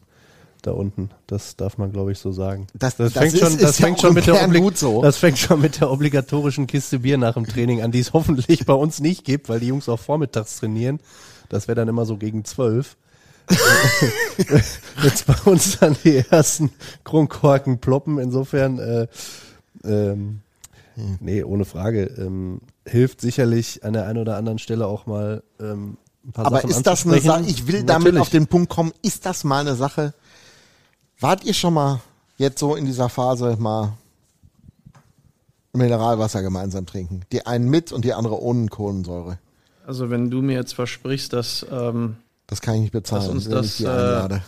da 0.61 0.71
unten. 0.71 1.09
Das 1.27 1.55
darf 1.55 1.77
man, 1.77 1.91
glaube 1.91 2.11
ich, 2.11 2.19
so 2.19 2.31
sagen. 2.31 2.67
Das, 2.73 2.97
das, 2.97 3.13
das 3.13 3.23
fängt, 3.23 3.33
ist, 3.33 3.39
schon, 3.39 3.57
das 3.59 3.77
fängt 3.77 4.01
schon 4.01 4.13
mit 4.13 4.27
der 4.27 4.47
gut 4.47 4.77
so. 4.77 5.01
Das 5.01 5.17
fängt 5.17 5.37
schon 5.37 5.61
mit 5.61 5.79
der 5.79 5.91
obligatorischen 5.91 6.67
Kiste 6.67 6.99
Bier 6.99 7.17
nach 7.17 7.35
dem 7.35 7.45
Training 7.45 7.81
an, 7.81 7.91
die 7.91 7.99
es 7.99 8.13
hoffentlich 8.13 8.65
bei 8.65 8.73
uns 8.73 8.99
nicht 8.99 9.23
gibt, 9.23 9.47
weil 9.47 9.59
die 9.59 9.67
Jungs 9.67 9.87
auch 9.87 9.99
vormittags 9.99 10.59
trainieren. 10.59 10.99
Das 11.49 11.67
wäre 11.67 11.75
dann 11.75 11.87
immer 11.87 12.05
so 12.05 12.17
gegen 12.17 12.43
zwölf. 12.43 12.97
jetzt 15.03 15.27
bei 15.27 15.35
uns 15.45 15.79
dann 15.79 15.95
die 16.03 16.23
ersten 16.29 16.71
Kronkorken 17.03 17.79
ploppen. 17.79 18.17
Insofern, 18.19 18.79
äh, 18.79 19.07
ähm, 19.83 20.41
nee, 21.19 21.43
ohne 21.43 21.65
Frage. 21.65 22.05
Ähm, 22.17 22.61
hilft 22.85 23.21
sicherlich 23.21 23.83
an 23.83 23.93
der 23.93 24.07
einen 24.07 24.19
oder 24.19 24.37
anderen 24.37 24.59
Stelle 24.59 24.87
auch 24.87 25.05
mal 25.05 25.43
ähm, 25.59 25.97
ein 26.25 26.31
paar 26.31 26.45
Aber 26.45 26.57
Sachen 26.57 26.69
ist 26.69 26.83
das 26.83 27.05
eine 27.05 27.19
Sache, 27.19 27.43
ich 27.45 27.67
will 27.67 27.83
damit 27.83 28.05
Natürlich. 28.05 28.21
auf 28.21 28.29
den 28.29 28.47
Punkt 28.47 28.69
kommen, 28.69 28.93
ist 29.01 29.25
das 29.25 29.43
mal 29.43 29.61
eine 29.61 29.75
Sache, 29.75 30.13
wart 31.19 31.43
ihr 31.43 31.53
schon 31.53 31.73
mal 31.73 32.01
jetzt 32.37 32.59
so 32.59 32.75
in 32.75 32.85
dieser 32.85 33.09
Phase 33.09 33.57
mal 33.59 33.93
Mineralwasser 35.73 36.41
gemeinsam 36.41 36.85
trinken. 36.85 37.21
Die 37.31 37.45
einen 37.45 37.69
mit 37.69 37.91
und 37.91 38.05
die 38.05 38.13
andere 38.13 38.41
ohne 38.41 38.67
Kohlensäure. 38.67 39.37
Also 39.85 40.09
wenn 40.09 40.31
du 40.31 40.41
mir 40.41 40.55
jetzt 40.55 40.73
versprichst, 40.73 41.33
dass 41.33 41.65
ähm, 41.71 42.17
Das 42.47 42.61
kann 42.61 42.75
ich 42.75 42.81
nicht 42.81 42.91
bezahlen, 42.93 43.23
Lass 43.23 43.31
uns 43.31 43.45
wenn 43.45 43.51
das, 43.55 43.65
ich 43.67 43.77
die 43.77 43.83
äh, 43.85 43.89
einlade. 43.89 44.41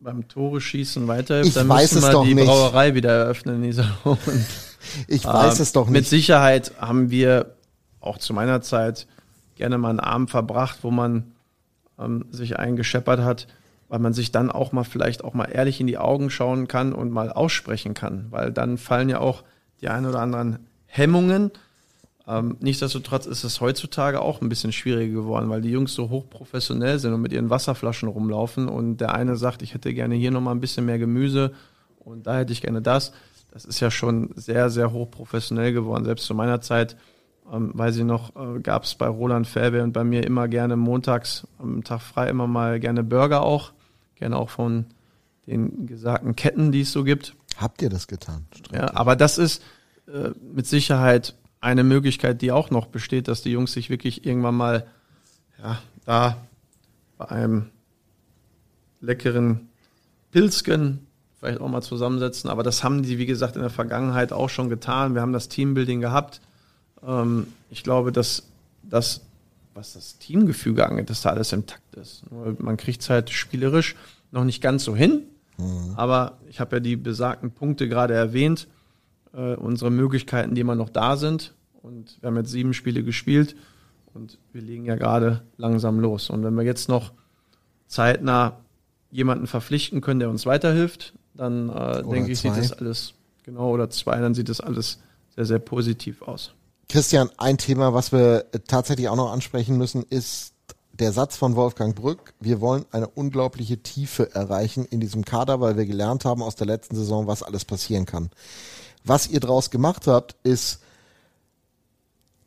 beim 0.00 0.28
Tore 0.28 0.60
schießen 0.60 1.06
weiterhilft, 1.08 1.48
Ich 1.48 1.54
dann 1.54 1.68
weiß 1.68 1.92
müssen 1.92 1.98
es 1.98 2.04
wir 2.08 2.12
doch 2.12 2.24
die 2.24 2.34
nicht. 2.34 2.46
Brauerei 2.46 2.94
wieder 2.94 3.10
eröffnen 3.12 3.62
in 3.62 3.70
Iserlohn. 3.70 4.18
Ich 5.08 5.24
weiß 5.24 5.56
Ähm, 5.56 5.62
es 5.62 5.72
doch 5.72 5.86
Mit 5.86 6.02
nicht. 6.02 6.10
Sicherheit 6.10 6.72
haben 6.78 7.10
wir 7.10 7.54
auch 8.00 8.18
zu 8.18 8.34
meiner 8.34 8.60
Zeit 8.60 9.06
gerne 9.54 9.78
mal 9.78 9.88
einen 9.88 10.00
Abend 10.00 10.30
verbracht, 10.30 10.80
wo 10.82 10.90
man 10.90 11.32
ähm, 11.98 12.26
sich 12.30 12.58
eingescheppert 12.58 13.20
hat, 13.20 13.46
weil 13.88 13.98
man 13.98 14.12
sich 14.12 14.30
dann 14.30 14.50
auch 14.52 14.72
mal 14.72 14.84
vielleicht 14.84 15.24
auch 15.24 15.32
mal 15.32 15.46
ehrlich 15.46 15.80
in 15.80 15.86
die 15.86 15.96
Augen 15.96 16.28
schauen 16.28 16.68
kann 16.68 16.92
und 16.92 17.10
mal 17.12 17.32
aussprechen 17.32 17.94
kann, 17.94 18.26
weil 18.30 18.52
dann 18.52 18.76
fallen 18.76 19.08
ja 19.08 19.20
auch 19.20 19.42
die 19.80 19.88
ein 19.88 20.04
oder 20.04 20.20
anderen 20.20 20.58
Hemmungen. 20.84 21.50
Ähm, 22.26 22.56
nichtsdestotrotz 22.60 23.26
ist 23.26 23.44
es 23.44 23.60
heutzutage 23.60 24.20
auch 24.20 24.40
ein 24.40 24.48
bisschen 24.48 24.72
schwieriger 24.72 25.12
geworden, 25.12 25.50
weil 25.50 25.60
die 25.60 25.70
Jungs 25.70 25.94
so 25.94 26.08
hochprofessionell 26.08 26.98
sind 26.98 27.12
und 27.12 27.20
mit 27.20 27.32
ihren 27.32 27.50
Wasserflaschen 27.50 28.08
rumlaufen 28.08 28.68
und 28.68 28.96
der 28.98 29.14
eine 29.14 29.36
sagt, 29.36 29.60
ich 29.60 29.74
hätte 29.74 29.92
gerne 29.92 30.14
hier 30.14 30.30
nochmal 30.30 30.54
ein 30.54 30.60
bisschen 30.60 30.86
mehr 30.86 30.98
Gemüse 30.98 31.52
und 31.98 32.26
da 32.26 32.38
hätte 32.38 32.52
ich 32.52 32.62
gerne 32.62 32.80
das. 32.80 33.12
Das 33.52 33.64
ist 33.64 33.80
ja 33.80 33.90
schon 33.90 34.30
sehr, 34.36 34.70
sehr 34.70 34.92
hochprofessionell 34.92 35.72
geworden. 35.72 36.04
Selbst 36.04 36.24
zu 36.24 36.34
meiner 36.34 36.60
Zeit, 36.60 36.96
ähm, 37.52 37.72
weiß 37.74 37.96
ich 37.98 38.04
noch, 38.04 38.34
äh, 38.36 38.60
gab 38.60 38.84
es 38.84 38.94
bei 38.94 39.06
Roland 39.06 39.46
Färbe 39.46 39.82
und 39.82 39.92
bei 39.92 40.02
mir 40.02 40.24
immer 40.24 40.48
gerne 40.48 40.76
montags 40.76 41.46
am 41.58 41.84
Tag 41.84 42.00
frei 42.00 42.30
immer 42.30 42.46
mal 42.46 42.80
gerne 42.80 43.04
Burger 43.04 43.42
auch. 43.42 43.72
Gerne 44.16 44.36
auch 44.36 44.48
von 44.48 44.86
den 45.46 45.86
gesagten 45.86 46.34
Ketten, 46.36 46.72
die 46.72 46.80
es 46.80 46.92
so 46.92 47.04
gibt. 47.04 47.36
Habt 47.58 47.82
ihr 47.82 47.90
das 47.90 48.08
getan? 48.08 48.46
Ja, 48.72 48.94
aber 48.94 49.14
das 49.14 49.36
ist 49.36 49.62
äh, 50.08 50.30
mit 50.52 50.66
Sicherheit 50.66 51.34
eine 51.64 51.82
Möglichkeit, 51.82 52.42
die 52.42 52.52
auch 52.52 52.70
noch 52.70 52.86
besteht, 52.86 53.26
dass 53.26 53.40
die 53.40 53.50
Jungs 53.50 53.72
sich 53.72 53.88
wirklich 53.88 54.26
irgendwann 54.26 54.54
mal 54.54 54.86
ja, 55.62 55.80
da 56.04 56.36
bei 57.16 57.30
einem 57.30 57.70
leckeren 59.00 59.68
Pilzken 60.30 61.06
vielleicht 61.38 61.62
auch 61.62 61.68
mal 61.68 61.80
zusammensetzen. 61.80 62.50
Aber 62.50 62.62
das 62.62 62.84
haben 62.84 63.02
die, 63.02 63.16
wie 63.16 63.24
gesagt, 63.24 63.56
in 63.56 63.62
der 63.62 63.70
Vergangenheit 63.70 64.30
auch 64.30 64.50
schon 64.50 64.68
getan. 64.68 65.14
Wir 65.14 65.22
haben 65.22 65.32
das 65.32 65.48
Teambuilding 65.48 66.02
gehabt. 66.02 66.42
Ähm, 67.02 67.46
ich 67.70 67.82
glaube, 67.82 68.12
dass 68.12 68.42
das, 68.82 69.22
was 69.72 69.94
das 69.94 70.18
Teamgefüge 70.18 70.86
angeht, 70.86 71.08
dass 71.08 71.22
da 71.22 71.30
alles 71.30 71.52
im 71.54 71.64
Takt 71.64 71.96
ist. 71.96 72.30
Nur 72.30 72.56
man 72.58 72.76
kriegt 72.76 73.00
es 73.00 73.08
halt 73.08 73.30
spielerisch 73.30 73.96
noch 74.32 74.44
nicht 74.44 74.62
ganz 74.62 74.84
so 74.84 74.94
hin. 74.94 75.22
Aber 75.96 76.38
ich 76.50 76.60
habe 76.60 76.76
ja 76.76 76.80
die 76.80 76.96
besagten 76.96 77.52
Punkte 77.52 77.88
gerade 77.88 78.12
erwähnt, 78.12 78.66
äh, 79.36 79.54
unsere 79.54 79.90
Möglichkeiten, 79.90 80.54
die 80.54 80.60
immer 80.60 80.74
noch 80.74 80.90
da 80.90 81.16
sind. 81.16 81.54
Und 81.82 82.16
wir 82.20 82.28
haben 82.28 82.36
jetzt 82.36 82.50
sieben 82.50 82.72
Spiele 82.72 83.02
gespielt 83.02 83.56
und 84.14 84.38
wir 84.52 84.62
legen 84.62 84.86
ja 84.86 84.96
gerade 84.96 85.42
langsam 85.56 86.00
los. 86.00 86.30
Und 86.30 86.42
wenn 86.44 86.54
wir 86.54 86.62
jetzt 86.62 86.88
noch 86.88 87.12
zeitnah 87.88 88.58
jemanden 89.10 89.46
verpflichten 89.46 90.00
können, 90.00 90.20
der 90.20 90.30
uns 90.30 90.46
weiterhilft, 90.46 91.14
dann 91.34 91.68
äh, 91.68 92.02
denke 92.02 92.32
ich, 92.32 92.40
sieht 92.40 92.52
zwei. 92.52 92.60
das 92.60 92.72
alles, 92.72 93.14
genau, 93.44 93.70
oder 93.70 93.90
zwei, 93.90 94.18
dann 94.18 94.34
sieht 94.34 94.48
das 94.48 94.60
alles 94.60 94.98
sehr, 95.34 95.44
sehr 95.44 95.58
positiv 95.58 96.22
aus. 96.22 96.54
Christian, 96.88 97.30
ein 97.38 97.58
Thema, 97.58 97.92
was 97.92 98.12
wir 98.12 98.46
tatsächlich 98.66 99.08
auch 99.08 99.16
noch 99.16 99.32
ansprechen 99.32 99.76
müssen, 99.76 100.04
ist 100.04 100.54
der 100.92 101.12
Satz 101.12 101.36
von 101.36 101.56
Wolfgang 101.56 101.94
Brück. 101.94 102.34
Wir 102.40 102.60
wollen 102.60 102.84
eine 102.92 103.08
unglaubliche 103.08 103.82
Tiefe 103.82 104.34
erreichen 104.34 104.84
in 104.84 105.00
diesem 105.00 105.24
Kader, 105.24 105.60
weil 105.60 105.76
wir 105.76 105.86
gelernt 105.86 106.24
haben 106.24 106.42
aus 106.42 106.54
der 106.54 106.66
letzten 106.66 106.94
Saison, 106.94 107.26
was 107.26 107.42
alles 107.42 107.64
passieren 107.64 108.06
kann. 108.06 108.30
Was 109.04 109.28
ihr 109.28 109.40
draus 109.40 109.70
gemacht 109.70 110.06
habt, 110.06 110.36
ist 110.42 110.80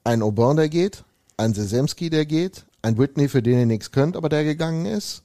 ein 0.04 0.22
Aubin, 0.24 0.56
der 0.56 0.70
geht, 0.70 1.04
ein 1.38 1.54
Sesemski, 1.54 2.10
der 2.10 2.26
geht, 2.26 2.66
ein 2.82 2.98
Whitney, 2.98 3.30
für 3.30 3.44
den 3.44 3.60
ihr 3.60 3.66
nichts 3.66 3.92
könnt, 3.92 4.18
aber 4.18 4.30
der 4.30 4.44
gegangen 4.44 4.86
ist. 4.86 5.24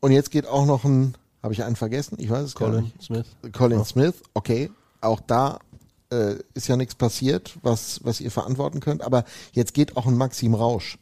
Und 0.00 0.12
jetzt 0.12 0.30
geht 0.30 0.46
auch 0.46 0.66
noch 0.66 0.84
ein, 0.84 1.16
habe 1.42 1.52
ich 1.52 1.64
einen 1.64 1.76
vergessen? 1.76 2.16
Ich 2.20 2.30
weiß 2.30 2.44
es 2.44 2.54
gar 2.54 2.68
Colin 2.68 2.84
nicht. 2.84 3.02
Smith. 3.02 3.26
Colin 3.52 3.84
Smith, 3.84 4.14
okay. 4.34 4.70
Auch 5.00 5.20
da 5.20 5.58
äh, 6.10 6.36
ist 6.54 6.68
ja 6.68 6.76
nichts 6.76 6.94
passiert, 6.94 7.58
was, 7.62 8.00
was 8.04 8.20
ihr 8.20 8.30
verantworten 8.30 8.80
könnt. 8.80 9.02
Aber 9.02 9.24
jetzt 9.52 9.74
geht 9.74 9.96
auch 9.96 10.06
ein 10.06 10.16
Maxim 10.16 10.54
Rausch. 10.54 10.98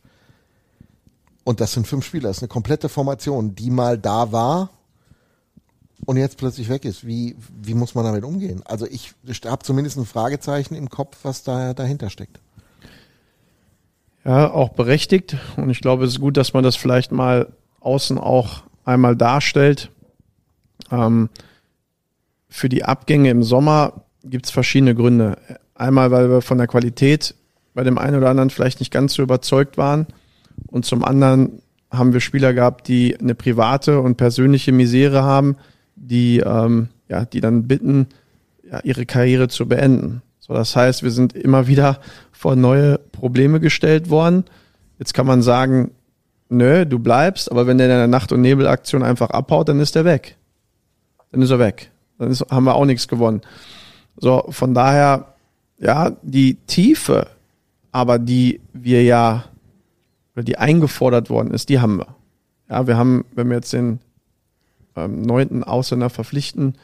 Und 1.45 1.61
das 1.61 1.72
sind 1.72 1.86
fünf 1.86 2.05
Spieler. 2.05 2.28
Das 2.28 2.39
ist 2.39 2.43
eine 2.43 2.49
komplette 2.49 2.89
Formation, 2.89 3.55
die 3.55 3.70
mal 3.70 3.99
da 3.99 4.32
war 4.32 4.70
und 6.07 6.16
jetzt 6.16 6.38
plötzlich 6.38 6.68
weg 6.68 6.84
ist. 6.84 7.07
Wie, 7.07 7.36
wie 7.62 7.74
muss 7.74 7.94
man 7.94 8.05
damit 8.05 8.24
umgehen? 8.24 8.62
Also 8.64 8.86
ich 8.86 9.14
habe 9.44 9.64
zumindest 9.64 9.96
ein 9.96 10.07
Fragezeichen 10.07 10.74
im 10.74 10.88
Kopf, 10.88 11.18
was 11.22 11.42
da 11.42 11.74
dahinter 11.74 12.11
steckt. 12.11 12.40
Ja, 14.24 14.51
auch 14.51 14.70
berechtigt. 14.70 15.36
Und 15.57 15.70
ich 15.70 15.80
glaube, 15.80 16.05
es 16.05 16.12
ist 16.12 16.20
gut, 16.20 16.36
dass 16.36 16.53
man 16.53 16.64
das 16.64 16.76
vielleicht 16.76 17.12
mal 17.12 17.53
außen 17.80 18.18
auch 18.18 18.62
einmal 18.84 19.16
darstellt. 19.16 19.90
Ähm, 20.90 21.28
für 22.49 22.68
die 22.68 22.84
Abgänge 22.84 23.30
im 23.30 23.42
Sommer 23.42 24.05
gibt 24.24 24.46
es 24.46 24.51
verschiedene 24.53 24.94
Gründe. 24.94 25.38
Einmal, 25.74 26.11
weil 26.11 26.30
wir 26.30 26.42
von 26.42 26.59
der 26.59 26.66
Qualität 26.66 27.34
bei 27.74 27.84
dem 27.84 27.99
einen 27.99 28.16
oder 28.16 28.30
anderen 28.30 28.51
vielleicht 28.51 28.80
nicht 28.80 28.92
ganz 28.92 29.14
so 29.14 29.22
überzeugt 29.22 29.78
waren. 29.78 30.07
Und 30.66 30.84
zum 30.84 31.05
anderen 31.05 31.62
haben 31.90 32.12
wir 32.12 32.20
Spieler 32.20 32.53
gehabt, 32.53 32.88
die 32.88 33.18
eine 33.18 33.34
private 33.34 34.01
und 34.01 34.16
persönliche 34.16 34.72
Misere 34.72 35.22
haben, 35.22 35.57
die, 36.01 36.38
ähm, 36.38 36.88
ja, 37.09 37.24
die 37.24 37.40
dann 37.40 37.66
bitten, 37.66 38.07
ja, 38.70 38.80
ihre 38.82 39.07
Karriere 39.07 39.49
zu 39.49 39.66
beenden. 39.66 40.22
So, 40.38 40.55
das 40.55 40.74
heißt, 40.76 41.03
wir 41.03 41.11
sind 41.11 41.34
immer 41.34 41.66
wieder 41.66 42.01
vor 42.32 42.57
neue 42.57 42.99
Probleme 42.99 43.61
gestellt 43.61 44.11
worden. 44.11 44.44
Jetzt 44.99 45.14
kann 45.14 45.26
man 45.26 45.42
sagen, 45.42 45.92
nö, 46.49 46.86
du 46.86 46.99
bleibst, 46.99 47.51
aber 47.51 47.66
wenn 47.66 47.78
der 47.78 47.88
in 47.88 47.96
der 47.96 48.07
Nacht- 48.07 48.32
und 48.32 48.40
Nebelaktion 48.40 49.03
einfach 49.03 49.30
abhaut, 49.30 49.68
dann 49.68 49.80
ist 49.80 49.96
er 49.96 50.05
weg. 50.05 50.36
Dann 51.30 51.42
ist 51.42 51.51
er 51.51 51.59
weg. 51.59 51.90
Dann 52.18 52.30
ist, 52.30 52.44
haben 52.51 52.64
wir 52.64 52.74
auch 52.74 52.84
nichts 52.84 53.09
gewonnen. 53.09 53.42
So, 54.16 54.46
von 54.49 54.74
daher, 54.74 55.34
ja, 55.78 56.12
die 56.22 56.55
Tiefe, 56.66 57.28
aber 57.92 58.18
die 58.18 58.61
wir 58.72 59.03
ja, 59.05 59.44
oder 60.34 60.42
die 60.42 60.59
eingefordert 60.59 61.30
worden 61.30 61.53
ist, 61.53 61.68
die 61.68 61.80
haben 61.80 61.99
wir. 61.99 62.09
Ja, 62.68 62.86
wir 62.86 62.96
haben, 62.96 63.24
wenn 63.34 63.49
wir 63.49 63.57
jetzt 63.57 63.72
den 63.72 64.01
ähm, 65.05 65.22
neunten 65.22 65.64
Ausländer 65.64 66.11
verpflichten, 66.11 66.74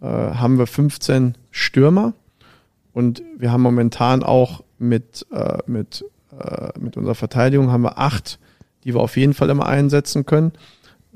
äh, 0.00 0.06
haben 0.06 0.58
wir 0.58 0.66
15 0.66 1.36
Stürmer 1.50 2.14
und 2.92 3.22
wir 3.38 3.52
haben 3.52 3.62
momentan 3.62 4.22
auch 4.22 4.62
mit, 4.78 5.26
äh, 5.32 5.58
mit, 5.66 6.04
äh, 6.38 6.78
mit 6.78 6.96
unserer 6.96 7.14
Verteidigung 7.14 7.70
haben 7.70 7.82
wir 7.82 7.98
acht, 7.98 8.38
die 8.84 8.94
wir 8.94 9.00
auf 9.00 9.16
jeden 9.16 9.34
Fall 9.34 9.50
immer 9.50 9.66
einsetzen 9.66 10.26
können. 10.26 10.52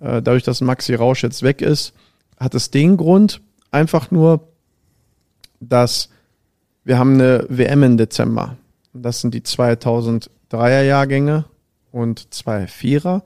Dadurch, 0.01 0.45
dass 0.45 0.61
Maxi 0.61 0.95
Rausch 0.95 1.25
jetzt 1.25 1.43
weg 1.43 1.61
ist, 1.61 1.93
hat 2.39 2.55
es 2.55 2.71
den 2.71 2.97
Grund 2.97 3.41
einfach 3.73 4.13
nur, 4.13 4.47
dass 5.59 6.09
wir 6.85 7.01
haben 7.01 7.15
eine 7.15 7.45
WM 7.49 7.83
im 7.83 7.97
Dezember. 7.97 8.57
Das 8.93 9.21
sind 9.21 9.35
die 9.35 9.41
2003er 9.41 10.83
Jahrgänge 10.83 11.47
und 11.91 12.33
zwei 12.33 12.69
Vierer. 12.69 13.25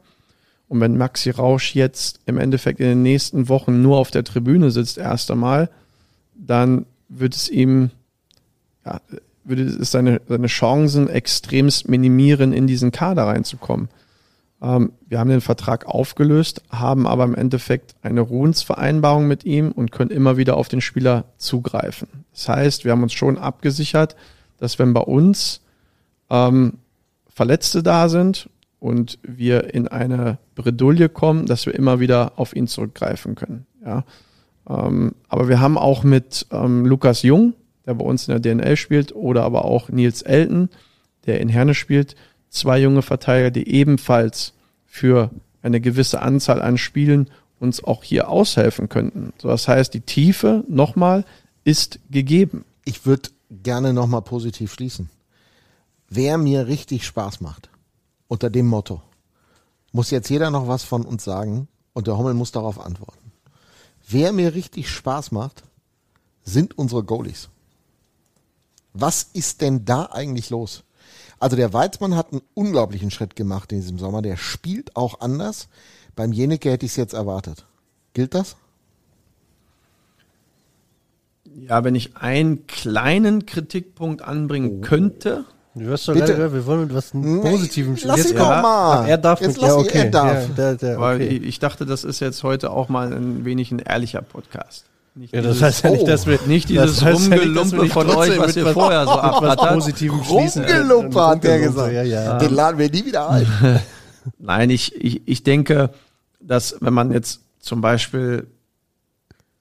Und 0.73 0.81
wenn 0.81 0.97
Maxi 0.97 1.29
Rausch 1.29 1.75
jetzt 1.75 2.21
im 2.25 2.39
Endeffekt 2.39 2.81
in 2.81 2.87
den 2.87 3.03
nächsten 3.03 3.51
Wochen 3.51 3.83
nur 3.83 3.99
auf 3.99 4.11
der 4.11 4.25
Tribüne 4.25 4.71
sitzt, 4.71 4.97
erst 4.97 5.31
einmal, 5.31 5.69
dann 6.35 6.87
wird 7.11 7.35
es 7.35 7.51
ihm, 7.51 7.91
ja, 8.87 9.03
würde 9.45 9.65
es 9.65 9.91
seine, 9.91 10.23
seine 10.27 10.47
Chancen 10.47 11.11
extremst 11.11 11.91
minimieren, 11.91 12.55
in 12.55 12.67
diesen 12.67 12.91
Kader 12.91 13.25
reinzukommen. 13.25 13.91
Ähm, 14.63 14.93
wir 15.11 15.19
haben 15.19 15.29
den 15.29 15.43
Vertrag 15.43 15.85
aufgelöst, 15.85 16.63
haben 16.71 17.07
aber 17.07 17.25
im 17.25 17.35
Endeffekt 17.35 17.95
eine 18.01 18.23
Ruhensvereinbarung 18.23 19.29
mit 19.29 19.45
ihm 19.45 19.73
und 19.73 19.93
können 19.93 20.11
immer 20.11 20.39
wieder 20.39 20.57
auf 20.57 20.71
den 20.71 20.81
Spieler 20.81 21.27
zugreifen. 21.37 22.09
Das 22.33 22.49
heißt, 22.49 22.87
wir 22.87 22.93
haben 22.93 23.03
uns 23.03 23.13
schon 23.13 23.37
abgesichert, 23.37 24.17
dass 24.57 24.79
wenn 24.79 24.95
bei 24.95 25.03
uns 25.03 25.61
ähm, 26.31 26.79
Verletzte 27.29 27.83
da 27.83 28.09
sind 28.09 28.49
und 28.83 29.21
wir 29.23 29.75
in 29.75 29.87
eine 29.87 30.39
Bredouille 30.57 31.09
kommen, 31.09 31.47
dass 31.47 31.67
wir 31.67 31.75
immer 31.75 32.01
wieder 32.01 32.33
auf 32.35 32.57
ihn 32.57 32.67
zurückgreifen 32.67 33.37
können. 33.37 33.65
Ja. 33.87 34.05
Ähm, 34.69 35.15
aber 35.29 35.49
wir 35.49 35.61
haben 35.61 35.79
auch 35.79 36.03
mit 36.03 36.49
ähm, 36.51 36.85
Lukas 36.85 37.23
Jung, 37.23 37.55
der 37.87 37.95
bei 37.95 38.05
uns 38.05 38.27
in 38.27 38.33
der 38.33 38.41
DNL 38.41 38.77
spielt, 38.77 39.15
oder 39.15 39.45
aber 39.45 39.67
auch 39.67 39.89
Nils 39.89 40.23
Elton, 40.23 40.69
der 41.27 41.41
in 41.41 41.49
Herne 41.49 41.75
spielt, 41.75 42.17
zwei 42.51 42.81
junge 42.81 43.03
Verteidiger, 43.03 43.53
die 43.53 43.69
ebenfalls 43.69 44.53
für 44.85 45.31
eine 45.63 45.81
gewisse 45.81 46.21
Anzahl 46.21 46.61
an 46.61 46.77
Spielen 46.77 47.31
uns 47.61 47.85
auch 47.85 48.03
hier 48.03 48.29
aushelfen 48.29 48.89
könnten. 48.89 49.33
So, 49.39 49.47
das 49.47 49.69
heißt, 49.69 49.95
die 49.95 50.01
Tiefe 50.01 50.65
nochmal 50.69 51.25
ist 51.63 52.01
gegeben. 52.11 52.65
Ich 52.85 53.07
würde 53.07 53.31
gerne 53.49 53.93
nochmal 53.93 54.23
positiv 54.23 54.73
schließen. 54.73 55.09
Wer 56.09 56.37
mir 56.37 56.67
richtig 56.67 57.07
Spaß 57.07 57.41
macht, 57.41 57.71
unter 58.33 58.49
dem 58.49 58.67
Motto, 58.67 59.03
muss 59.93 60.11
jetzt 60.11 60.31
jeder 60.31 60.51
noch 60.51 60.67
was 60.67 60.85
von 60.85 61.05
uns 61.05 61.23
sagen 61.23 61.69
und 61.93 62.07
der 62.07 62.17
Hommel 62.17 62.33
muss 62.33 62.51
darauf 62.51 62.81
antworten. 62.81 63.31
Wer 64.09 64.33
mir 64.33 64.55
richtig 64.55 64.89
Spaß 64.89 65.33
macht, 65.33 65.65
sind 66.43 66.79
unsere 66.79 67.05
Goalies. 67.05 67.51
Was 68.95 69.25
ist 69.35 69.61
denn 69.61 69.85
da 69.85 70.07
eigentlich 70.07 70.49
los? 70.49 70.83
Also 71.41 71.57
der 71.57 71.75
Weizmann 71.75 72.17
hat 72.17 72.33
einen 72.33 72.41
unglaublichen 72.55 73.11
Schritt 73.11 73.37
gemacht 73.37 73.71
in 73.71 73.81
diesem 73.81 73.99
Sommer. 73.99 74.23
Der 74.23 74.39
spielt 74.39 74.97
auch 74.97 75.21
anders. 75.21 75.69
Beim 76.17 76.33
Jeneke 76.33 76.71
hätte 76.71 76.87
ich 76.87 76.93
es 76.93 76.97
jetzt 76.97 77.13
erwartet. 77.13 77.67
Gilt 78.15 78.33
das? 78.33 78.57
Ja, 81.55 81.85
wenn 81.85 81.95
ich 81.95 82.17
einen 82.17 82.67
kleinen 82.67 83.45
Kritikpunkt 83.45 84.23
anbringen 84.23 84.81
könnte, 84.81 85.45
Du 85.75 85.91
hast 85.91 86.05
Bitte. 86.07 86.19
gerade 86.19 86.35
gehört, 86.35 86.53
wir 86.53 86.67
wollen 86.67 86.81
mit 86.83 86.95
was 86.95 87.15
Nee, 87.15 87.41
Positivem 87.51 87.97
lass 88.05 88.19
ihn 88.19 88.25
Jetzt- 88.25 88.39
doch 88.39 88.49
mal. 88.63 89.09
Er 89.09 89.17
darf 89.17 89.41
Jetzt 89.41 89.55
mit, 89.55 89.63
lass 89.63 89.71
ja, 89.71 89.79
ihn, 89.81 89.87
okay. 89.87 89.99
er 89.99 90.11
darf. 90.11 90.49
Ja, 90.49 90.55
der, 90.55 90.75
der, 90.75 91.01
weil 91.01 91.17
okay. 91.17 91.27
ich, 91.29 91.43
ich 91.45 91.59
dachte, 91.61 91.87
das 91.87 92.05
ist 92.05 92.21
jetzt 92.21 92.43
heute 92.43 92.71
auch 92.71 92.89
mal 92.91 93.11
ein 93.13 93.45
wenig 93.47 93.71
ein 93.73 93.79
ehrlicher 93.79 94.21
Podcast. 94.21 94.85
Nicht 95.15 95.33
Ja, 95.35 95.41
das 95.41 95.53
dieses- 95.53 95.63
heißt 95.63 95.85
ja 95.85 95.91
nicht, 95.91 96.03
Oh. 96.03 96.07
dass 96.07 96.27
wir 96.27 96.39
nicht 96.47 96.65
das 96.67 96.71
dieses 96.71 97.03
heißt 97.03 97.29
ja 97.31 97.37
nicht, 97.37 97.57
dass 97.57 97.73
wir 97.73 97.79
Rumgelumpe 97.81 97.83
nicht 97.85 97.93
von 97.93 98.11
euch, 98.11 98.39
was 98.39 98.47
mit 98.49 98.57
ihr 98.57 98.67
vorher 98.73 99.05
so. 99.07 99.13
Positivem 99.75 100.25
schließen. 100.25 100.65
Rumgelumpe 100.65 101.27
hat 101.27 101.45
der 101.45 101.53
Rumgelumpe, 101.55 101.81
gesagt. 101.81 101.93
Ja, 101.95 102.03
ja. 102.03 102.39
Den 102.39 102.55
laden 102.55 102.79
wir 102.79 102.91
nie 102.91 103.05
wieder 103.07 103.31
ein. 103.31 103.47
Nein, 104.39 104.69
ich, 104.71 104.95
ich, 105.03 105.23
ich 105.27 105.43
denke, 105.43 105.91
dass 106.41 106.77
wenn 106.81 106.93
man 106.93 107.13
jetzt 107.13 107.41
zum 107.61 107.81
Beispiel 107.81 108.47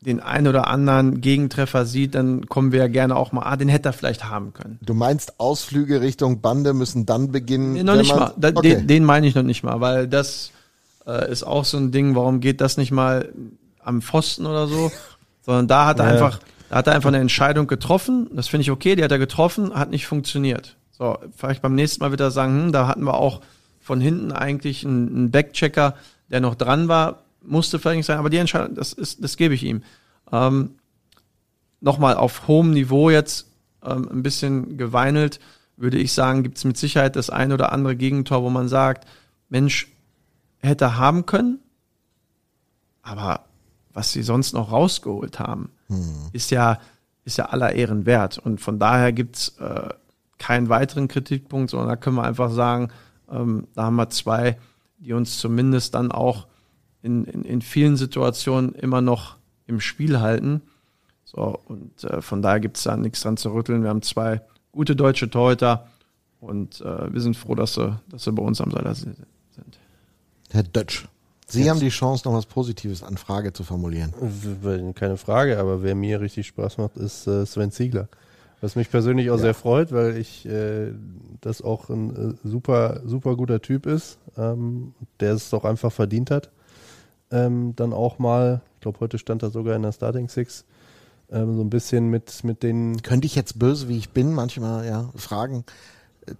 den 0.01 0.19
ein 0.19 0.47
oder 0.47 0.67
anderen 0.67 1.21
Gegentreffer 1.21 1.85
sieht, 1.85 2.15
dann 2.15 2.47
kommen 2.47 2.71
wir 2.71 2.79
ja 2.79 2.87
gerne 2.87 3.15
auch 3.15 3.31
mal, 3.31 3.43
ah, 3.43 3.55
den 3.55 3.69
hätte 3.69 3.89
er 3.89 3.93
vielleicht 3.93 4.27
haben 4.27 4.51
können. 4.51 4.79
Du 4.81 4.95
meinst, 4.95 5.39
Ausflüge 5.39 6.01
Richtung 6.01 6.41
Bande 6.41 6.73
müssen 6.73 7.05
dann 7.05 7.31
beginnen? 7.31 7.73
Nee, 7.73 7.83
noch 7.83 7.95
nicht 7.95 8.15
mal. 8.15 8.33
Da, 8.35 8.49
okay. 8.49 8.77
den, 8.77 8.87
den 8.87 9.05
meine 9.05 9.27
ich 9.27 9.35
noch 9.35 9.43
nicht 9.43 9.63
mal, 9.63 9.79
weil 9.79 10.07
das 10.07 10.51
äh, 11.05 11.31
ist 11.31 11.43
auch 11.43 11.65
so 11.65 11.77
ein 11.77 11.91
Ding, 11.91 12.15
warum 12.15 12.39
geht 12.39 12.61
das 12.61 12.77
nicht 12.77 12.91
mal 12.91 13.31
am 13.83 14.01
Pfosten 14.01 14.47
oder 14.47 14.67
so? 14.67 14.91
Sondern 15.43 15.67
da 15.67 15.85
hat 15.85 15.99
er 15.99 16.05
Ja. 16.05 16.11
einfach, 16.13 16.39
da 16.69 16.77
hat 16.77 16.87
er 16.87 16.93
einfach 16.93 17.09
eine 17.09 17.19
Entscheidung 17.19 17.67
getroffen. 17.67 18.27
Das 18.33 18.47
finde 18.47 18.63
ich 18.63 18.71
okay, 18.71 18.95
die 18.95 19.03
hat 19.03 19.11
er 19.11 19.19
getroffen, 19.19 19.75
hat 19.75 19.91
nicht 19.91 20.07
funktioniert. 20.07 20.77
So, 20.91 21.17
vielleicht 21.35 21.61
beim 21.61 21.75
nächsten 21.75 22.03
Mal 22.03 22.11
wieder 22.11 22.31
sagen, 22.31 22.65
hm, 22.65 22.71
da 22.71 22.87
hatten 22.87 23.03
wir 23.03 23.15
auch 23.15 23.41
von 23.79 24.01
hinten 24.01 24.31
eigentlich 24.31 24.83
einen, 24.85 25.07
einen 25.09 25.31
Backchecker, 25.31 25.95
der 26.29 26.39
noch 26.39 26.55
dran 26.55 26.87
war, 26.87 27.19
musste 27.43 27.79
vielleicht 27.79 27.97
nicht 27.97 28.05
sein, 28.05 28.17
aber 28.17 28.29
die 28.29 28.37
Entscheidung, 28.37 28.75
das 28.75 28.93
ist, 28.93 29.23
das 29.23 29.37
gebe 29.37 29.53
ich 29.53 29.63
ihm. 29.63 29.83
Ähm, 30.31 30.75
Nochmal 31.83 32.15
auf 32.15 32.47
hohem 32.47 32.71
Niveau 32.71 33.09
jetzt 33.09 33.47
ähm, 33.83 34.07
ein 34.11 34.21
bisschen 34.21 34.77
geweinelt, 34.77 35.39
würde 35.77 35.97
ich 35.97 36.13
sagen, 36.13 36.43
gibt 36.43 36.57
es 36.57 36.63
mit 36.63 36.77
Sicherheit 36.77 37.15
das 37.15 37.31
ein 37.31 37.51
oder 37.51 37.71
andere 37.71 37.95
Gegentor, 37.95 38.43
wo 38.43 38.51
man 38.51 38.67
sagt, 38.67 39.07
Mensch, 39.49 39.91
hätte 40.59 40.97
haben 40.97 41.25
können, 41.25 41.59
aber 43.01 43.45
was 43.91 44.11
sie 44.11 44.21
sonst 44.21 44.53
noch 44.53 44.71
rausgeholt 44.71 45.39
haben, 45.39 45.71
ist 46.33 46.51
ja 46.51 46.79
ist 47.23 47.37
ja 47.37 47.45
aller 47.45 47.73
Ehren 47.73 48.05
wert. 48.05 48.37
Und 48.37 48.61
von 48.61 48.79
daher 48.79 49.11
gibt's 49.11 49.57
äh, 49.59 49.89
keinen 50.37 50.69
weiteren 50.69 51.07
Kritikpunkt, 51.07 51.69
sondern 51.69 51.89
da 51.89 51.95
können 51.95 52.15
wir 52.15 52.23
einfach 52.23 52.51
sagen, 52.51 52.89
ähm, 53.29 53.67
da 53.75 53.83
haben 53.83 53.95
wir 53.95 54.09
zwei, 54.09 54.57
die 54.97 55.13
uns 55.13 55.37
zumindest 55.37 55.93
dann 55.93 56.11
auch 56.11 56.47
in, 57.03 57.25
in, 57.25 57.43
in 57.43 57.61
vielen 57.61 57.97
Situationen 57.97 58.73
immer 58.75 59.01
noch 59.01 59.37
im 59.67 59.79
Spiel 59.79 60.19
halten. 60.19 60.61
So, 61.23 61.59
und 61.65 62.03
äh, 62.03 62.21
von 62.21 62.41
daher 62.41 62.59
gibt's 62.59 62.83
da 62.83 62.97
nichts 62.97 63.21
dran 63.21 63.37
zu 63.37 63.53
rütteln. 63.53 63.83
Wir 63.83 63.89
haben 63.89 64.01
zwei 64.01 64.41
gute 64.71 64.95
deutsche 64.95 65.29
Torhüter 65.29 65.87
und 66.39 66.81
äh, 66.81 67.13
wir 67.13 67.21
sind 67.21 67.37
froh, 67.37 67.55
dass 67.55 67.75
sie, 67.75 67.99
dass 68.09 68.23
sie 68.23 68.31
bei 68.31 68.43
uns 68.43 68.59
am 68.61 68.71
Seiler 68.71 68.95
sind. 68.95 69.17
Herr 70.49 70.63
Dötsch, 70.63 71.07
Sie 71.51 71.69
haben 71.69 71.79
die 71.79 71.89
Chance, 71.89 72.27
noch 72.27 72.33
was 72.33 72.45
Positives 72.45 73.03
an 73.03 73.17
Frage 73.17 73.51
zu 73.51 73.63
formulieren. 73.63 74.13
Keine 74.95 75.17
Frage, 75.17 75.59
aber 75.59 75.83
wer 75.83 75.95
mir 75.95 76.21
richtig 76.21 76.47
Spaß 76.47 76.77
macht, 76.77 76.95
ist 76.95 77.27
äh, 77.27 77.45
Sven 77.45 77.71
Ziegler. 77.71 78.07
Was 78.61 78.75
mich 78.75 78.89
persönlich 78.89 79.31
auch 79.31 79.37
sehr 79.37 79.53
freut, 79.53 79.91
weil 79.91 80.17
ich 80.17 80.45
äh, 80.45 80.93
das 81.41 81.61
auch 81.61 81.89
ein 81.89 82.37
äh, 82.43 82.47
super, 82.47 83.01
super 83.05 83.35
guter 83.35 83.61
Typ 83.61 83.85
ist, 83.85 84.17
ähm, 84.37 84.93
der 85.19 85.33
es 85.33 85.49
doch 85.49 85.65
einfach 85.65 85.91
verdient 85.91 86.31
hat. 86.31 86.51
Ähm, 87.31 87.73
dann 87.75 87.93
auch 87.93 88.19
mal, 88.19 88.61
ich 88.75 88.81
glaube, 88.81 88.99
heute 88.99 89.17
stand 89.17 89.41
er 89.43 89.49
sogar 89.51 89.75
in 89.75 89.83
der 89.83 89.91
Starting 89.93 90.27
Six, 90.27 90.65
ähm, 91.31 91.55
so 91.55 91.63
ein 91.63 91.69
bisschen 91.69 92.09
mit, 92.09 92.43
mit 92.43 92.61
den 92.63 93.01
Könnte 93.01 93.25
ich 93.25 93.35
jetzt 93.35 93.57
böse, 93.57 93.87
wie 93.87 93.97
ich 93.97 94.09
bin, 94.09 94.33
manchmal 94.33 94.85
ja 94.85 95.09
fragen. 95.15 95.63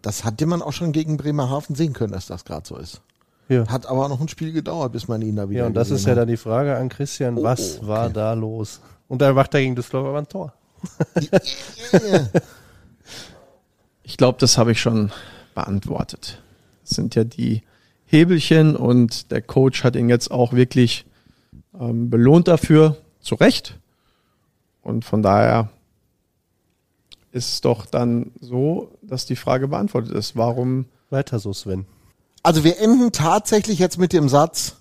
Das 0.02 0.24
hatte 0.26 0.46
man 0.46 0.62
auch 0.62 0.74
schon 0.74 0.92
gegen 0.92 1.18
Bremerhaven 1.18 1.76
sehen 1.76 1.94
können, 1.94 2.12
dass 2.14 2.28
das 2.28 2.44
gerade 2.46 2.68
so 2.68 2.78
ist. 2.78 3.02
Ja. 3.48 3.68
Hat 3.68 3.86
aber 3.86 4.08
noch 4.10 4.22
ein 4.22 4.28
Spiel 4.28 4.52
gedauert, 4.54 4.92
bis 4.94 5.08
man 5.08 5.22
ihn 5.22 5.36
da 5.36 5.50
wieder 5.50 5.62
Ja, 5.62 5.66
und 5.68 5.74
das 5.74 5.92
ist 5.92 6.06
ja 6.06 6.12
hat. 6.12 6.20
dann 6.20 6.28
die 6.28 6.38
Frage 6.38 6.76
an 6.78 6.90
Christian, 6.90 7.38
Oh, 7.38 7.44
was 7.44 7.78
okay. 7.80 7.88
war 7.88 8.10
da 8.10 8.34
los? 8.34 8.80
Und 9.08 9.22
dann 9.22 9.34
macht 9.36 9.54
er 9.54 9.62
gegen 9.62 9.76
Düsseldorf 9.76 10.08
aber 10.08 10.18
ein 10.20 10.28
Tor. 10.28 10.54
Ich 14.04 14.18
glaube, 14.18 14.38
das 14.40 14.58
habe 14.58 14.72
ich 14.72 14.82
schon 14.82 15.12
beantwortet. 15.54 16.42
Das 16.84 16.96
sind 16.96 17.16
ja 17.16 17.24
die 17.24 17.62
Hebelchen 18.12 18.76
und 18.76 19.32
der 19.32 19.42
Coach 19.42 19.84
hat 19.84 19.96
ihn 19.96 20.10
jetzt 20.10 20.32
auch 20.32 20.54
wirklich 20.54 21.06
ähm, 21.80 22.10
belohnt 22.10 22.48
dafür, 22.48 22.98
zu 23.22 23.36
Recht. 23.36 23.80
Und 24.82 25.06
von 25.06 25.22
daher 25.22 25.70
ist 27.32 27.54
es 27.54 27.62
doch 27.62 27.86
dann 27.86 28.32
so, 28.42 28.92
dass 29.02 29.26
die 29.26 29.36
Frage 29.36 29.68
beantwortet 29.70 30.12
ist. 30.12 30.36
Warum? 30.36 30.86
Weiter 31.10 31.40
so, 31.40 31.54
Sven. 31.54 31.86
Also 32.44 32.64
wir 32.64 32.80
enden 32.80 33.12
tatsächlich 33.12 33.80
jetzt 33.80 33.98
mit 33.98 34.14
dem 34.14 34.28
Satz, 34.28 34.81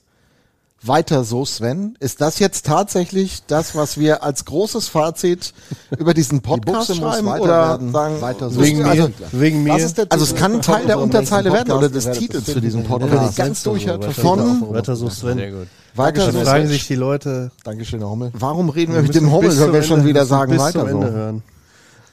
weiter 0.83 1.25
so, 1.25 1.45
Sven. 1.45 1.97
Ist 2.01 2.21
das 2.21 2.39
jetzt 2.39 2.67
tatsächlich 2.67 3.43
das, 3.47 3.75
was 3.75 3.99
wir 3.99 4.23
als 4.23 4.45
großes 4.45 4.89
Fazit 4.89 5.53
über 5.99 6.15
diesen 6.15 6.41
Podcast 6.41 6.89
muss 6.89 6.99
schreiben 6.99 7.29
oder 7.29 7.79
sagen, 7.93 8.21
weiter 8.21 8.51
so. 8.51 8.61
Wegen 8.63 8.85
also, 8.85 9.09
mir. 9.09 9.15
Wegen 9.33 9.63
mir. 9.63 9.75
Also 9.75 10.25
es 10.25 10.35
kann 10.35 10.55
ein 10.55 10.63
Teil 10.63 10.87
der 10.87 10.99
Unterzeile 10.99 11.53
werden 11.53 11.73
oder 11.73 11.89
des 11.89 12.11
Titels 12.11 12.51
für 12.51 12.61
diesen. 12.61 12.85
Podcast. 12.85 13.39
Ja, 13.39 13.45
Ganz 13.45 13.63
so, 13.63 13.71
durchhört 13.71 14.03
weiter 14.03 14.13
von 14.15 14.61
so. 14.61 14.75
Weiter 14.75 14.97
so, 14.97 15.11
Sven. 15.11 15.39
Sehr 15.39 15.51
gut. 15.53 15.69
weiter 15.95 16.27
so. 16.27 16.39
Dann 16.39 16.47
fragen 16.47 16.69
sich 16.69 16.87
die 16.87 16.95
Leute, 16.95 17.51
Dankeschön, 17.63 18.01
Herr 18.01 18.11
Hummel. 18.11 18.31
Warum 18.33 18.71
reden 18.71 18.93
wir 18.93 19.01
wir 19.01 19.03
mit 19.03 19.15
dem 19.15 19.31
bis 19.41 19.61
wenn 19.61 19.73
wir 19.73 19.83
schon 19.83 19.99
Ende- 19.99 20.09
wieder 20.09 20.25
sagen, 20.25 20.53
bis 20.53 20.61
weiter 20.61 20.81
zum 20.81 20.89
Ende 20.89 21.07
so? 21.09 21.13
hören. 21.13 21.43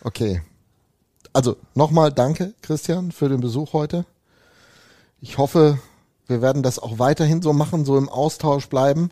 Okay. 0.04 0.42
Also 1.34 1.56
nochmal 1.76 2.12
danke, 2.12 2.54
Christian, 2.62 3.12
für 3.12 3.30
den 3.30 3.40
Besuch 3.40 3.74
heute. 3.74 4.06
Ich 5.22 5.38
hoffe, 5.38 5.80
wir 6.28 6.42
werden 6.42 6.64
das 6.64 6.80
auch 6.80 7.00
weiterhin 7.00 7.42
so 7.42 7.54
machen, 7.54 7.86
so 7.86 7.98
im 7.98 8.10
Austausch 8.10 8.68
bleiben. 8.68 9.12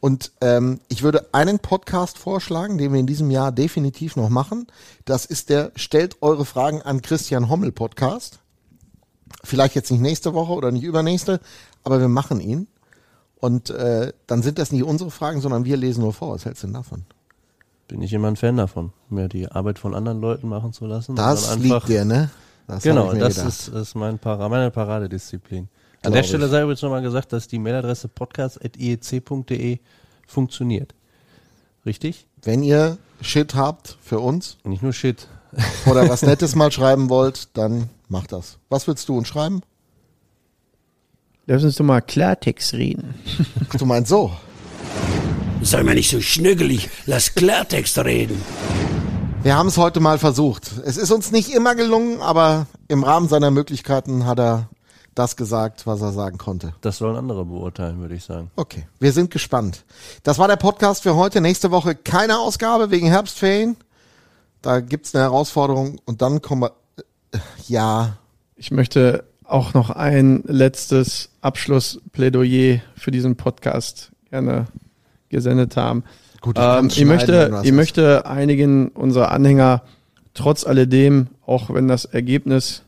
Und 0.00 0.32
ähm, 0.40 0.80
ich 0.88 1.02
würde 1.02 1.26
einen 1.32 1.58
Podcast 1.58 2.18
vorschlagen, 2.18 2.78
den 2.78 2.92
wir 2.92 3.00
in 3.00 3.06
diesem 3.06 3.30
Jahr 3.30 3.52
definitiv 3.52 4.16
noch 4.16 4.28
machen. 4.28 4.66
Das 5.04 5.24
ist 5.26 5.50
der 5.50 5.72
Stellt 5.74 6.22
eure 6.22 6.44
Fragen 6.44 6.82
an 6.82 7.02
Christian 7.02 7.48
Hommel 7.48 7.72
Podcast. 7.72 8.40
Vielleicht 9.42 9.74
jetzt 9.74 9.90
nicht 9.90 10.00
nächste 10.00 10.34
Woche 10.34 10.52
oder 10.52 10.70
nicht 10.70 10.84
übernächste, 10.84 11.40
aber 11.82 12.00
wir 12.00 12.08
machen 12.08 12.40
ihn. 12.40 12.68
Und 13.36 13.70
äh, 13.70 14.12
dann 14.26 14.42
sind 14.42 14.58
das 14.58 14.72
nicht 14.72 14.84
unsere 14.84 15.10
Fragen, 15.10 15.40
sondern 15.40 15.64
wir 15.64 15.76
lesen 15.76 16.02
nur 16.02 16.12
vor. 16.12 16.34
Was 16.34 16.44
hältst 16.44 16.62
du 16.62 16.68
denn 16.68 16.74
davon? 16.74 17.04
Bin 17.88 18.02
ich 18.02 18.12
immer 18.12 18.28
ein 18.28 18.36
Fan 18.36 18.56
davon, 18.56 18.92
mir 19.10 19.28
die 19.28 19.48
Arbeit 19.48 19.78
von 19.78 19.94
anderen 19.94 20.20
Leuten 20.20 20.48
machen 20.48 20.72
zu 20.72 20.86
lassen. 20.86 21.14
Das 21.14 21.56
liegt 21.56 21.88
dir, 21.88 22.04
ne? 22.04 22.30
Das 22.66 22.82
Genau, 22.82 23.12
das 23.12 23.38
ist, 23.38 23.68
ist 23.68 23.94
mein 23.94 24.18
Para, 24.18 24.48
meine 24.48 24.72
Paradedisziplin. 24.72 25.68
An 26.06 26.12
der 26.12 26.22
Stelle 26.22 26.44
ich. 26.44 26.50
sei 26.52 26.62
übrigens 26.62 26.82
nochmal 26.82 27.02
gesagt, 27.02 27.32
dass 27.32 27.48
die 27.48 27.58
Mailadresse 27.58 28.06
podcast.iec.de 28.06 29.78
funktioniert. 30.26 30.94
Richtig? 31.84 32.26
Wenn 32.42 32.62
ihr 32.62 32.98
Shit 33.20 33.56
habt 33.56 33.98
für 34.02 34.20
uns 34.20 34.58
Nicht 34.62 34.84
nur 34.84 34.92
Shit. 34.92 35.26
oder 35.86 36.08
was 36.08 36.22
Nettes 36.22 36.54
mal 36.54 36.70
schreiben 36.70 37.08
wollt, 37.08 37.48
dann 37.56 37.88
macht 38.08 38.30
das. 38.30 38.58
Was 38.68 38.86
willst 38.86 39.08
du 39.08 39.18
uns 39.18 39.26
schreiben? 39.26 39.62
Lass 41.46 41.64
uns 41.64 41.76
doch 41.76 41.84
mal 41.84 42.02
Klartext 42.02 42.74
reden. 42.74 43.14
Ach, 43.68 43.74
du 43.76 43.84
meinst 43.84 44.10
so. 44.10 44.30
Sei 45.62 45.82
mal 45.82 45.94
nicht 45.94 46.10
so 46.10 46.20
schnögelig, 46.20 46.88
lass 47.06 47.34
Klartext 47.34 47.98
reden. 47.98 48.40
Wir 49.42 49.56
haben 49.56 49.68
es 49.68 49.76
heute 49.76 49.98
mal 49.98 50.18
versucht. 50.18 50.70
Es 50.84 50.96
ist 50.96 51.10
uns 51.10 51.32
nicht 51.32 51.50
immer 51.50 51.74
gelungen, 51.74 52.20
aber 52.20 52.66
im 52.86 53.02
Rahmen 53.02 53.28
seiner 53.28 53.50
Möglichkeiten 53.50 54.26
hat 54.26 54.38
er 54.38 54.68
das 55.16 55.34
gesagt, 55.36 55.86
was 55.86 56.00
er 56.02 56.12
sagen 56.12 56.38
konnte. 56.38 56.74
Das 56.82 56.98
sollen 56.98 57.16
andere 57.16 57.44
beurteilen, 57.44 57.98
würde 58.00 58.14
ich 58.14 58.22
sagen. 58.24 58.50
Okay, 58.54 58.86
wir 59.00 59.12
sind 59.12 59.30
gespannt. 59.30 59.84
Das 60.22 60.38
war 60.38 60.46
der 60.46 60.56
Podcast 60.56 61.02
für 61.02 61.16
heute. 61.16 61.40
Nächste 61.40 61.70
Woche 61.72 61.94
keine 61.96 62.38
Ausgabe 62.38 62.90
wegen 62.90 63.08
Herbstferien. 63.08 63.76
Da 64.62 64.80
gibt's 64.80 65.14
eine 65.14 65.24
Herausforderung 65.24 65.98
und 66.04 66.22
dann 66.22 66.42
kommen 66.42 66.62
wir. 66.62 66.72
äh, 67.32 67.38
Ja, 67.66 68.18
Ich 68.56 68.70
möchte 68.70 69.24
auch 69.44 69.74
noch 69.74 69.90
ein 69.90 70.42
letztes 70.46 71.30
Abschlussplädoyer 71.40 72.80
für 72.96 73.10
diesen 73.10 73.36
Podcast 73.36 74.10
gerne 74.30 74.66
gesendet 75.28 75.76
haben. 75.76 76.04
Gut, 76.40 76.58
ich 76.58 76.64
ähm, 76.64 76.88
ich 76.88 77.04
möchte, 77.04 77.60
ich 77.62 77.72
möchte 77.72 78.26
einigen 78.26 78.88
unserer 78.88 79.30
Anhänger 79.30 79.82
trotz 80.34 80.64
alledem, 80.66 81.28
auch 81.46 81.72
wenn 81.72 81.88
das 81.88 82.04
Ergebnis 82.04 82.82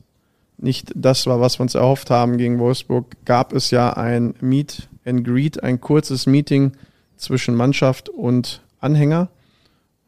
nicht 0.59 0.93
das 0.95 1.27
war, 1.27 1.41
was 1.41 1.59
wir 1.59 1.63
uns 1.63 1.75
erhofft 1.75 2.11
haben 2.11 2.37
gegen 2.37 2.59
Wolfsburg, 2.59 3.07
gab 3.25 3.53
es 3.53 3.71
ja 3.71 3.93
ein 3.93 4.35
Meet 4.41 4.89
and 5.05 5.25
Greet, 5.25 5.63
ein 5.63 5.81
kurzes 5.81 6.27
Meeting 6.27 6.73
zwischen 7.17 7.55
Mannschaft 7.55 8.09
und 8.09 8.63
Anhänger. 8.81 9.29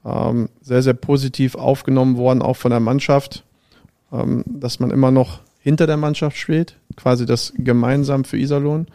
Ähm, 0.04 0.48
sehr, 0.60 0.82
sehr 0.82 0.94
positiv 0.94 1.54
aufgenommen 1.54 2.16
worden, 2.16 2.42
auch 2.42 2.56
von 2.56 2.70
der 2.70 2.80
Mannschaft, 2.80 3.44
ähm, 4.12 4.44
dass 4.46 4.80
man 4.80 4.90
immer 4.90 5.10
noch 5.10 5.40
hinter 5.60 5.86
der 5.86 5.98
Mannschaft 5.98 6.36
spielt, 6.36 6.76
quasi 6.96 7.26
das 7.26 7.52
gemeinsam 7.56 8.24
für 8.24 8.38
Iserlohn. 8.38 8.86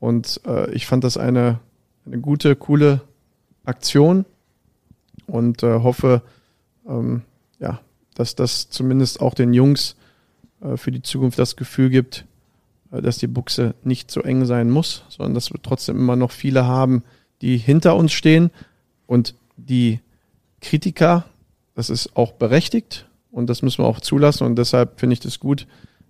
Und 0.00 0.40
äh, 0.46 0.70
ich 0.70 0.86
fand 0.86 1.04
das 1.04 1.16
eine, 1.16 1.58
eine 2.06 2.18
gute, 2.18 2.54
coole 2.54 3.00
Aktion 3.64 4.24
und 5.26 5.62
äh, 5.62 5.80
hoffe, 5.80 6.22
ähm, 6.88 7.22
ja, 7.58 7.80
dass 8.14 8.36
das 8.36 8.70
zumindest 8.70 9.20
auch 9.20 9.34
den 9.34 9.52
Jungs 9.52 9.96
für 10.76 10.90
die 10.90 11.02
Zukunft 11.02 11.38
das 11.38 11.56
Gefühl 11.56 11.90
gibt, 11.90 12.24
äh, 12.92 13.02
dass 13.02 13.18
die 13.18 13.26
Buchse 13.26 13.74
nicht 13.82 14.10
so 14.10 14.22
eng 14.22 14.44
sein 14.44 14.70
muss, 14.70 15.04
sondern 15.08 15.34
dass 15.34 15.52
wir 15.52 15.60
trotzdem 15.62 15.96
immer 15.96 16.16
noch 16.16 16.30
viele 16.30 16.66
haben, 16.66 17.02
die 17.42 17.56
hinter 17.56 17.96
uns 17.96 18.12
stehen. 18.12 18.50
Und 19.06 19.34
die 19.56 20.00
Kritiker, 20.60 21.24
das 21.74 21.90
ist 21.90 22.16
auch 22.16 22.32
berechtigt 22.32 23.06
und 23.30 23.48
das 23.48 23.62
müssen 23.62 23.84
wir 23.84 23.88
auch 23.88 24.00
zulassen. 24.00 24.44
Und 24.44 24.56
deshalb 24.56 25.00
finde 25.00 25.14
ich 25.14 25.20
das 25.20 25.40
gut, 25.40 25.66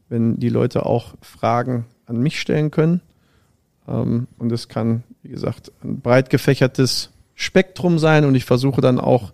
wenn 0.08 0.38
die 0.38 0.48
Leute 0.48 0.86
auch 0.86 1.14
Fragen 1.20 1.84
an 2.06 2.18
mich 2.18 2.40
stellen 2.40 2.70
können. 2.70 3.00
Ähm, 3.86 4.26
und 4.38 4.52
es 4.52 4.68
kann, 4.68 5.04
wie 5.22 5.30
gesagt, 5.30 5.72
ein 5.82 6.00
breit 6.00 6.30
gefächertes 6.30 7.10
Spektrum 7.34 7.98
sein. 7.98 8.24
Und 8.24 8.34
ich 8.34 8.44
versuche 8.44 8.80
dann 8.80 8.98
auch 8.98 9.32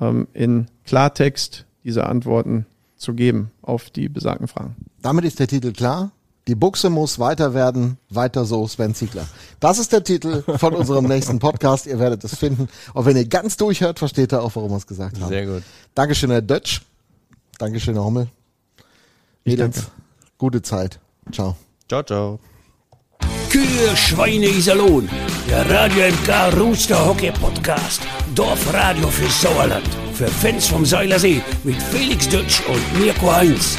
ähm, 0.00 0.26
in 0.32 0.66
Klartext 0.84 1.66
diese 1.84 2.06
Antworten 2.06 2.66
zu 2.96 3.14
geben 3.14 3.50
auf 3.62 3.90
die 3.90 4.08
besagten 4.08 4.48
Fragen. 4.48 4.76
Damit 5.02 5.24
ist 5.24 5.38
der 5.38 5.46
Titel 5.48 5.72
klar. 5.72 6.10
Die 6.48 6.54
Buchse 6.54 6.90
muss 6.90 7.18
weiter 7.18 7.54
werden, 7.54 7.98
weiter 8.08 8.44
so 8.44 8.68
Sven 8.68 8.94
Ziegler. 8.94 9.26
Das 9.58 9.78
ist 9.78 9.92
der 9.92 10.04
Titel 10.04 10.42
von 10.58 10.74
unserem 10.76 11.06
nächsten 11.06 11.40
Podcast. 11.40 11.86
Ihr 11.86 11.98
werdet 11.98 12.22
es 12.22 12.36
finden. 12.36 12.68
Und 12.94 13.04
wenn 13.04 13.16
ihr 13.16 13.26
ganz 13.26 13.56
durchhört, 13.56 13.98
versteht 13.98 14.32
ihr 14.32 14.40
auch, 14.42 14.54
warum 14.54 14.70
wir 14.70 14.76
es 14.76 14.86
gesagt 14.86 15.20
haben. 15.20 15.28
Sehr 15.28 15.44
gut. 15.46 15.62
Dankeschön, 15.94 16.30
Herr 16.30 16.42
Dötsch. 16.42 16.82
Dankeschön, 17.58 17.94
Herr 17.94 18.04
Hommel. 18.04 18.28
Ich 19.42 19.52
Mädels, 19.52 19.76
danke. 19.76 19.90
gute 20.38 20.62
Zeit. 20.62 21.00
Ciao. 21.32 21.56
Ciao, 21.88 22.02
ciao. 22.04 22.38
Kühe, 23.50 23.96
Schweine, 23.96 24.46
Iserlohn. 24.46 25.08
Der 25.48 25.68
Radio 25.68 26.04
MK 26.12 26.56
Rooster 26.60 27.06
Hockey 27.06 27.32
Podcast. 27.32 28.02
Dorfradio 28.34 29.08
für 29.08 29.28
Sauerland. 29.28 30.05
Für 30.16 30.28
Fans 30.28 30.66
vom 30.66 30.86
Seilersee 30.86 31.42
mit 31.62 31.76
Felix 31.92 32.26
Dutsch 32.26 32.62
und 32.68 32.98
Mirko 32.98 33.30
Heinz. 33.30 33.76